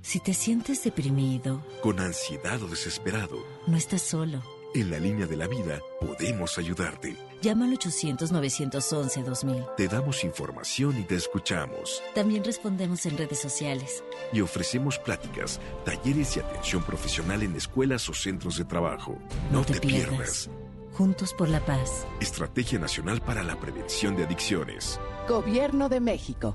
Si 0.00 0.18
te 0.18 0.32
sientes 0.32 0.82
deprimido, 0.82 1.62
con 1.82 2.00
ansiedad 2.00 2.62
o 2.62 2.68
desesperado, 2.68 3.44
no 3.66 3.76
estás 3.76 4.00
solo. 4.00 4.42
En 4.74 4.90
la 4.90 4.98
línea 4.98 5.26
de 5.26 5.36
la 5.36 5.46
vida 5.46 5.80
podemos 6.00 6.56
ayudarte. 6.56 7.16
Llama 7.42 7.64
al 7.64 7.78
800-911-2000. 7.78 9.74
Te 9.76 9.88
damos 9.88 10.24
información 10.24 10.98
y 10.98 11.04
te 11.04 11.14
escuchamos. 11.14 12.02
También 12.14 12.44
respondemos 12.44 13.06
en 13.06 13.16
redes 13.16 13.38
sociales. 13.38 14.04
Y 14.30 14.42
ofrecemos 14.42 14.98
pláticas, 14.98 15.58
talleres 15.84 16.36
y 16.36 16.40
atención 16.40 16.82
profesional 16.82 17.42
en 17.42 17.56
escuelas 17.56 18.06
o 18.10 18.14
centros 18.14 18.58
de 18.58 18.66
trabajo. 18.66 19.16
No, 19.50 19.64
te, 19.64 19.80
pierdas. 19.80 20.50
Juntos 20.92 21.32
por 21.32 21.48
la 21.48 21.64
paz. 21.64 22.06
Estrategia 22.20 22.78
Nacional 22.78 23.22
para 23.22 23.42
la 23.42 23.58
Prevención 23.58 24.16
de 24.16 24.24
Adicciones. 24.24 25.00
Gobierno 25.26 25.88
de 25.88 26.00
México. 26.00 26.54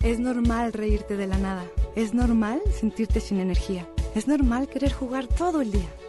Es 0.00 0.18
normal 0.18 0.72
reírte 0.72 1.18
de 1.18 1.26
la 1.26 1.36
nada. 1.36 1.66
Es 1.94 2.14
normal 2.14 2.62
sentirte 2.72 3.20
sin 3.20 3.38
energía. 3.38 3.86
Es 4.14 4.28
normal 4.28 4.66
querer 4.68 4.94
jugar 4.94 5.26
todo 5.26 5.60
el 5.60 5.72
día. 5.72 5.90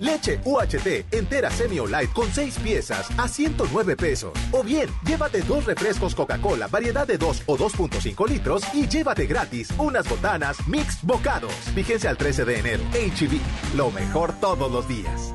Leche 0.00 0.40
UHT 0.44 1.06
entera 1.10 1.50
semi 1.50 1.78
o 1.78 1.86
light 1.86 2.12
con 2.12 2.32
6 2.32 2.58
piezas 2.58 3.08
a 3.18 3.28
109 3.28 3.96
pesos. 3.96 4.32
O 4.52 4.62
bien, 4.62 4.88
llévate 5.04 5.42
dos 5.42 5.64
refrescos 5.66 6.14
Coca-Cola 6.14 6.66
variedad 6.68 7.06
de 7.06 7.18
2 7.18 7.42
o 7.46 7.56
2.5 7.56 8.28
litros 8.28 8.62
y 8.74 8.86
llévate 8.88 9.26
gratis 9.26 9.68
unas 9.78 10.08
botanas 10.08 10.56
mixed 10.66 11.00
bocados. 11.02 11.52
Fíjense 11.74 12.08
al 12.08 12.16
13 12.16 12.44
de 12.44 12.58
enero. 12.58 12.82
HB, 12.92 13.76
lo 13.76 13.90
mejor 13.90 14.32
todos 14.40 14.70
los 14.70 14.86
días. 14.88 15.34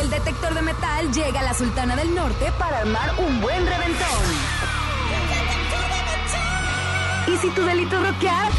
El 0.00 0.10
detector 0.10 0.52
de 0.52 0.60
metal 0.60 1.10
llega 1.12 1.40
a 1.40 1.42
la 1.42 1.54
Sultana 1.54 1.96
del 1.96 2.14
Norte 2.14 2.52
para 2.58 2.78
armar 2.80 3.14
un 3.18 3.40
buen 3.40 3.66
reventón. 3.66 4.24
Y 7.26 7.36
si 7.38 7.50
tu 7.50 7.62
delito 7.62 7.96
es 7.96 8.06
rockear, 8.06 8.52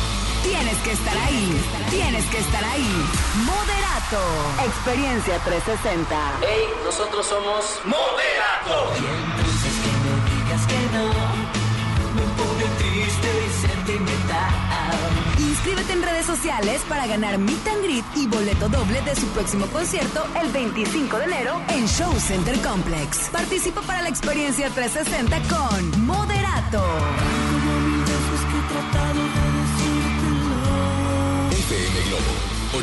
tienes 0.43 0.77
que 0.79 0.91
estar 0.91 1.15
ahí. 1.15 1.61
Tienes 1.91 2.25
que 2.25 2.39
estar 2.39 2.63
ahí. 2.63 3.05
Moderato. 3.45 4.65
Experiencia 4.65 5.37
360. 5.45 6.15
Hey, 6.41 6.73
nosotros 6.83 7.25
somos 7.25 7.79
Moderato. 7.85 8.93
Y 8.95 9.05
entonces 9.05 9.73
que 9.83 9.91
me 10.03 10.43
digas 10.43 10.65
que 10.65 10.79
no, 10.97 11.07
me 12.15 12.23
pone 12.35 12.65
triste 12.77 13.29
y 13.45 13.67
sentimental. 13.67 14.66
Inscríbete 15.67 15.99
en 15.99 16.01
redes 16.01 16.25
sociales 16.25 16.81
para 16.87 17.07
ganar 17.07 17.37
Meet 17.37 17.67
and 17.67 17.83
Greet 17.83 18.05
y 18.15 18.25
boleto 18.25 18.69
doble 18.69 19.01
de 19.01 19.13
su 19.17 19.25
próximo 19.27 19.65
concierto 19.67 20.25
el 20.41 20.49
25 20.49 21.17
de 21.17 21.25
enero 21.25 21.61
en 21.67 21.85
Show 21.89 22.17
Center 22.21 22.57
Complex. 22.61 23.27
Participa 23.33 23.81
para 23.81 24.01
la 24.01 24.07
experiencia 24.07 24.69
360 24.69 25.41
con 25.53 26.05
Moderato. 26.05 26.81
FM 31.51 31.99
Globo 32.07 32.31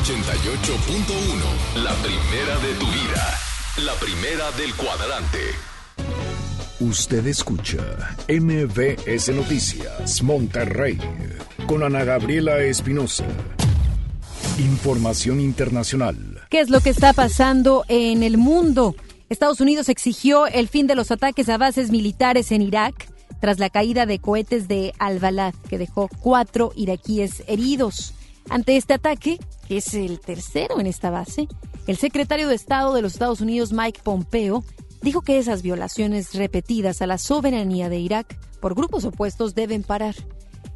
88.1. 0.02 1.82
La 1.82 1.94
primera 1.94 2.58
de 2.58 2.74
tu 2.74 2.86
vida. 2.86 3.38
La 3.78 3.94
primera 3.94 4.50
del 4.58 4.74
cuadrante. 4.74 5.40
Usted 6.80 7.26
escucha 7.28 8.14
MBS 8.28 9.30
Noticias 9.30 10.22
Monterrey 10.22 10.98
con 11.66 11.82
Ana 11.82 12.04
Gabriela 12.04 12.58
Espinosa. 12.60 13.24
Información 14.58 15.40
internacional. 15.40 16.40
¿Qué 16.50 16.60
es 16.60 16.70
lo 16.70 16.80
que 16.80 16.90
está 16.90 17.12
pasando 17.12 17.84
en 17.88 18.22
el 18.22 18.38
mundo? 18.38 18.94
Estados 19.28 19.60
Unidos 19.60 19.88
exigió 19.88 20.46
el 20.46 20.68
fin 20.68 20.86
de 20.86 20.94
los 20.94 21.10
ataques 21.10 21.48
a 21.48 21.58
bases 21.58 21.90
militares 21.90 22.52
en 22.52 22.62
Irak 22.62 23.08
tras 23.40 23.58
la 23.58 23.70
caída 23.70 24.06
de 24.06 24.18
cohetes 24.18 24.68
de 24.68 24.92
Al-Balad, 24.98 25.54
que 25.68 25.78
dejó 25.78 26.08
cuatro 26.20 26.72
iraquíes 26.76 27.42
heridos. 27.46 28.14
Ante 28.48 28.76
este 28.76 28.94
ataque, 28.94 29.38
que 29.66 29.78
es 29.78 29.94
el 29.94 30.20
tercero 30.20 30.80
en 30.80 30.86
esta 30.86 31.10
base, 31.10 31.48
el 31.86 31.96
secretario 31.96 32.48
de 32.48 32.54
Estado 32.54 32.94
de 32.94 33.02
los 33.02 33.14
Estados 33.14 33.40
Unidos, 33.40 33.72
Mike 33.72 34.00
Pompeo, 34.02 34.64
dijo 35.02 35.22
que 35.22 35.38
esas 35.38 35.62
violaciones 35.62 36.34
repetidas 36.34 37.02
a 37.02 37.06
la 37.06 37.18
soberanía 37.18 37.88
de 37.88 37.98
Irak 37.98 38.38
por 38.60 38.74
grupos 38.74 39.04
opuestos 39.04 39.54
deben 39.54 39.82
parar. 39.82 40.14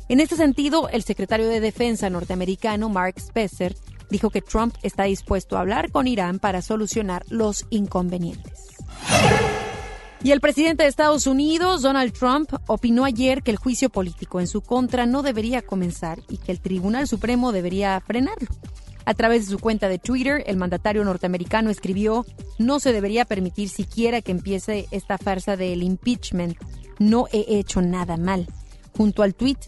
En 0.09 0.21
este 0.21 0.37
sentido, 0.37 0.89
el 0.89 1.03
secretario 1.03 1.49
de 1.49 1.61
Defensa 1.61 2.09
norteamericano, 2.09 2.89
Mark 2.89 3.21
Spesser, 3.21 3.77
dijo 4.11 4.31
que 4.31 4.41
Trump 4.41 4.75
está 4.83 5.05
dispuesto 5.05 5.57
a 5.57 5.61
hablar 5.61 5.91
con 5.91 6.07
Irán 6.07 6.39
para 6.39 6.63
solucionar 6.63 7.25
los 7.29 7.67
inconvenientes. 7.69 8.69
Y 10.23 10.33
el 10.33 10.41
presidente 10.41 10.83
de 10.83 10.89
Estados 10.89 11.27
Unidos, 11.27 11.83
Donald 11.83 12.13
Trump, 12.13 12.51
opinó 12.67 13.05
ayer 13.05 13.43
que 13.43 13.51
el 13.51 13.59
juicio 13.59 13.91
político 13.91 14.41
en 14.41 14.49
su 14.49 14.63
contra 14.63 15.05
no 15.05 15.23
debería 15.23 15.61
comenzar 15.61 16.21
y 16.29 16.39
que 16.39 16.53
el 16.53 16.61
Tribunal 16.61 17.07
Supremo 17.07 17.53
debería 17.53 18.01
frenarlo. 18.01 18.49
A 19.05 19.15
través 19.15 19.45
de 19.45 19.53
su 19.53 19.59
cuenta 19.59 19.89
de 19.89 19.99
Twitter, 19.99 20.43
el 20.47 20.57
mandatario 20.57 21.05
norteamericano 21.05 21.71
escribió, 21.71 22.27
no 22.59 22.81
se 22.81 22.93
debería 22.93 23.27
permitir 23.27 23.69
siquiera 23.69 24.23
que 24.23 24.33
empiece 24.33 24.87
esta 24.91 25.19
farsa 25.19 25.57
del 25.57 25.83
impeachment. 25.83 26.57
No 26.99 27.27
he 27.31 27.59
hecho 27.59 27.83
nada 27.83 28.17
mal. 28.17 28.49
Junto 28.97 29.23
al 29.23 29.35
tweet, 29.35 29.59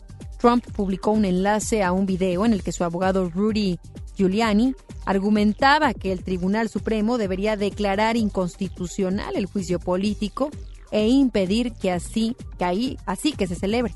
Trump 0.41 0.65
publicó 0.73 1.11
un 1.11 1.27
enlace 1.27 1.83
a 1.83 1.93
un 1.93 2.07
video 2.07 2.47
en 2.47 2.55
el 2.55 2.63
que 2.63 2.73
su 2.73 2.83
abogado 2.83 3.29
Rudy 3.29 3.79
Giuliani 4.17 4.75
argumentaba 5.05 5.93
que 5.93 6.13
el 6.13 6.25
Tribunal 6.25 6.71
Supremo 6.71 7.19
debería 7.19 7.57
declarar 7.57 8.17
inconstitucional 8.17 9.37
el 9.37 9.47
juicio 9.47 9.79
político 9.79 10.51
e 10.91 11.09
impedir 11.09 11.75
que 11.75 11.93
así, 11.93 12.37
que 12.59 12.97
así 13.05 13.33
que 13.33 13.47
se 13.47 13.55
celebre. 13.55 13.95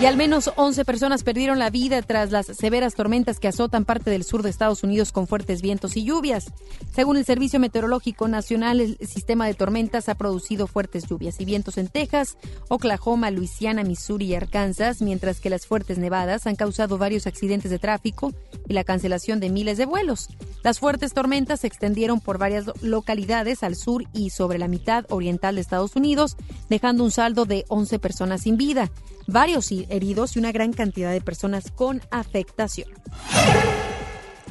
Y 0.00 0.06
al 0.06 0.16
menos 0.16 0.50
11 0.56 0.86
personas 0.86 1.22
perdieron 1.22 1.58
la 1.58 1.68
vida 1.68 2.00
tras 2.00 2.30
las 2.30 2.46
severas 2.46 2.94
tormentas 2.94 3.38
que 3.38 3.48
azotan 3.48 3.84
parte 3.84 4.08
del 4.08 4.24
sur 4.24 4.42
de 4.42 4.48
Estados 4.48 4.82
Unidos 4.82 5.12
con 5.12 5.26
fuertes 5.26 5.60
vientos 5.60 5.94
y 5.94 6.04
lluvias. 6.04 6.46
Según 6.94 7.18
el 7.18 7.26
Servicio 7.26 7.60
Meteorológico 7.60 8.26
Nacional, 8.26 8.80
el 8.80 8.96
sistema 9.06 9.46
de 9.46 9.52
tormentas 9.52 10.08
ha 10.08 10.14
producido 10.14 10.66
fuertes 10.66 11.06
lluvias 11.06 11.38
y 11.38 11.44
vientos 11.44 11.76
en 11.76 11.88
Texas, 11.88 12.38
Oklahoma, 12.68 13.30
Luisiana, 13.30 13.84
Missouri 13.84 14.24
y 14.28 14.34
Arkansas, 14.34 15.02
mientras 15.02 15.38
que 15.38 15.50
las 15.50 15.66
fuertes 15.66 15.98
nevadas 15.98 16.46
han 16.46 16.56
causado 16.56 16.96
varios 16.96 17.26
accidentes 17.26 17.70
de 17.70 17.78
tráfico 17.78 18.32
y 18.66 18.72
la 18.72 18.84
cancelación 18.84 19.38
de 19.38 19.50
miles 19.50 19.76
de 19.76 19.84
vuelos. 19.84 20.28
Las 20.64 20.78
fuertes 20.78 21.12
tormentas 21.12 21.60
se 21.60 21.66
extendieron 21.66 22.20
por 22.20 22.38
varias 22.38 22.64
localidades 22.80 23.62
al 23.62 23.76
sur 23.76 24.04
y 24.14 24.30
sobre 24.30 24.58
la 24.58 24.66
mitad 24.66 25.04
oriental 25.10 25.56
de 25.56 25.60
Estados 25.60 25.94
Unidos, 25.94 26.38
dejando 26.70 27.04
un 27.04 27.10
saldo 27.10 27.44
de 27.44 27.66
11 27.68 27.98
personas 27.98 28.40
sin 28.40 28.56
vida 28.56 28.90
varios 29.30 29.70
heridos 29.70 30.36
y 30.36 30.38
una 30.38 30.52
gran 30.52 30.72
cantidad 30.72 31.12
de 31.12 31.20
personas 31.20 31.70
con 31.70 32.00
afectación. 32.10 32.88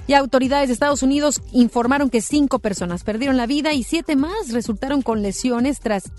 Y 0.08 0.14
autoridades 0.16 0.70
de 0.70 0.74
Estados 0.74 1.04
Unidos 1.04 1.42
informaron 1.52 2.10
que 2.10 2.22
cinco 2.22 2.58
personas 2.58 3.04
perdieron 3.04 3.38
la 3.38 3.46
vida 3.46 3.74
y 3.74 3.84
siete 3.84 4.16
más 4.16 4.52
resultaron 4.52 5.04
con 5.04 5.22
lesiones 5.22 5.80
tras 5.80 6.12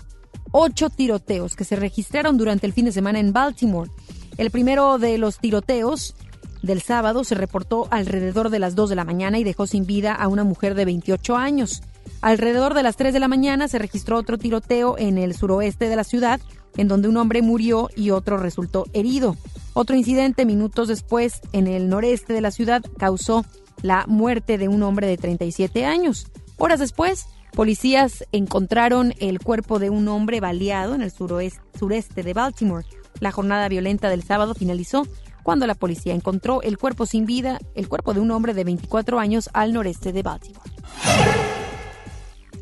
ocho 0.51 0.89
tiroteos 0.89 1.55
que 1.55 1.65
se 1.65 1.75
registraron 1.75 2.37
durante 2.37 2.65
el 2.65 2.73
fin 2.73 2.85
de 2.85 2.93
semana 2.93 3.19
en 3.19 3.33
Baltimore. 3.33 3.91
El 4.37 4.49
primero 4.49 4.97
de 4.97 5.17
los 5.17 5.39
tiroteos 5.39 6.15
del 6.61 6.81
sábado 6.81 7.23
se 7.23 7.35
reportó 7.35 7.87
alrededor 7.91 8.49
de 8.49 8.59
las 8.59 8.75
2 8.75 8.89
de 8.91 8.95
la 8.95 9.03
mañana 9.03 9.39
y 9.39 9.43
dejó 9.43 9.67
sin 9.67 9.85
vida 9.85 10.13
a 10.13 10.27
una 10.27 10.43
mujer 10.43 10.75
de 10.75 10.85
28 10.85 11.35
años. 11.35 11.81
Alrededor 12.21 12.73
de 12.73 12.83
las 12.83 12.95
3 12.97 13.13
de 13.13 13.19
la 13.19 13.27
mañana 13.27 13.67
se 13.67 13.79
registró 13.79 14.17
otro 14.17 14.37
tiroteo 14.37 14.97
en 14.97 15.17
el 15.17 15.35
suroeste 15.35 15.89
de 15.89 15.95
la 15.95 16.03
ciudad 16.03 16.39
en 16.77 16.87
donde 16.87 17.07
un 17.07 17.17
hombre 17.17 17.41
murió 17.41 17.89
y 17.95 18.11
otro 18.11 18.37
resultó 18.37 18.85
herido. 18.93 19.35
Otro 19.73 19.95
incidente 19.95 20.45
minutos 20.45 20.87
después 20.87 21.41
en 21.53 21.67
el 21.67 21.89
noreste 21.89 22.33
de 22.33 22.41
la 22.41 22.51
ciudad 22.51 22.83
causó 22.97 23.45
la 23.81 24.05
muerte 24.07 24.57
de 24.57 24.67
un 24.67 24.83
hombre 24.83 25.07
de 25.07 25.17
37 25.17 25.85
años. 25.85 26.27
Horas 26.57 26.79
después, 26.79 27.25
policías 27.53 28.25
encontraron 28.31 29.13
el 29.19 29.39
cuerpo 29.39 29.79
de 29.79 29.89
un 29.89 30.07
hombre 30.07 30.39
baleado 30.39 30.93
en 30.93 31.01
el 31.01 31.11
suroeste, 31.11 31.61
sureste 31.77 32.23
de 32.23 32.33
Baltimore. 32.33 32.85
La 33.19 33.31
jornada 33.31 33.67
violenta 33.69 34.09
del 34.09 34.23
sábado 34.23 34.53
finalizó 34.53 35.07
cuando 35.43 35.67
la 35.67 35.75
policía 35.75 36.13
encontró 36.13 36.61
el 36.61 36.77
cuerpo 36.77 37.05
sin 37.05 37.25
vida, 37.25 37.59
el 37.75 37.87
cuerpo 37.87 38.13
de 38.13 38.19
un 38.19 38.31
hombre 38.31 38.53
de 38.53 38.63
24 38.63 39.19
años 39.19 39.49
al 39.53 39.73
noreste 39.73 40.13
de 40.13 40.21
Baltimore. 40.21 40.70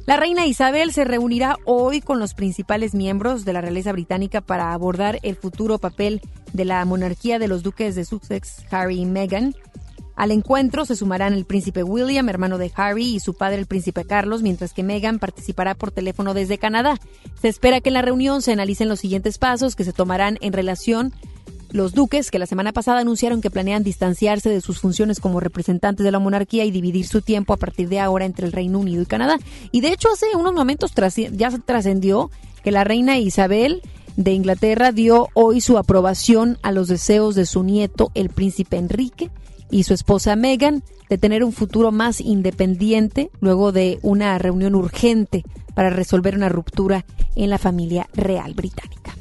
La 0.09 0.17
reina 0.17 0.47
Isabel 0.47 0.91
se 0.91 1.03
reunirá 1.03 1.59
hoy 1.65 2.01
con 2.01 2.17
los 2.17 2.33
principales 2.33 2.95
miembros 2.95 3.45
de 3.45 3.53
la 3.53 3.61
realeza 3.61 3.91
británica 3.91 4.41
para 4.41 4.73
abordar 4.73 5.19
el 5.21 5.35
futuro 5.35 5.77
papel 5.77 6.19
de 6.51 6.65
la 6.65 6.83
monarquía 6.83 7.37
de 7.37 7.47
los 7.47 7.61
duques 7.61 7.93
de 7.93 8.05
Sussex, 8.05 8.63
Harry 8.71 9.01
y 9.01 9.05
Meghan. 9.05 9.53
Al 10.15 10.31
encuentro 10.31 10.83
se 10.85 10.95
sumarán 10.95 11.33
el 11.33 11.45
príncipe 11.45 11.83
William, 11.83 12.27
hermano 12.27 12.57
de 12.57 12.71
Harry, 12.75 13.05
y 13.05 13.19
su 13.19 13.35
padre 13.35 13.59
el 13.59 13.67
príncipe 13.67 14.03
Carlos, 14.03 14.41
mientras 14.41 14.73
que 14.73 14.81
Meghan 14.81 15.19
participará 15.19 15.75
por 15.75 15.91
teléfono 15.91 16.33
desde 16.33 16.57
Canadá. 16.57 16.99
Se 17.39 17.47
espera 17.47 17.79
que 17.79 17.89
en 17.89 17.93
la 17.93 18.01
reunión 18.01 18.41
se 18.41 18.51
analicen 18.51 18.89
los 18.89 19.01
siguientes 19.01 19.37
pasos 19.37 19.75
que 19.75 19.83
se 19.83 19.93
tomarán 19.93 20.39
en 20.41 20.53
relación 20.53 21.13
los 21.71 21.93
duques, 21.93 22.31
que 22.31 22.39
la 22.39 22.45
semana 22.45 22.73
pasada 22.73 22.99
anunciaron 22.99 23.41
que 23.41 23.51
planean 23.51 23.83
distanciarse 23.83 24.49
de 24.49 24.61
sus 24.61 24.79
funciones 24.79 25.19
como 25.19 25.39
representantes 25.39 26.03
de 26.03 26.11
la 26.11 26.19
monarquía 26.19 26.65
y 26.65 26.71
dividir 26.71 27.05
su 27.05 27.21
tiempo 27.21 27.53
a 27.53 27.57
partir 27.57 27.89
de 27.89 27.99
ahora 27.99 28.25
entre 28.25 28.45
el 28.45 28.51
Reino 28.51 28.79
Unido 28.79 29.03
y 29.03 29.05
Canadá. 29.05 29.37
Y 29.71 29.81
de 29.81 29.89
hecho 29.89 30.09
hace 30.11 30.25
unos 30.35 30.53
momentos 30.53 30.93
ya 31.31 31.49
trascendió 31.65 32.31
que 32.63 32.71
la 32.71 32.83
reina 32.83 33.17
Isabel 33.17 33.81
de 34.15 34.33
Inglaterra 34.33 34.91
dio 34.91 35.29
hoy 35.33 35.61
su 35.61 35.77
aprobación 35.77 36.57
a 36.61 36.71
los 36.71 36.87
deseos 36.87 37.35
de 37.35 37.45
su 37.45 37.63
nieto, 37.63 38.11
el 38.15 38.29
príncipe 38.29 38.77
Enrique, 38.77 39.29
y 39.71 39.83
su 39.83 39.93
esposa 39.93 40.35
Meghan 40.35 40.83
de 41.09 41.17
tener 41.17 41.43
un 41.43 41.53
futuro 41.53 41.91
más 41.91 42.21
independiente 42.21 43.29
luego 43.39 43.71
de 43.71 43.99
una 44.01 44.37
reunión 44.37 44.75
urgente 44.75 45.43
para 45.73 45.89
resolver 45.89 46.35
una 46.35 46.49
ruptura 46.49 47.05
en 47.35 47.49
la 47.49 47.57
familia 47.57 48.07
real 48.13 48.53
británica 48.55 49.15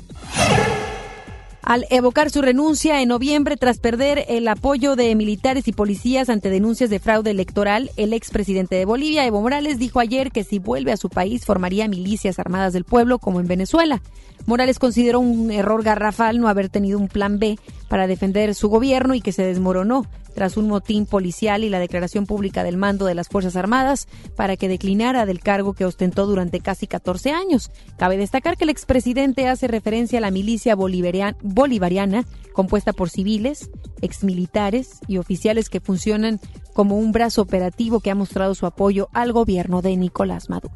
al 1.69 1.85
evocar 1.91 2.31
su 2.31 2.41
renuncia 2.41 3.03
en 3.03 3.11
noviembre 3.11 3.59
tras 3.59 3.79
perder 3.79 4.25
el 4.29 4.49
apoyo 4.49 4.97
de 4.97 5.14
militares 5.14 5.69
y 5.69 5.73
policías 5.73 6.31
ante 6.31 6.49
denuncias 6.49 6.89
de 6.89 6.99
fraude 6.99 7.31
electoral, 7.31 7.91
el 7.99 8.14
expresidente 8.14 8.77
de 8.77 8.87
Bolivia, 8.87 9.27
Evo 9.27 9.43
Morales, 9.43 9.79
dijo 9.79 10.01
ayer 10.01 10.33
que 10.33 10.45
si 10.45 10.59
vuelve 10.61 10.93
a 10.93 10.97
su 10.97 11.11
país 11.11 11.45
formaría 11.45 11.87
milicias 11.87 12.39
armadas 12.39 12.73
del 12.73 12.85
pueblo 12.85 13.19
como 13.19 13.39
en 13.39 13.49
Venezuela. 13.49 14.01
Morales 14.47 14.78
consideró 14.78 15.20
un 15.20 15.51
error 15.51 15.82
garrafal 15.82 16.41
no 16.41 16.49
haber 16.49 16.68
tenido 16.68 16.99
un 16.99 17.09
plan 17.09 17.39
B 17.39 17.59
para 17.89 18.07
defender 18.07 18.55
su 18.55 18.68
gobierno 18.68 19.14
y 19.14 19.20
que 19.20 19.32
se 19.32 19.45
desmoronó 19.45 20.07
tras 20.34 20.57
un 20.57 20.68
motín 20.68 21.05
policial 21.05 21.64
y 21.64 21.68
la 21.68 21.80
declaración 21.80 22.24
pública 22.24 22.62
del 22.62 22.76
mando 22.76 23.07
de 23.07 23.14
las 23.16 23.28
Fuerzas 23.28 23.57
Armadas 23.57 24.07
para 24.36 24.57
que 24.57 24.68
declinara 24.68 25.26
del 25.26 25.41
cargo 25.41 25.72
que 25.74 25.84
ostentó 25.84 26.26
durante 26.26 26.61
casi 26.61 26.86
14 26.86 27.32
años. 27.32 27.72
Cabe 27.97 28.16
destacar 28.16 28.57
que 28.57 28.62
el 28.64 28.70
expresidente 28.70 29.49
hace 29.49 29.66
referencia 29.66 30.18
a 30.18 30.22
la 30.22 30.30
milicia 30.30 30.76
bolivariana 30.76 32.24
compuesta 32.53 32.93
por 32.93 33.11
civiles, 33.11 33.70
exmilitares 34.01 35.01
y 35.09 35.18
oficiales 35.18 35.68
que 35.68 35.80
funcionan 35.80 36.41
como 36.72 36.99
un 36.99 37.11
brazo 37.11 37.43
operativo 37.43 37.99
que 37.99 38.12
ha 38.12 38.14
mostrado 38.14 38.55
su 38.55 38.66
apoyo 38.66 39.09
al 39.12 39.32
gobierno 39.32 39.82
de 39.82 39.97
Nicolás 39.97 40.49
Maduro. 40.51 40.74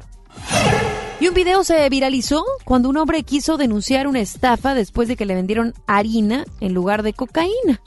Y 1.23 1.29
un 1.29 1.33
video 1.33 1.63
se 1.63 1.87
viralizó 1.87 2.43
cuando 2.65 2.89
un 2.89 2.97
hombre 2.97 3.23
quiso 3.23 3.55
denunciar 3.55 4.07
una 4.07 4.19
estafa 4.19 4.73
después 4.73 5.07
de 5.07 5.15
que 5.15 5.25
le 5.25 5.35
vendieron 5.35 5.73
harina 5.87 6.43
en 6.59 6.73
lugar 6.73 7.01
de 7.01 7.13
cocaína. 7.13 7.81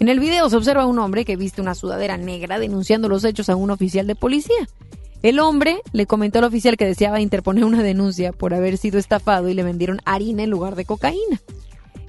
En 0.00 0.08
el 0.08 0.18
video 0.18 0.50
se 0.50 0.56
observa 0.56 0.82
a 0.82 0.86
un 0.86 0.98
hombre 0.98 1.24
que 1.24 1.36
viste 1.36 1.62
una 1.62 1.76
sudadera 1.76 2.16
negra 2.16 2.58
denunciando 2.58 3.08
los 3.08 3.22
hechos 3.22 3.50
a 3.50 3.54
un 3.54 3.70
oficial 3.70 4.08
de 4.08 4.16
policía. 4.16 4.66
El 5.22 5.38
hombre 5.38 5.80
le 5.92 6.06
comentó 6.06 6.40
al 6.40 6.46
oficial 6.46 6.76
que 6.76 6.86
deseaba 6.86 7.20
interponer 7.20 7.64
una 7.64 7.84
denuncia 7.84 8.32
por 8.32 8.52
haber 8.52 8.78
sido 8.78 8.98
estafado 8.98 9.48
y 9.48 9.54
le 9.54 9.62
vendieron 9.62 10.00
harina 10.04 10.42
en 10.42 10.50
lugar 10.50 10.74
de 10.74 10.86
cocaína. 10.86 11.40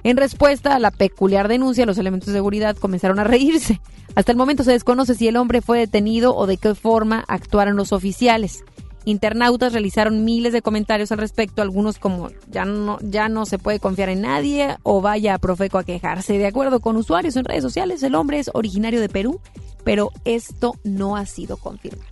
En 0.02 0.16
respuesta 0.16 0.74
a 0.74 0.80
la 0.80 0.90
peculiar 0.90 1.46
denuncia, 1.46 1.86
los 1.86 1.98
elementos 1.98 2.26
de 2.26 2.32
seguridad 2.32 2.76
comenzaron 2.76 3.20
a 3.20 3.24
reírse. 3.24 3.80
Hasta 4.16 4.32
el 4.32 4.38
momento 4.38 4.64
se 4.64 4.72
desconoce 4.72 5.14
si 5.14 5.28
el 5.28 5.36
hombre 5.36 5.62
fue 5.62 5.78
detenido 5.78 6.34
o 6.34 6.48
de 6.48 6.56
qué 6.56 6.74
forma 6.74 7.24
actuaron 7.28 7.76
los 7.76 7.92
oficiales. 7.92 8.64
Internautas 9.08 9.72
realizaron 9.72 10.22
miles 10.22 10.52
de 10.52 10.60
comentarios 10.60 11.10
al 11.12 11.18
respecto, 11.18 11.62
algunos 11.62 11.98
como 11.98 12.28
ya 12.50 12.66
no, 12.66 12.98
ya 13.00 13.30
no 13.30 13.46
se 13.46 13.58
puede 13.58 13.80
confiar 13.80 14.10
en 14.10 14.20
nadie 14.20 14.76
o 14.82 15.00
vaya 15.00 15.32
a 15.32 15.38
Profeco 15.38 15.78
a 15.78 15.84
quejarse. 15.84 16.36
De 16.36 16.46
acuerdo 16.46 16.80
con 16.80 16.94
usuarios 16.98 17.34
en 17.36 17.46
redes 17.46 17.62
sociales, 17.62 18.02
el 18.02 18.14
hombre 18.14 18.38
es 18.38 18.50
originario 18.52 19.00
de 19.00 19.08
Perú, 19.08 19.40
pero 19.82 20.10
esto 20.26 20.74
no 20.84 21.16
ha 21.16 21.24
sido 21.24 21.56
confirmado. 21.56 22.04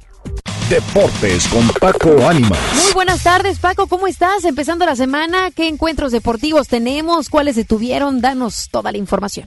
Deportes 0.70 1.47
con 1.49 1.68
Paco 1.78 2.26
Ánimas. 2.26 2.59
Muy 2.82 2.94
buenas 2.94 3.22
tardes, 3.22 3.59
Paco. 3.59 3.88
¿Cómo 3.88 4.07
estás? 4.07 4.47
Empezando 4.47 4.86
la 4.86 4.97
semana, 4.97 5.51
¿qué 5.51 5.68
encuentros 5.68 6.12
deportivos 6.12 6.66
tenemos? 6.66 7.28
¿Cuáles 7.28 7.57
se 7.57 7.66
tuvieron? 7.66 8.22
Danos 8.22 8.70
toda 8.70 8.90
la 8.90 8.97
información. 8.97 9.47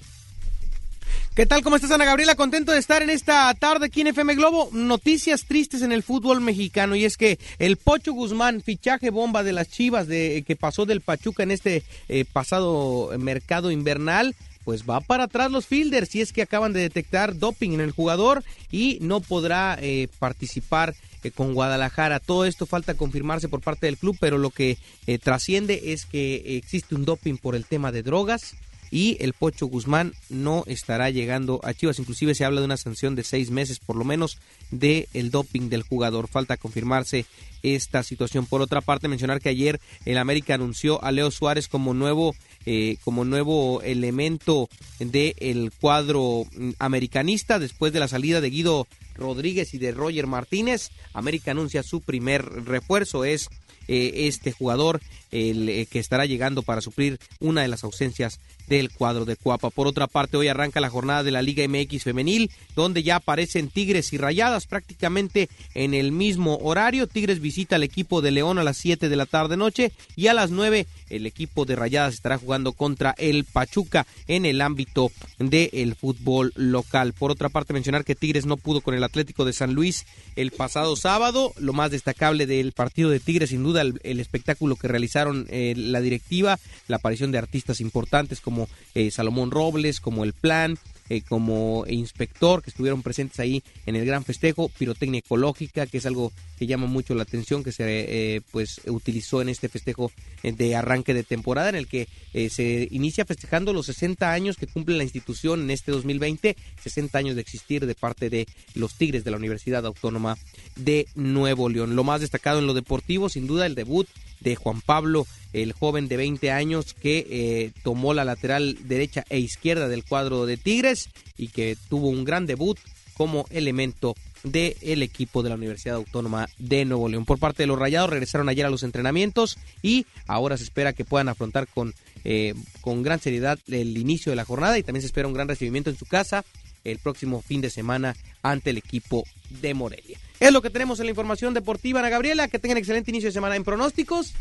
¿Qué 1.40 1.46
tal? 1.46 1.64
¿Cómo 1.64 1.78
estás, 1.78 1.92
Ana 1.92 2.04
Gabriela? 2.04 2.36
Contento 2.36 2.74
de 2.74 2.80
estar 2.80 3.02
en 3.02 3.10
esta 3.10 3.54
tarde 3.54 3.86
aquí 3.86 4.02
en 4.02 4.08
FM 4.08 4.36
Globo. 4.36 4.68
Noticias 4.74 5.46
tristes 5.46 5.82
en 5.84 5.94
el 5.94 6.04
fútbol 6.04 6.42
mexicano 6.42 6.98
y 6.98 7.06
es 7.06 7.16
que 7.16 7.40
el 7.60 7.78
Pocho 7.78 8.12
Guzmán, 8.12 8.62
fichaje 8.62 9.10
bomba 9.10 9.42
de 9.42 9.54
las 9.54 9.70
Chivas 9.70 10.10
de 10.10 10.44
que 10.46 10.58
pasó 10.58 10.86
del 10.86 11.00
Pachuca 11.00 11.44
en 11.44 11.52
este 11.52 11.84
eh, 12.10 12.26
pasado 12.26 13.12
mercado 13.18 13.72
invernal, 13.72 14.36
pues 14.66 14.84
va 14.84 15.00
para 15.00 15.24
atrás 15.24 15.50
los 15.50 15.66
fielders 15.66 16.10
si 16.10 16.20
es 16.20 16.34
que 16.34 16.42
acaban 16.42 16.74
de 16.74 16.82
detectar 16.82 17.40
doping 17.40 17.72
en 17.72 17.80
el 17.80 17.92
jugador 17.92 18.44
y 18.70 18.98
no 19.00 19.22
podrá 19.22 19.78
eh, 19.82 20.10
participar 20.20 20.94
eh, 21.24 21.32
con 21.32 21.54
Guadalajara. 21.54 22.20
Todo 22.20 22.44
esto 22.44 22.66
falta 22.66 22.96
confirmarse 22.96 23.48
por 23.48 23.62
parte 23.62 23.86
del 23.86 23.98
club, 23.98 24.18
pero 24.20 24.38
lo 24.38 24.50
que 24.50 24.78
trasciende 25.24 25.94
es 25.94 26.06
que 26.06 26.58
existe 26.58 26.96
un 26.96 27.06
doping 27.06 27.38
por 27.38 27.56
el 27.56 27.64
tema 27.64 27.94
de 27.94 28.04
drogas 28.04 28.58
y 28.92 29.18
el 29.20 29.34
Pocho 29.34 29.68
Guzmán 29.68 30.14
no 30.30 30.64
estará 30.68 31.10
llegando 31.10 31.60
a 31.64 31.74
Chivas. 31.74 32.00
Inclusive 32.00 32.36
se 32.36 32.46
habla 32.46 32.62
de 32.62 32.66
una 32.66 32.78
sanción 32.78 33.16
de 33.16 33.24
seis 33.24 33.52
meses 33.52 33.80
por 33.80 33.96
lo 33.96 34.04
menos 34.04 34.38
de 34.72 35.08
el 35.14 35.32
doping 35.32 35.70
del 35.70 35.84
jugador. 35.84 36.28
Falta 36.28 36.58
confirmarse 36.58 37.26
esta 37.64 38.04
situación. 38.04 38.46
Por 38.46 38.62
otra 38.62 38.82
parte, 38.82 39.08
mencionar 39.08 39.42
que 39.42 39.50
ayer 39.50 39.80
el 40.06 40.18
América 40.18 40.56
anunció 40.56 41.04
a 41.04 41.12
Leo 41.12 41.32
Suárez 41.32 41.68
como 41.68 41.94
nuevo 41.94 42.36
eh, 42.66 42.98
como 43.04 43.26
nuevo 43.26 43.82
elemento 43.82 44.70
del 45.00 45.72
cuadro 45.80 46.46
americanista 46.78 47.58
después 47.58 47.94
de 47.94 48.00
la 48.00 48.08
salida 48.08 48.42
de 48.42 48.50
Guido 48.50 48.88
Rodríguez 49.16 49.74
y 49.74 49.78
de 49.78 49.92
Roger 49.92 50.28
Martínez. 50.28 50.92
América 51.14 51.52
anuncia 51.52 51.84
su 51.84 52.02
primer 52.02 52.44
refuerzo 52.66 53.24
es 53.24 53.50
eh, 53.88 54.28
este 54.28 54.52
jugador 54.52 55.02
el 55.32 55.70
eh, 55.70 55.86
que 55.86 56.00
estará 56.00 56.26
llegando 56.26 56.64
para 56.64 56.82
suplir 56.82 57.20
una 57.40 57.62
de 57.62 57.68
las 57.68 57.84
ausencias 57.84 58.40
del 58.68 58.92
cuadro 58.92 59.26
de 59.26 59.36
Cuapa. 59.36 59.70
Por 59.70 59.88
otra 59.88 60.08
parte, 60.08 60.38
hoy 60.38 60.48
arranca 60.48 60.80
la 60.80 60.90
jornada 60.90 61.24
de 61.24 61.32
la 61.32 61.42
Liga 61.42 61.68
MX 61.68 62.04
femenil, 62.04 62.52
donde 62.76 63.04
ya 63.04 63.18
aparecen 63.18 63.70
Tigres 63.70 64.14
y 64.14 64.18
Rayadas 64.18 64.68
prácticamente 64.68 65.50
en 65.74 65.94
el 65.94 66.12
mismo 66.12 66.58
horario. 66.62 67.08
Tigres 67.08 67.40
visita 67.40 67.76
al 67.76 67.84
equipo 67.84 68.22
de 68.22 68.32
León 68.32 68.60
a 68.60 68.64
las 68.64 68.78
7 68.78 69.10
de 69.10 69.16
la 69.16 69.26
tarde 69.26 69.58
noche 69.58 69.92
y 70.16 70.28
a 70.28 70.34
las 70.34 70.52
9 70.52 70.86
el 71.10 71.26
equipo 71.26 71.66
de 71.66 71.76
Rayadas 71.76 72.14
estará 72.14 72.38
jugando 72.38 72.74
contra 72.74 73.16
el 73.18 73.44
Pachuca 73.44 74.06
en 74.28 74.46
el 74.46 74.62
ámbito 74.62 75.12
del 75.40 75.96
fútbol 75.96 76.54
local. 76.56 77.14
Por 77.14 77.32
otra 77.32 77.50
parte, 77.50 77.74
mencionar 77.74 78.06
que 78.06 78.16
Tigres 78.16 78.46
no 78.46 78.58
pudo 78.58 78.82
con 78.82 78.94
el 78.94 79.04
Atlético 79.04 79.46
de 79.46 79.54
San 79.54 79.74
Luis 79.74 80.06
el 80.36 80.52
pasado 80.52 80.96
sábado. 80.96 81.54
Lo 81.58 81.74
más 81.74 81.92
destacable 81.92 82.46
del 82.46 82.72
partido 82.72 83.10
de 83.10 83.20
Tigres, 83.20 83.50
sin 83.50 83.64
duda, 83.64 83.82
el, 83.82 84.20
espectáculo 84.20 84.76
que 84.76 84.88
realizaron 84.88 85.19
eh, 85.50 85.74
la 85.76 86.02
directiva, 86.02 86.60
la 86.88 86.98
aparición 86.98 87.32
de 87.32 87.38
artistas 87.38 87.82
importantes 87.82 88.42
como 88.42 88.68
eh, 88.96 89.12
Salomón 89.12 89.52
Robles, 89.52 90.00
como 90.00 90.24
El 90.24 90.34
Plan, 90.34 90.78
eh, 91.10 91.22
como 91.28 91.86
inspector 91.88 92.62
que 92.62 92.70
estuvieron 92.70 93.02
presentes 93.02 93.40
ahí 93.40 93.64
en 93.88 93.96
el 93.96 94.06
gran 94.06 94.24
festejo, 94.24 94.70
pirotecnia 94.70 95.20
ecológica, 95.20 95.88
que 95.88 95.98
es 95.98 96.06
algo 96.06 96.32
que 96.60 96.68
llama 96.68 96.86
mucho 96.86 97.16
la 97.16 97.24
atención, 97.24 97.64
que 97.64 97.72
se 97.72 98.44
pues 98.52 98.82
utilizó 98.86 99.42
en 99.42 99.50
este 99.50 99.70
festejo 99.70 100.12
de 100.44 100.76
arranque 100.76 101.14
de 101.14 101.24
temporada, 101.24 101.70
en 101.70 101.76
el 101.76 101.88
que 101.88 102.08
se 102.50 102.88
inicia 102.92 103.26
festejando 103.26 103.74
los 103.74 103.88
60 103.88 104.32
años 104.32 104.58
que 104.58 104.68
cumple 104.68 104.98
la 104.98 105.04
institución 105.04 105.62
en 105.62 105.72
este 105.72 105.92
2020, 105.92 106.56
60 106.84 107.18
años 107.18 107.36
de 107.36 107.42
existir 107.42 107.86
de 107.86 107.96
parte 107.96 108.30
de 108.30 108.46
los 108.76 108.96
Tigres 108.96 109.24
de 109.24 109.32
la 109.32 109.38
Universidad 109.38 109.86
Autónoma 109.86 110.38
de 110.76 111.08
Nuevo 111.16 111.70
León. 111.70 111.96
Lo 111.96 112.04
más 112.04 112.22
destacado 112.22 112.60
en 112.60 112.68
lo 112.68 112.74
deportivo, 112.74 113.30
sin 113.30 113.48
duda, 113.48 113.66
el 113.66 113.76
debut 113.76 114.08
de 114.42 114.56
Juan 114.56 114.82
Pablo, 114.82 115.28
el 115.54 115.74
joven 115.74 116.08
de 116.08 116.18
20 116.18 116.52
años 116.52 116.94
que 116.94 117.26
eh, 117.30 117.72
tomó 117.84 118.14
la 118.14 118.26
lateral 118.26 118.78
derecha 118.88 119.24
e 119.30 119.40
izquierda 119.40 119.88
del 119.88 120.04
cuadro 120.04 120.46
de 120.46 120.58
Tigres 120.58 121.10
y 121.38 121.48
que 121.48 121.78
tuvo 121.90 122.10
un 122.10 122.24
gran 122.24 122.46
debut 122.46 122.78
como 123.16 123.46
elemento 123.50 124.16
del 124.44 125.04
equipo 125.04 125.44
de 125.44 125.50
la 125.50 125.56
Universidad 125.56 125.98
Autónoma 125.98 126.48
de 126.58 126.86
Nuevo 126.86 127.10
León. 127.10 127.26
Por 127.26 127.40
parte 127.40 127.64
de 127.64 127.68
los 127.68 127.78
Rayados 127.78 128.10
regresaron 128.10 128.48
ayer 128.48 128.66
a 128.66 128.70
los 128.70 128.84
entrenamientos 128.84 129.58
y 129.82 130.06
ahora 130.28 130.58
se 130.58 130.64
espera 130.64 130.94
que 130.94 131.04
puedan 131.04 131.28
afrontar 131.28 131.68
con, 131.68 131.94
eh, 132.24 132.54
con 132.82 133.04
gran 133.04 133.20
seriedad 133.20 133.60
el 133.68 133.98
inicio 133.98 134.32
de 134.32 134.38
la 134.38 134.46
jornada 134.46 134.78
y 134.78 134.84
también 134.84 135.02
se 135.02 135.08
espera 135.08 135.28
un 135.28 135.34
gran 135.34 135.50
recibimiento 135.50 135.90
en 135.90 135.98
su 135.98 136.06
casa 136.06 136.46
el 136.86 137.00
próximo 137.00 137.42
fin 137.42 137.60
de 137.60 137.70
semana 137.70 138.16
ante 138.42 138.70
el 138.70 138.78
equipo 138.78 139.26
de 139.62 139.74
Morelia. 139.74 140.18
Es 140.40 140.52
lo 140.54 140.62
que 140.62 140.70
tenemos 140.70 141.00
en 141.00 141.06
la 141.06 141.12
información 141.12 141.54
deportiva, 141.54 142.00
Ana 142.00 142.10
Gabriela. 142.10 142.48
Que 142.48 142.60
tengan 142.60 142.78
excelente 142.78 143.12
inicio 143.12 143.30
de 143.30 143.34
semana 143.34 143.56
en 143.56 143.64
pronósticos. 143.64 144.34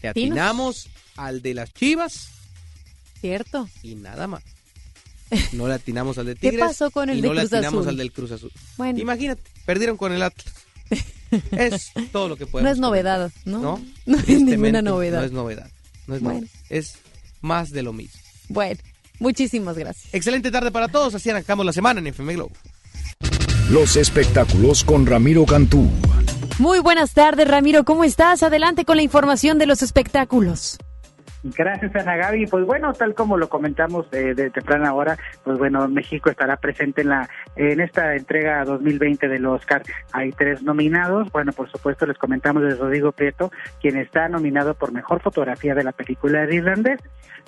Te 0.00 0.08
atinamos 0.08 0.88
al 1.16 1.42
de 1.42 1.54
las 1.54 1.72
Chivas. 1.72 2.28
Cierto. 3.20 3.68
Y 3.82 3.94
nada 3.96 4.26
más. 4.26 4.42
No 5.52 5.68
le 5.68 5.74
atinamos 5.74 6.18
al 6.18 6.26
de 6.26 6.34
Tigres. 6.34 6.58
¿Qué 6.58 6.58
pasó 6.66 6.90
con 6.90 7.08
el 7.08 7.18
y 7.18 7.20
de 7.20 7.28
no 7.28 7.34
Cruz 7.34 7.50
le 7.52 7.56
atinamos 7.58 7.80
Azul? 7.82 7.88
al 7.90 7.96
del 7.98 8.12
Cruz 8.12 8.32
Azul. 8.32 8.50
Bueno. 8.76 8.98
Imagínate, 8.98 9.42
perdieron 9.64 9.96
con 9.96 10.12
el 10.12 10.22
Atlas. 10.22 10.52
es 11.52 11.92
todo 12.10 12.28
lo 12.28 12.36
que 12.36 12.46
podemos. 12.46 12.68
No 12.68 12.72
es 12.74 12.78
novedad, 12.80 13.30
¿no? 13.44 13.60
No, 13.60 13.84
No 14.06 14.18
es 14.18 14.28
ninguna 14.28 14.82
novedad. 14.82 15.20
No 15.20 15.26
es 15.26 15.30
novedad. 15.32 15.70
No 16.08 16.16
es 16.16 16.20
Bueno. 16.22 16.40
novedad. 16.40 16.52
Es 16.68 16.94
más 17.42 17.70
de 17.70 17.82
lo 17.84 17.92
mismo. 17.92 18.20
Bueno, 18.48 18.80
muchísimas 19.20 19.78
gracias. 19.78 20.12
Excelente 20.12 20.50
tarde 20.50 20.72
para 20.72 20.88
todos. 20.88 21.14
Así 21.14 21.30
arrancamos 21.30 21.64
la 21.64 21.72
semana 21.72 22.00
en 22.00 22.08
FM 22.08 22.34
Globo. 22.34 22.50
Los 23.70 23.94
espectáculos 23.94 24.82
con 24.82 25.06
Ramiro 25.06 25.46
Cantú. 25.46 25.88
Muy 26.58 26.80
buenas 26.80 27.14
tardes, 27.14 27.46
Ramiro. 27.46 27.84
¿Cómo 27.84 28.02
estás? 28.02 28.42
Adelante 28.42 28.84
con 28.84 28.96
la 28.96 29.04
información 29.04 29.58
de 29.58 29.66
los 29.66 29.82
espectáculos. 29.82 30.76
Gracias, 31.42 31.94
Ana 31.96 32.16
Gaby. 32.16 32.46
Pues 32.46 32.66
bueno, 32.66 32.92
tal 32.92 33.14
como 33.14 33.38
lo 33.38 33.48
comentamos 33.48 34.06
eh, 34.12 34.34
de 34.34 34.50
temprana 34.50 34.92
hora, 34.92 35.16
pues 35.42 35.58
bueno, 35.58 35.88
México 35.88 36.28
estará 36.28 36.56
presente 36.56 37.00
en 37.00 37.08
la 37.08 37.28
en 37.56 37.80
esta 37.80 38.14
entrega 38.14 38.64
2020 38.64 39.26
del 39.28 39.46
Oscar. 39.46 39.82
Hay 40.12 40.32
tres 40.32 40.62
nominados. 40.62 41.30
Bueno, 41.32 41.52
por 41.52 41.70
supuesto, 41.70 42.04
les 42.06 42.18
comentamos 42.18 42.62
de 42.62 42.74
Rodrigo 42.74 43.12
Prieto, 43.12 43.50
quien 43.80 43.96
está 43.96 44.28
nominado 44.28 44.74
por 44.74 44.92
mejor 44.92 45.20
fotografía 45.22 45.74
de 45.74 45.84
la 45.84 45.92
película 45.92 46.46
de 46.46 46.56
irlandés. 46.56 47.00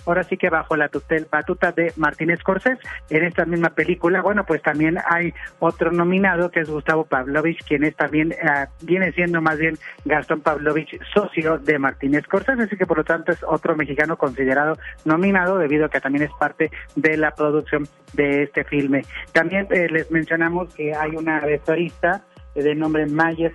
Ahora 0.04 0.24
sí 0.24 0.36
que 0.36 0.50
bajo 0.50 0.76
la 0.76 0.88
tutel, 0.88 1.26
batuta 1.30 1.70
de 1.70 1.92
Martínez 1.96 2.40
Scorsese, 2.40 2.80
en 3.10 3.24
esta 3.24 3.44
misma 3.44 3.70
película, 3.70 4.20
bueno, 4.20 4.44
pues 4.44 4.60
también 4.60 4.98
hay 5.08 5.32
otro 5.60 5.92
nominado 5.92 6.50
que 6.50 6.60
es 6.60 6.68
Gustavo 6.68 7.04
Pavlovich, 7.04 7.64
quien 7.64 7.84
es 7.84 7.94
también, 7.94 8.32
eh, 8.32 8.66
viene 8.82 9.12
siendo 9.12 9.40
más 9.40 9.58
bien 9.58 9.78
Gastón 10.04 10.40
Pavlovich, 10.40 10.98
socio 11.14 11.58
de 11.58 11.78
Martínez 11.78 12.24
Scorsese, 12.24 12.62
así 12.62 12.76
que 12.76 12.86
por 12.86 12.98
lo 12.98 13.04
tanto 13.04 13.30
es 13.30 13.38
otro 13.46 13.76
mexicano 13.82 14.16
considerado 14.16 14.78
nominado 15.04 15.58
debido 15.58 15.86
a 15.86 15.88
que 15.88 16.00
también 16.00 16.24
es 16.24 16.30
parte 16.38 16.70
de 16.94 17.16
la 17.16 17.32
producción 17.34 17.88
de 18.12 18.44
este 18.44 18.64
filme. 18.64 19.02
También 19.32 19.66
eh, 19.70 19.88
les 19.90 20.10
mencionamos 20.10 20.72
que 20.74 20.94
hay 20.94 21.16
una 21.16 21.40
vestuarista 21.40 22.22
de 22.54 22.74
nombre 22.74 23.06
Mayes 23.06 23.52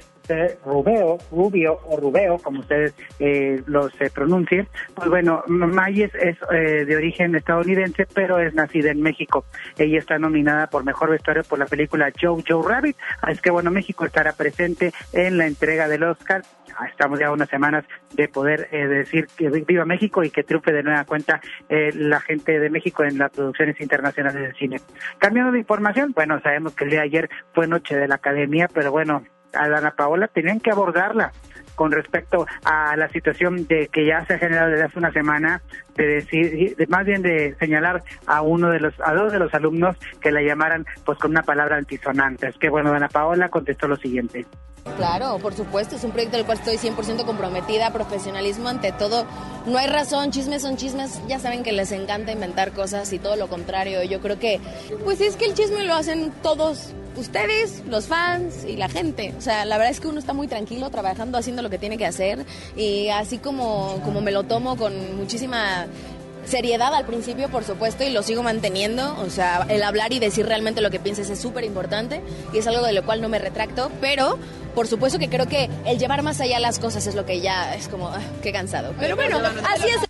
Rubeo, 0.66 1.18
Rubio 1.32 1.80
o 1.86 1.98
Rubeo, 1.98 2.38
como 2.40 2.60
ustedes 2.60 2.94
eh, 3.20 3.62
los 3.66 3.92
se 3.94 4.10
pronuncien. 4.10 4.68
Pues 4.96 5.10
bueno, 5.10 5.44
Mayes 5.48 6.14
es 6.16 6.38
eh, 6.52 6.86
de 6.86 6.96
origen 6.96 7.36
estadounidense, 7.36 8.08
pero 8.14 8.40
es 8.40 8.54
nacida 8.54 8.92
en 8.92 9.02
México. 9.02 9.46
Ella 9.78 10.00
está 10.00 10.18
nominada 10.20 10.68
por 10.68 10.84
Mejor 10.84 11.12
Vestuario 11.12 11.44
por 11.44 11.60
la 11.60 11.66
película 11.66 12.12
Joe 12.20 12.44
Joe 12.48 12.64
Rabbit. 12.68 12.98
Así 13.22 13.40
que 13.42 13.52
bueno, 13.52 13.72
México 13.72 14.06
estará 14.06 14.34
presente 14.34 14.94
en 15.14 15.38
la 15.38 15.48
entrega 15.48 15.88
del 15.88 16.04
Oscar 16.04 16.44
estamos 16.86 17.20
ya 17.20 17.32
unas 17.32 17.50
semanas 17.50 17.86
de 18.14 18.28
poder 18.28 18.68
eh, 18.72 18.88
decir 18.88 19.28
que 19.36 19.50
viva 19.50 19.86
México 19.86 20.24
y 20.24 20.30
que 20.30 20.44
triunfe 20.44 20.72
de 20.72 20.84
nueva 20.84 21.06
cuenta 21.06 21.42
eh, 21.70 21.92
la 21.94 22.20
gente 22.20 22.60
de 22.60 22.70
México 22.70 23.04
en 23.04 23.18
las 23.18 23.32
producciones 23.32 23.80
internacionales 23.82 24.42
del 24.42 24.56
cine. 24.56 24.82
Cambiando 25.18 25.52
de 25.52 25.60
información, 25.60 26.12
bueno, 26.14 26.40
sabemos 26.42 26.74
que 26.74 26.84
el 26.84 26.92
día 26.92 27.00
de 27.00 27.06
ayer 27.06 27.30
fue 27.54 27.68
noche 27.68 27.96
de 27.96 28.08
la 28.08 28.16
academia, 28.16 28.68
pero 28.72 28.92
bueno, 28.92 29.24
a 29.58 29.68
Dana 29.68 29.92
Paola 29.92 30.28
tenían 30.28 30.60
que 30.60 30.72
abordarla 30.72 31.32
con 31.78 31.92
respecto 31.92 32.48
a 32.66 32.98
la 32.98 33.08
situación 33.10 33.68
de 33.68 33.88
que 33.88 34.06
ya 34.06 34.26
se 34.26 34.34
ha 34.34 34.40
generado 34.40 34.72
desde 34.72 34.86
hace 34.86 34.98
una 34.98 35.14
semana 35.14 35.62
de 35.96 36.08
decir 36.08 36.76
más 36.90 37.06
bien 37.06 37.22
de 37.22 37.56
señalar 37.60 38.04
a 38.26 38.42
uno 38.42 38.70
de 38.70 38.80
los 38.80 38.94
a 39.00 39.14
dos 39.14 39.32
de 39.32 39.40
los 39.40 39.54
alumnos 39.54 39.96
que 40.20 40.32
la 40.32 40.42
llamaran 40.42 40.86
pues 41.06 41.20
con 41.20 41.32
una 41.32 41.44
palabra 41.44 41.78
antisonante. 41.78 42.48
Es 42.48 42.58
que 42.58 42.70
bueno, 42.70 42.92
Dana 42.92 43.10
Paola 43.10 43.50
contestó 43.50 43.88
lo 43.88 43.96
siguiente. 43.96 44.46
Claro, 44.96 45.38
por 45.40 45.54
supuesto, 45.54 45.96
es 45.96 46.04
un 46.04 46.12
proyecto 46.12 46.38
del 46.38 46.46
cual 46.46 46.58
estoy 46.60 46.78
100% 46.78 47.26
comprometida, 47.26 47.92
profesionalismo 47.92 48.70
ante 48.70 48.92
todo. 48.92 49.26
No 49.66 49.78
hay 49.78 49.88
razón, 49.88 50.32
chismes 50.32 50.62
son 50.62 50.78
chismes, 50.78 51.22
ya 51.28 51.40
saben 51.40 51.62
que 51.62 51.74
les 51.74 51.92
encanta 51.92 52.32
inventar 52.32 52.72
cosas 52.72 53.12
y 53.14 53.20
todo 53.20 53.36
lo 53.36 53.48
contrario. 53.48 54.02
Yo 54.04 54.22
creo 54.22 54.40
que, 54.40 54.60
pues 55.04 55.22
es 55.22 55.36
que 55.36 55.46
el 55.46 55.54
chisme 55.54 55.84
lo 55.84 55.94
hacen 55.94 56.32
todos 56.42 56.94
ustedes, 57.18 57.84
los 57.88 58.08
fans 58.08 58.64
y 58.66 58.76
la 58.78 58.90
gente. 58.90 59.34
O 59.38 59.42
sea, 59.42 59.66
la 59.66 59.78
verdad 59.78 59.92
es 59.92 60.00
que 60.00 60.08
uno 60.08 60.20
está 60.20 60.34
muy 60.34 60.48
tranquilo 60.48 60.90
trabajando, 60.90 61.38
haciendo 61.38 61.62
lo 61.68 61.70
que 61.70 61.78
tiene 61.78 61.98
que 61.98 62.06
hacer 62.06 62.46
y 62.76 63.10
así 63.10 63.38
como, 63.38 64.00
como 64.04 64.22
me 64.22 64.32
lo 64.32 64.44
tomo 64.44 64.78
con 64.78 65.18
muchísima 65.18 65.88
seriedad 66.46 66.94
al 66.94 67.06
principio, 67.06 67.50
por 67.50 67.66
supuesto, 67.66 68.06
y 68.06 68.10
lo 68.10 68.24
sigo 68.24 68.42
manteniendo. 68.42 69.16
O 69.20 69.30
sea, 69.30 69.66
el 69.70 69.84
hablar 69.84 70.14
y 70.14 70.20
decir 70.20 70.46
realmente 70.46 70.82
lo 70.82 70.90
que 70.90 71.00
pienses 71.00 71.30
es 71.30 71.40
súper 71.40 71.66
importante 71.66 72.22
y 72.54 72.60
es 72.60 72.68
algo 72.68 72.86
de 72.86 72.94
lo 72.94 73.06
cual 73.06 73.22
no 73.22 73.28
me 73.28 73.38
retracto, 73.38 73.92
pero 74.00 74.40
por 74.74 74.88
supuesto 74.88 75.20
que 75.20 75.30
creo 75.30 75.48
que 75.48 75.70
el 75.86 76.00
llevar 76.00 76.24
más 76.24 76.40
allá 76.40 76.60
las 76.60 76.80
cosas 76.80 77.06
es 77.06 77.16
lo 77.16 77.26
que 77.26 77.42
ya 77.42 77.76
es 77.76 77.88
como, 77.88 78.08
ah, 78.08 78.22
qué 78.42 78.52
cansado. 78.52 78.94
Pero 78.98 79.16
bueno, 79.16 79.38
así 79.38 79.90
es. 79.90 80.07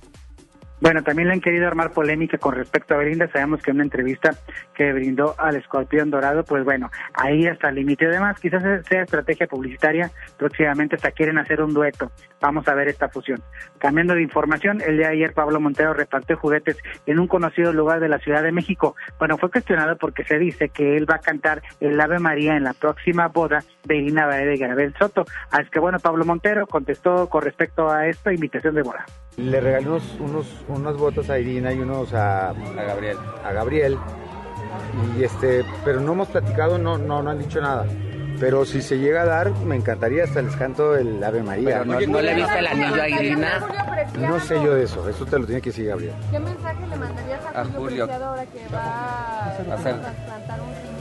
Bueno, 0.80 1.01
también 1.01 1.28
le 1.28 1.34
han 1.34 1.41
querido 1.41 1.67
armar 1.67 1.91
polémica 1.91 2.38
con 2.38 2.53
respecto 2.53 2.93
a 2.93 2.97
Belinda. 2.97 3.28
Sabemos 3.32 3.63
que 3.63 3.71
en 3.71 3.78
una 3.78 3.84
entrevista 3.86 4.36
que 4.75 4.93
brindó 4.93 5.34
al 5.39 5.55
escorpión 5.55 6.11
dorado, 6.11 6.43
pues 6.43 6.63
bueno, 6.63 6.91
ahí 7.13 7.47
hasta 7.47 7.69
el 7.69 7.75
límite. 7.75 8.05
Además, 8.05 8.39
quizás 8.39 8.63
sea 8.88 9.01
estrategia 9.01 9.47
publicitaria. 9.47 10.11
Próximamente 10.38 10.95
hasta 10.95 11.11
quieren 11.11 11.39
hacer 11.39 11.63
un 11.63 11.73
dueto. 11.73 12.11
Vamos 12.39 12.67
a 12.67 12.75
ver 12.75 12.89
esta 12.89 13.09
fusión. 13.09 13.41
Cambiando 13.80 14.13
de 14.13 14.21
información, 14.21 14.82
el 14.86 14.97
día 14.97 15.07
de 15.07 15.13
ayer 15.13 15.34
Pablo 15.34 15.59
Montero 15.59 15.93
repartió 15.93 16.38
juguetes 16.38 16.78
en 17.07 17.19
un 17.19 17.28
conocido 17.28 17.73
lugar 17.73 17.99
de 17.99 18.09
la 18.09 18.19
Ciudad 18.19 18.43
de 18.43 18.51
México. 18.51 18.95
Bueno, 19.17 19.38
fue 19.38 19.49
cuestionado 19.49 19.97
porque 19.97 20.23
se 20.25 20.38
dice 20.38 20.69
que 20.69 20.95
él 20.95 21.09
va 21.09 21.15
a 21.15 21.19
cantar 21.19 21.63
el 21.80 21.99
Ave 21.99 22.19
María 22.19 22.55
en 22.55 22.63
la 22.63 22.73
próxima 22.73 23.28
boda 23.30 23.63
de 23.88 23.95
Irina 23.97 24.25
Bae 24.25 24.45
de 24.45 24.57
Garabel 24.57 24.93
Soto. 24.99 25.25
Así 25.51 25.69
que 25.71 25.79
bueno, 25.79 25.97
Pablo 25.99 26.25
Montero 26.25 26.67
contestó 26.67 27.27
con 27.29 27.41
respecto 27.41 27.89
a 27.89 28.07
esta 28.07 28.31
invitación 28.33 28.75
de 28.75 28.81
boda. 28.83 29.05
Le 29.38 29.59
regalé 29.61 29.88
unos, 29.88 30.17
unos, 30.19 30.65
unos 30.67 30.97
votos 30.97 31.29
a 31.29 31.39
Irina 31.39 31.71
y 31.73 31.79
unos 31.79 32.13
a, 32.13 32.49
a 32.49 32.53
Gabriel. 32.53 33.17
A 33.43 33.51
Gabriel. 33.51 33.97
Y 35.17 35.23
este, 35.23 35.63
pero 35.85 35.99
no 35.99 36.13
hemos 36.13 36.27
platicado, 36.29 36.77
no, 36.77 36.97
no, 36.97 37.21
no 37.21 37.29
han 37.31 37.39
dicho 37.39 37.61
nada. 37.61 37.85
Pero 38.39 38.65
si 38.65 38.81
se 38.83 38.99
llega 38.99 39.23
a 39.23 39.25
dar, 39.25 39.49
me 39.65 39.75
encantaría 39.75 40.23
hasta 40.23 40.43
les 40.43 40.55
canto 40.55 40.95
el 40.95 41.23
Ave 41.23 41.41
María. 41.41 41.79
Pero 41.79 41.85
no, 41.85 41.99
no 41.99 42.21
le 42.21 42.35
viste 42.35 42.59
el 42.59 42.67
anillo 42.67 43.01
a 43.01 43.09
Irina. 43.09 43.59
No 44.19 44.39
sé 44.39 44.55
yo 44.63 44.75
de 44.75 44.83
eso, 44.83 45.07
eso 45.09 45.25
te 45.25 45.39
lo 45.39 45.45
tiene 45.47 45.59
que 45.61 45.69
decir 45.71 45.88
Gabriel. 45.88 46.13
¿Qué 46.31 46.39
mensaje 46.39 46.88
le 46.88 46.95
mandarías 46.97 47.39
a, 47.53 47.61
A 47.61 47.65
Julio. 47.65 48.03
ahora 48.03 48.45
que 48.45 48.59
va 48.73 48.79
a 48.79 49.49
hacer- 49.73 49.99
trasplantar 49.99 50.59
un 50.61 50.97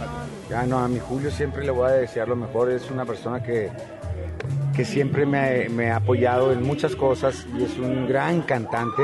Ya 0.48 0.64
no, 0.64 0.78
a 0.78 0.86
mi 0.86 1.00
Julio 1.00 1.30
siempre 1.30 1.64
le 1.64 1.72
voy 1.72 1.88
a 1.88 1.94
desear 1.94 2.28
lo 2.28 2.36
mejor. 2.36 2.70
Es 2.70 2.90
una 2.90 3.04
persona 3.04 3.42
que, 3.42 3.70
que 4.74 4.84
siempre 4.84 5.26
me, 5.26 5.68
me 5.68 5.90
ha 5.90 5.96
apoyado 5.96 6.52
en 6.52 6.62
muchas 6.62 6.94
cosas 6.94 7.46
y 7.58 7.64
es 7.64 7.76
un 7.78 8.06
gran 8.06 8.42
cantante, 8.42 9.02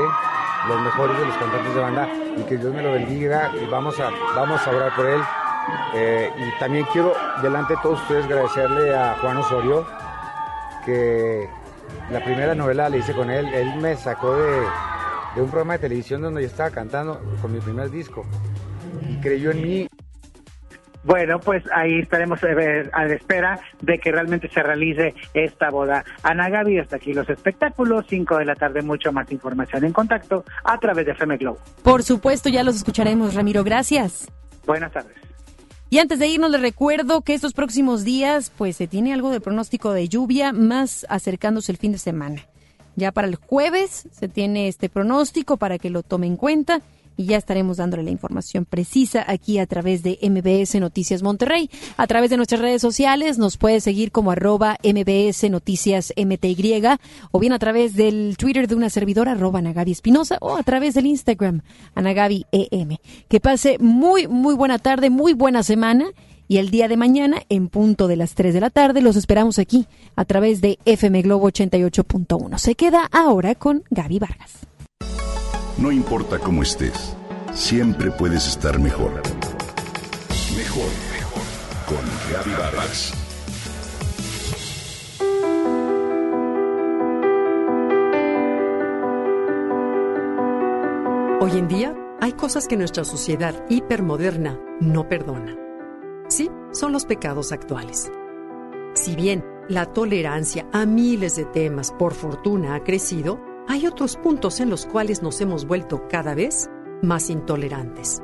los 0.67 0.81
mejores 0.81 1.19
de 1.19 1.25
los 1.25 1.35
cantantes 1.35 1.75
de 1.75 1.81
banda. 1.81 2.09
Y 2.37 2.43
que 2.43 2.57
Dios 2.57 2.73
me 2.73 2.81
lo 2.81 2.93
bendiga 2.93 3.51
y 3.61 3.69
vamos 3.69 3.99
a, 3.99 4.09
vamos 4.35 4.65
a 4.65 4.71
orar 4.71 4.95
por 4.95 5.05
él. 5.05 5.21
Eh, 5.95 6.29
y 6.37 6.59
también 6.59 6.85
quiero, 6.91 7.13
delante 7.41 7.73
de 7.75 7.79
todos 7.81 8.01
ustedes, 8.01 8.25
agradecerle 8.25 8.95
a 8.95 9.17
Juan 9.21 9.37
Osorio, 9.37 9.85
que 10.85 11.47
la 12.09 12.23
primera 12.23 12.55
novela 12.55 12.89
la 12.89 12.97
hice 12.97 13.13
con 13.13 13.29
él. 13.29 13.53
Él 13.53 13.75
me 13.75 13.95
sacó 13.97 14.35
de, 14.35 14.61
de 15.35 15.41
un 15.41 15.49
programa 15.49 15.73
de 15.73 15.79
televisión 15.79 16.21
donde 16.21 16.41
yo 16.41 16.47
estaba 16.47 16.69
cantando 16.69 17.19
con 17.41 17.51
mi 17.51 17.59
primer 17.59 17.91
disco. 17.91 18.25
Y 19.09 19.17
creyó 19.17 19.51
en 19.51 19.61
mí 19.61 19.89
Bueno, 21.03 21.39
pues 21.39 21.63
ahí 21.73 21.99
estaremos 21.99 22.41
eh, 22.43 22.89
a 22.93 23.05
la 23.05 23.13
espera 23.13 23.59
de 23.81 23.99
que 23.99 24.11
realmente 24.11 24.49
se 24.49 24.63
realice 24.63 25.13
esta 25.33 25.69
boda. 25.69 26.05
Ana 26.23 26.49
Gaby, 26.49 26.79
hasta 26.79 26.95
aquí 26.95 27.13
los 27.13 27.29
espectáculos, 27.29 28.05
5 28.09 28.37
de 28.37 28.45
la 28.45 28.55
tarde, 28.55 28.81
mucho 28.81 29.11
más 29.11 29.29
información 29.31 29.83
en 29.83 29.91
contacto 29.91 30.45
a 30.63 30.77
través 30.79 31.05
de 31.05 31.11
FM 31.11 31.37
Globo. 31.37 31.59
Por 31.83 32.03
supuesto, 32.03 32.49
ya 32.49 32.63
los 32.63 32.75
escucharemos, 32.75 33.33
Ramiro. 33.33 33.63
Gracias. 33.63 34.31
Buenas 34.65 34.93
tardes. 34.93 35.15
Y 35.89 35.99
antes 35.99 36.17
de 36.19 36.27
irnos, 36.27 36.49
les 36.49 36.61
recuerdo 36.61 37.21
que 37.21 37.33
estos 37.33 37.53
próximos 37.53 38.03
días, 38.03 38.51
pues 38.57 38.77
se 38.77 38.87
tiene 38.87 39.13
algo 39.13 39.29
de 39.29 39.41
pronóstico 39.41 39.91
de 39.91 40.07
lluvia, 40.07 40.51
más 40.51 41.05
acercándose 41.09 41.71
el 41.71 41.77
fin 41.77 41.91
de 41.91 41.97
semana. 41.99 42.47
Ya 42.95 43.11
para 43.11 43.27
el 43.27 43.35
jueves 43.35 44.07
se 44.11 44.27
tiene 44.27 44.67
este 44.67 44.89
pronóstico 44.89 45.57
para 45.57 45.77
que 45.77 45.89
lo 45.89 46.01
tome 46.01 46.27
en 46.27 46.37
cuenta 46.37 46.81
y 47.17 47.25
ya 47.25 47.37
estaremos 47.37 47.77
dándole 47.77 48.03
la 48.03 48.11
información 48.11 48.65
precisa 48.65 49.23
aquí 49.27 49.59
a 49.59 49.65
través 49.65 50.03
de 50.03 50.17
MBS 50.21 50.79
Noticias 50.79 51.23
Monterrey. 51.23 51.69
A 51.97 52.07
través 52.07 52.29
de 52.29 52.37
nuestras 52.37 52.61
redes 52.61 52.81
sociales 52.81 53.37
nos 53.37 53.57
puede 53.57 53.79
seguir 53.81 54.11
como 54.11 54.31
arroba 54.31 54.77
MBS 54.83 55.49
Noticias 55.49 56.13
MTY 56.17 56.83
o 57.31 57.39
bien 57.39 57.53
a 57.53 57.59
través 57.59 57.95
del 57.95 58.35
Twitter 58.37 58.67
de 58.67 58.75
una 58.75 58.89
servidora 58.89 59.33
arroba 59.33 59.59
Anagabi 59.59 59.91
Espinosa 59.91 60.37
o 60.41 60.55
a 60.55 60.63
través 60.63 60.93
del 60.93 61.05
Instagram 61.05 61.61
Anagabi 61.95 62.45
EM. 62.51 62.97
Que 63.27 63.39
pase 63.39 63.77
muy, 63.79 64.27
muy 64.27 64.55
buena 64.55 64.79
tarde, 64.79 65.09
muy 65.09 65.33
buena 65.33 65.63
semana 65.63 66.11
y 66.47 66.57
el 66.57 66.69
día 66.69 66.87
de 66.87 66.97
mañana, 66.97 67.41
en 67.49 67.69
punto 67.69 68.07
de 68.07 68.15
las 68.15 68.35
3 68.35 68.53
de 68.53 68.61
la 68.61 68.69
tarde, 68.69 69.01
los 69.01 69.15
esperamos 69.15 69.59
aquí 69.59 69.87
a 70.15 70.25
través 70.25 70.61
de 70.61 70.77
FM 70.85 71.21
Globo 71.21 71.49
88.1. 71.49 72.57
Se 72.57 72.75
queda 72.75 73.09
ahora 73.11 73.55
con 73.55 73.83
Gaby 73.89 74.19
Vargas. 74.19 74.67
No 75.77 75.91
importa 75.91 76.37
cómo 76.37 76.61
estés, 76.61 77.15
siempre 77.53 78.11
puedes 78.11 78.47
estar 78.47 78.79
mejor. 78.79 79.11
Mejor, 80.55 80.87
mejor. 81.11 81.41
Con 81.87 82.57
Vargas. 82.57 83.13
Hoy 91.41 91.57
en 91.57 91.67
día 91.67 91.95
hay 92.21 92.33
cosas 92.33 92.67
que 92.67 92.77
nuestra 92.77 93.03
sociedad 93.03 93.55
hipermoderna 93.67 94.59
no 94.79 95.09
perdona. 95.09 95.57
Sí, 96.29 96.51
son 96.71 96.93
los 96.93 97.05
pecados 97.05 97.51
actuales. 97.51 98.11
Si 98.93 99.15
bien 99.15 99.43
la 99.67 99.87
tolerancia 99.87 100.67
a 100.71 100.85
miles 100.85 101.35
de 101.35 101.45
temas 101.45 101.91
por 101.91 102.13
fortuna 102.13 102.75
ha 102.75 102.83
crecido, 102.83 103.39
hay 103.67 103.87
otros 103.87 104.17
puntos 104.17 104.59
en 104.59 104.69
los 104.69 104.85
cuales 104.85 105.21
nos 105.21 105.39
hemos 105.41 105.65
vuelto 105.65 106.07
cada 106.09 106.35
vez 106.35 106.69
más 107.01 107.29
intolerantes. 107.29 108.21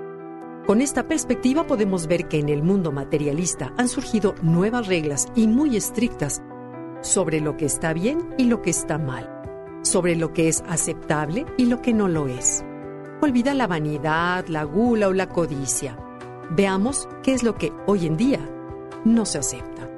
Con 0.66 0.82
esta 0.82 1.08
perspectiva 1.08 1.66
podemos 1.66 2.08
ver 2.08 2.28
que 2.28 2.40
en 2.40 2.50
el 2.50 2.62
mundo 2.62 2.92
materialista 2.92 3.74
han 3.78 3.88
surgido 3.88 4.36
nuevas 4.42 4.88
reglas 4.88 5.28
y 5.36 5.48
muy 5.48 5.76
estrictas 5.76 6.42
sobre 7.02 7.42
lo 7.42 7.58
que 7.58 7.66
está 7.66 7.94
bien 7.94 8.36
y 8.38 8.44
lo 8.44 8.62
que 8.62 8.70
está 8.70 8.98
mal, 8.98 9.30
sobre 9.82 10.16
lo 10.16 10.34
que 10.34 10.48
es 10.48 10.64
aceptable 10.68 11.46
y 11.58 11.66
lo 11.66 11.82
que 11.82 11.94
no 11.94 12.08
lo 12.08 12.28
es. 12.28 12.64
Olvida 13.22 13.54
la 13.54 13.68
vanidad, 13.68 14.48
la 14.48 14.64
gula 14.64 15.08
o 15.08 15.14
la 15.14 15.30
codicia. 15.30 15.98
Veamos 16.52 17.08
qué 17.24 17.34
es 17.34 17.44
lo 17.44 17.56
que 17.56 17.74
hoy 17.88 18.06
en 18.06 18.18
día 18.18 18.40
no 19.06 19.26
se 19.26 19.40
acepta. 19.40 19.90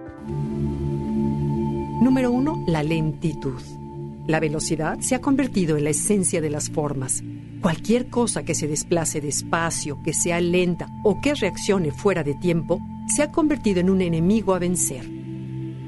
Número 2.02 2.32
1. 2.32 2.66
La 2.68 2.84
lentitud. 2.84 3.81
La 4.28 4.40
velocidad 4.40 5.00
se 5.00 5.16
ha 5.16 5.22
convertido 5.22 5.78
en 5.78 5.84
la 5.84 5.90
esencia 5.90 6.42
de 6.42 6.50
las 6.50 6.70
formas. 6.70 7.24
Cualquier 7.62 8.10
cosa 8.10 8.44
que 8.44 8.56
se 8.56 8.68
desplace 8.68 9.20
despacio, 9.20 10.02
que 10.04 10.14
sea 10.14 10.40
lenta 10.40 10.88
o 11.04 11.20
que 11.22 11.34
reaccione 11.34 11.92
fuera 11.92 12.24
de 12.24 12.36
tiempo, 12.36 12.82
se 13.08 13.24
ha 13.24 13.32
convertido 13.32 13.80
en 13.80 13.90
un 13.90 14.02
enemigo 14.02 14.54
a 14.54 14.60
vencer. 14.60 15.10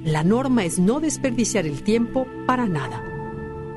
La 0.03 0.23
norma 0.23 0.65
es 0.65 0.79
no 0.79 0.99
desperdiciar 0.99 1.65
el 1.65 1.83
tiempo 1.83 2.27
para 2.45 2.67
nada. 2.67 3.01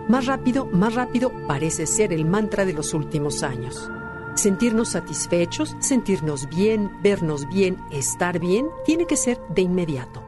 Más 0.08 0.26
rápido, 0.26 0.66
más 0.66 0.94
rápido 0.94 1.32
parece 1.46 1.86
ser 1.86 2.12
el 2.12 2.24
mantra 2.24 2.64
de 2.64 2.72
los 2.72 2.94
últimos 2.94 3.42
años. 3.42 3.90
Sentirnos 4.34 4.90
satisfechos, 4.90 5.76
sentirnos 5.78 6.48
bien, 6.48 6.90
vernos 7.02 7.48
bien, 7.48 7.78
estar 7.90 8.38
bien, 8.38 8.66
tiene 8.84 9.06
que 9.06 9.16
ser 9.16 9.38
de 9.54 9.62
inmediato. 9.62 10.25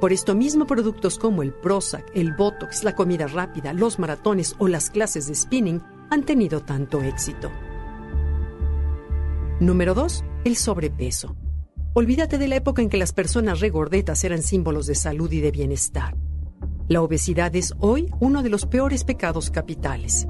Por 0.00 0.12
esto 0.12 0.34
mismo 0.34 0.66
productos 0.66 1.18
como 1.18 1.42
el 1.42 1.52
Prozac, 1.52 2.10
el 2.14 2.32
Botox, 2.32 2.84
la 2.84 2.94
comida 2.94 3.26
rápida, 3.26 3.72
los 3.72 3.98
maratones 3.98 4.54
o 4.58 4.68
las 4.68 4.90
clases 4.90 5.28
de 5.28 5.34
spinning 5.34 5.82
han 6.10 6.24
tenido 6.24 6.60
tanto 6.60 7.00
éxito. 7.02 7.50
Número 9.60 9.94
2. 9.94 10.24
El 10.44 10.56
sobrepeso. 10.56 11.36
Olvídate 11.94 12.38
de 12.38 12.48
la 12.48 12.56
época 12.56 12.82
en 12.82 12.90
que 12.90 12.96
las 12.96 13.12
personas 13.12 13.60
regordetas 13.60 14.24
eran 14.24 14.42
símbolos 14.42 14.86
de 14.86 14.96
salud 14.96 15.30
y 15.30 15.40
de 15.40 15.52
bienestar. 15.52 16.16
La 16.88 17.00
obesidad 17.00 17.54
es 17.54 17.72
hoy 17.78 18.10
uno 18.20 18.42
de 18.42 18.50
los 18.50 18.66
peores 18.66 19.04
pecados 19.04 19.50
capitales. 19.50 20.26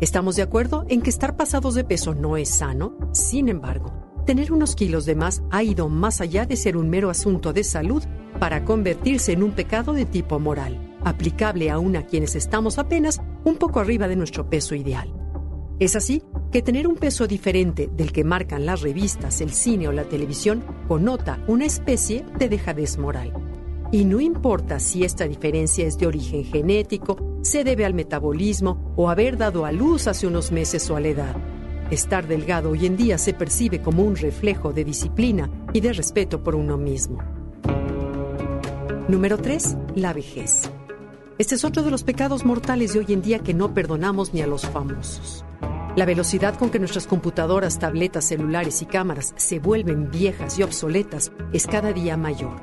Estamos 0.00 0.36
de 0.36 0.42
acuerdo 0.42 0.84
en 0.88 1.02
que 1.02 1.10
estar 1.10 1.36
pasados 1.36 1.74
de 1.74 1.84
peso 1.84 2.14
no 2.14 2.36
es 2.36 2.50
sano, 2.50 2.96
sin 3.12 3.48
embargo, 3.48 4.09
tener 4.30 4.52
unos 4.52 4.76
kilos 4.76 5.06
de 5.06 5.16
más 5.16 5.42
ha 5.50 5.64
ido 5.64 5.88
más 5.88 6.20
allá 6.20 6.46
de 6.46 6.54
ser 6.54 6.76
un 6.76 6.88
mero 6.88 7.10
asunto 7.10 7.52
de 7.52 7.64
salud 7.64 8.04
para 8.38 8.64
convertirse 8.64 9.32
en 9.32 9.42
un 9.42 9.50
pecado 9.50 9.92
de 9.92 10.04
tipo 10.04 10.38
moral, 10.38 10.96
aplicable 11.02 11.68
aún 11.68 11.96
a 11.96 12.06
quienes 12.06 12.36
estamos 12.36 12.78
apenas 12.78 13.20
un 13.42 13.56
poco 13.56 13.80
arriba 13.80 14.06
de 14.06 14.14
nuestro 14.14 14.48
peso 14.48 14.76
ideal. 14.76 15.12
Es 15.80 15.96
así 15.96 16.22
que 16.52 16.62
tener 16.62 16.86
un 16.86 16.94
peso 16.94 17.26
diferente 17.26 17.90
del 17.92 18.12
que 18.12 18.22
marcan 18.22 18.66
las 18.66 18.82
revistas, 18.82 19.40
el 19.40 19.50
cine 19.50 19.88
o 19.88 19.92
la 19.92 20.04
televisión 20.04 20.62
connota 20.86 21.42
una 21.48 21.66
especie 21.66 22.24
de 22.38 22.48
dejadez 22.48 22.98
moral. 22.98 23.32
Y 23.90 24.04
no 24.04 24.20
importa 24.20 24.78
si 24.78 25.02
esta 25.02 25.26
diferencia 25.26 25.88
es 25.88 25.98
de 25.98 26.06
origen 26.06 26.44
genético, 26.44 27.16
se 27.42 27.64
debe 27.64 27.84
al 27.84 27.94
metabolismo 27.94 28.94
o 28.94 29.10
haber 29.10 29.36
dado 29.36 29.64
a 29.66 29.72
luz 29.72 30.06
hace 30.06 30.28
unos 30.28 30.52
meses 30.52 30.88
o 30.88 30.94
a 30.94 31.00
la 31.00 31.08
edad. 31.08 31.59
Estar 31.90 32.28
delgado 32.28 32.70
hoy 32.70 32.86
en 32.86 32.96
día 32.96 33.18
se 33.18 33.34
percibe 33.34 33.82
como 33.82 34.04
un 34.04 34.14
reflejo 34.14 34.72
de 34.72 34.84
disciplina 34.84 35.50
y 35.72 35.80
de 35.80 35.92
respeto 35.92 36.40
por 36.40 36.54
uno 36.54 36.76
mismo. 36.76 37.18
Número 39.08 39.38
3. 39.38 39.76
La 39.96 40.12
vejez. 40.12 40.70
Este 41.38 41.56
es 41.56 41.64
otro 41.64 41.82
de 41.82 41.90
los 41.90 42.04
pecados 42.04 42.44
mortales 42.44 42.92
de 42.92 43.00
hoy 43.00 43.06
en 43.08 43.22
día 43.22 43.40
que 43.40 43.54
no 43.54 43.74
perdonamos 43.74 44.32
ni 44.32 44.40
a 44.40 44.46
los 44.46 44.66
famosos. 44.66 45.44
La 45.96 46.04
velocidad 46.04 46.54
con 46.56 46.70
que 46.70 46.78
nuestras 46.78 47.08
computadoras, 47.08 47.80
tabletas, 47.80 48.24
celulares 48.24 48.82
y 48.82 48.86
cámaras 48.86 49.34
se 49.36 49.58
vuelven 49.58 50.12
viejas 50.12 50.60
y 50.60 50.62
obsoletas 50.62 51.32
es 51.52 51.66
cada 51.66 51.92
día 51.92 52.16
mayor. 52.16 52.60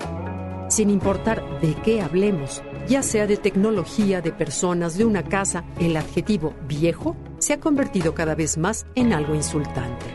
Sin 0.69 0.89
importar 0.89 1.43
de 1.59 1.75
qué 1.84 2.01
hablemos, 2.01 2.61
ya 2.88 3.03
sea 3.03 3.28
de 3.28 3.36
tecnología, 3.36 4.21
de 4.21 4.32
personas, 4.32 4.97
de 4.97 5.03
una 5.03 5.23
casa, 5.23 5.65
el 5.82 5.97
adjetivo 5.97 6.53
viejo 6.65 7.17
se 7.39 7.53
ha 7.53 7.59
convertido 7.59 8.13
cada 8.13 8.35
vez 8.35 8.57
más 8.57 8.85
en 8.95 9.13
algo 9.13 9.35
insultante. 9.35 10.05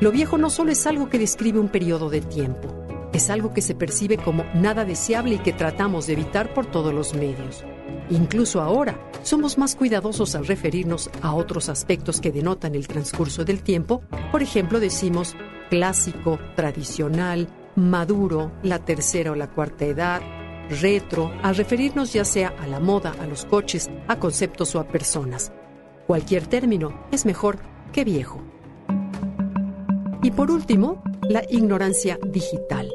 Lo 0.00 0.10
viejo 0.10 0.38
no 0.38 0.50
solo 0.50 0.72
es 0.72 0.86
algo 0.86 1.10
que 1.10 1.18
describe 1.18 1.58
un 1.58 1.68
periodo 1.68 2.08
de 2.10 2.20
tiempo, 2.20 2.68
es 3.12 3.28
algo 3.30 3.52
que 3.52 3.62
se 3.62 3.74
percibe 3.74 4.16
como 4.16 4.44
nada 4.54 4.84
deseable 4.84 5.36
y 5.36 5.38
que 5.38 5.52
tratamos 5.52 6.06
de 6.06 6.14
evitar 6.14 6.54
por 6.54 6.66
todos 6.66 6.94
los 6.94 7.14
medios. 7.14 7.64
Incluso 8.08 8.60
ahora, 8.60 8.98
somos 9.22 9.58
más 9.58 9.76
cuidadosos 9.76 10.34
al 10.34 10.46
referirnos 10.46 11.10
a 11.22 11.34
otros 11.34 11.68
aspectos 11.68 12.20
que 12.20 12.32
denotan 12.32 12.74
el 12.74 12.88
transcurso 12.88 13.44
del 13.44 13.62
tiempo. 13.62 14.02
Por 14.32 14.42
ejemplo, 14.42 14.80
decimos 14.80 15.36
clásico, 15.68 16.38
tradicional, 16.56 17.48
maduro, 17.76 18.52
la 18.62 18.80
tercera 18.80 19.32
o 19.32 19.34
la 19.34 19.50
cuarta 19.50 19.84
edad, 19.84 20.20
retro, 20.80 21.32
al 21.42 21.56
referirnos 21.56 22.12
ya 22.12 22.24
sea 22.24 22.54
a 22.60 22.66
la 22.66 22.80
moda, 22.80 23.14
a 23.20 23.26
los 23.26 23.44
coches, 23.44 23.90
a 24.08 24.18
conceptos 24.18 24.74
o 24.74 24.80
a 24.80 24.88
personas. 24.88 25.52
Cualquier 26.10 26.48
término 26.48 26.92
es 27.12 27.24
mejor 27.24 27.58
que 27.92 28.02
viejo. 28.02 28.42
Y 30.24 30.32
por 30.32 30.50
último, 30.50 31.00
la 31.28 31.44
ignorancia 31.48 32.18
digital. 32.26 32.90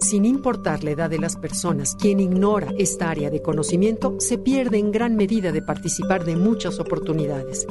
Sin 0.00 0.24
importar 0.24 0.82
la 0.82 0.92
edad 0.92 1.10
de 1.10 1.18
las 1.18 1.36
personas, 1.36 1.94
quien 1.96 2.18
ignora 2.18 2.72
esta 2.78 3.10
área 3.10 3.28
de 3.28 3.42
conocimiento 3.42 4.16
se 4.20 4.38
pierde 4.38 4.78
en 4.78 4.90
gran 4.90 5.16
medida 5.16 5.52
de 5.52 5.60
participar 5.60 6.24
de 6.24 6.34
muchas 6.34 6.80
oportunidades. 6.80 7.66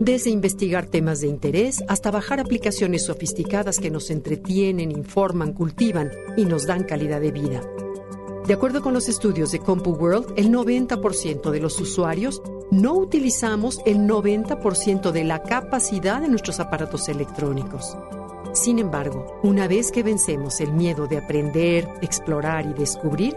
Desde 0.00 0.30
investigar 0.30 0.86
temas 0.86 1.20
de 1.20 1.26
interés 1.26 1.84
hasta 1.86 2.10
bajar 2.10 2.40
aplicaciones 2.40 3.04
sofisticadas 3.04 3.78
que 3.78 3.90
nos 3.90 4.08
entretienen, 4.10 4.92
informan, 4.92 5.52
cultivan 5.52 6.10
y 6.38 6.46
nos 6.46 6.66
dan 6.66 6.84
calidad 6.84 7.20
de 7.20 7.32
vida. 7.32 7.60
De 8.46 8.54
acuerdo 8.54 8.80
con 8.80 8.92
los 8.92 9.08
estudios 9.08 9.52
de 9.52 9.60
CompuWorld, 9.60 10.32
el 10.36 10.50
90% 10.50 11.50
de 11.50 11.60
los 11.60 11.78
usuarios 11.80 12.42
no 12.72 12.94
utilizamos 12.94 13.82
el 13.84 13.98
90% 13.98 15.12
de 15.12 15.24
la 15.24 15.42
capacidad 15.42 16.22
de 16.22 16.28
nuestros 16.28 16.58
aparatos 16.58 17.10
electrónicos. 17.10 17.98
Sin 18.54 18.78
embargo, 18.78 19.26
una 19.42 19.68
vez 19.68 19.92
que 19.92 20.02
vencemos 20.02 20.58
el 20.58 20.72
miedo 20.72 21.06
de 21.06 21.18
aprender, 21.18 21.86
explorar 22.00 22.64
y 22.64 22.72
descubrir, 22.72 23.36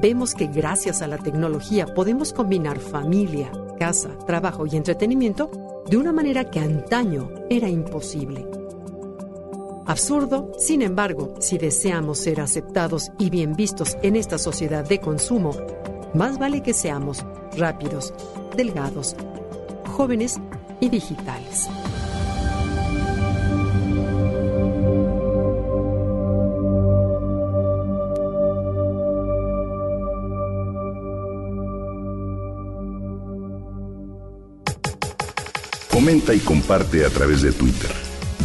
vemos 0.00 0.34
que 0.34 0.46
gracias 0.46 1.02
a 1.02 1.06
la 1.06 1.18
tecnología 1.18 1.86
podemos 1.94 2.32
combinar 2.32 2.78
familia, 2.78 3.52
casa, 3.78 4.16
trabajo 4.26 4.64
y 4.66 4.76
entretenimiento 4.76 5.50
de 5.86 5.98
una 5.98 6.12
manera 6.14 6.50
que 6.50 6.60
antaño 6.60 7.30
era 7.50 7.68
imposible. 7.68 8.46
Absurdo, 9.84 10.52
sin 10.56 10.80
embargo, 10.80 11.34
si 11.38 11.58
deseamos 11.58 12.18
ser 12.18 12.40
aceptados 12.40 13.10
y 13.18 13.28
bien 13.28 13.56
vistos 13.56 13.98
en 14.02 14.16
esta 14.16 14.38
sociedad 14.38 14.88
de 14.88 15.00
consumo, 15.00 15.52
más 16.14 16.38
vale 16.38 16.62
que 16.62 16.74
seamos 16.74 17.24
rápidos, 17.56 18.12
delgados, 18.56 19.16
jóvenes 19.86 20.40
y 20.80 20.88
digitales. 20.88 21.68
Comenta 35.90 36.32
y 36.32 36.38
comparte 36.38 37.04
a 37.04 37.10
través 37.10 37.42
de 37.42 37.52
Twitter. 37.52 37.90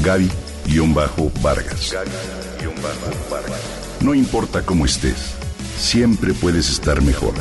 Gaby-Vargas. 0.04 1.96
No 4.02 4.14
importa 4.14 4.62
cómo 4.66 4.86
estés, 4.86 5.36
siempre 5.78 6.34
puedes 6.34 6.70
estar 6.70 7.02
mejor. 7.02 7.34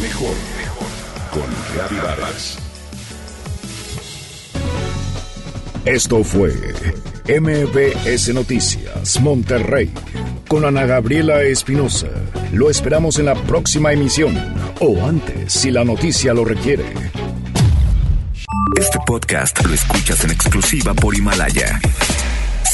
Mejor, 0.00 0.34
mejor. 0.58 0.86
Con 1.32 1.76
Gaby 1.76 1.96
Vargas. 1.96 2.58
Esto 5.84 6.24
fue 6.24 6.52
MBS 7.28 8.34
Noticias 8.34 9.20
Monterrey 9.20 9.92
con 10.48 10.64
Ana 10.64 10.86
Gabriela 10.86 11.42
Espinosa. 11.42 12.08
Lo 12.52 12.70
esperamos 12.70 13.18
en 13.18 13.26
la 13.26 13.34
próxima 13.34 13.92
emisión 13.92 14.36
o 14.80 15.06
antes 15.06 15.52
si 15.52 15.70
la 15.70 15.84
noticia 15.84 16.34
lo 16.34 16.44
requiere. 16.44 16.84
Este 18.76 18.98
podcast 19.06 19.64
lo 19.64 19.74
escuchas 19.74 20.24
en 20.24 20.30
exclusiva 20.30 20.92
por 20.94 21.16
Himalaya. 21.16 21.80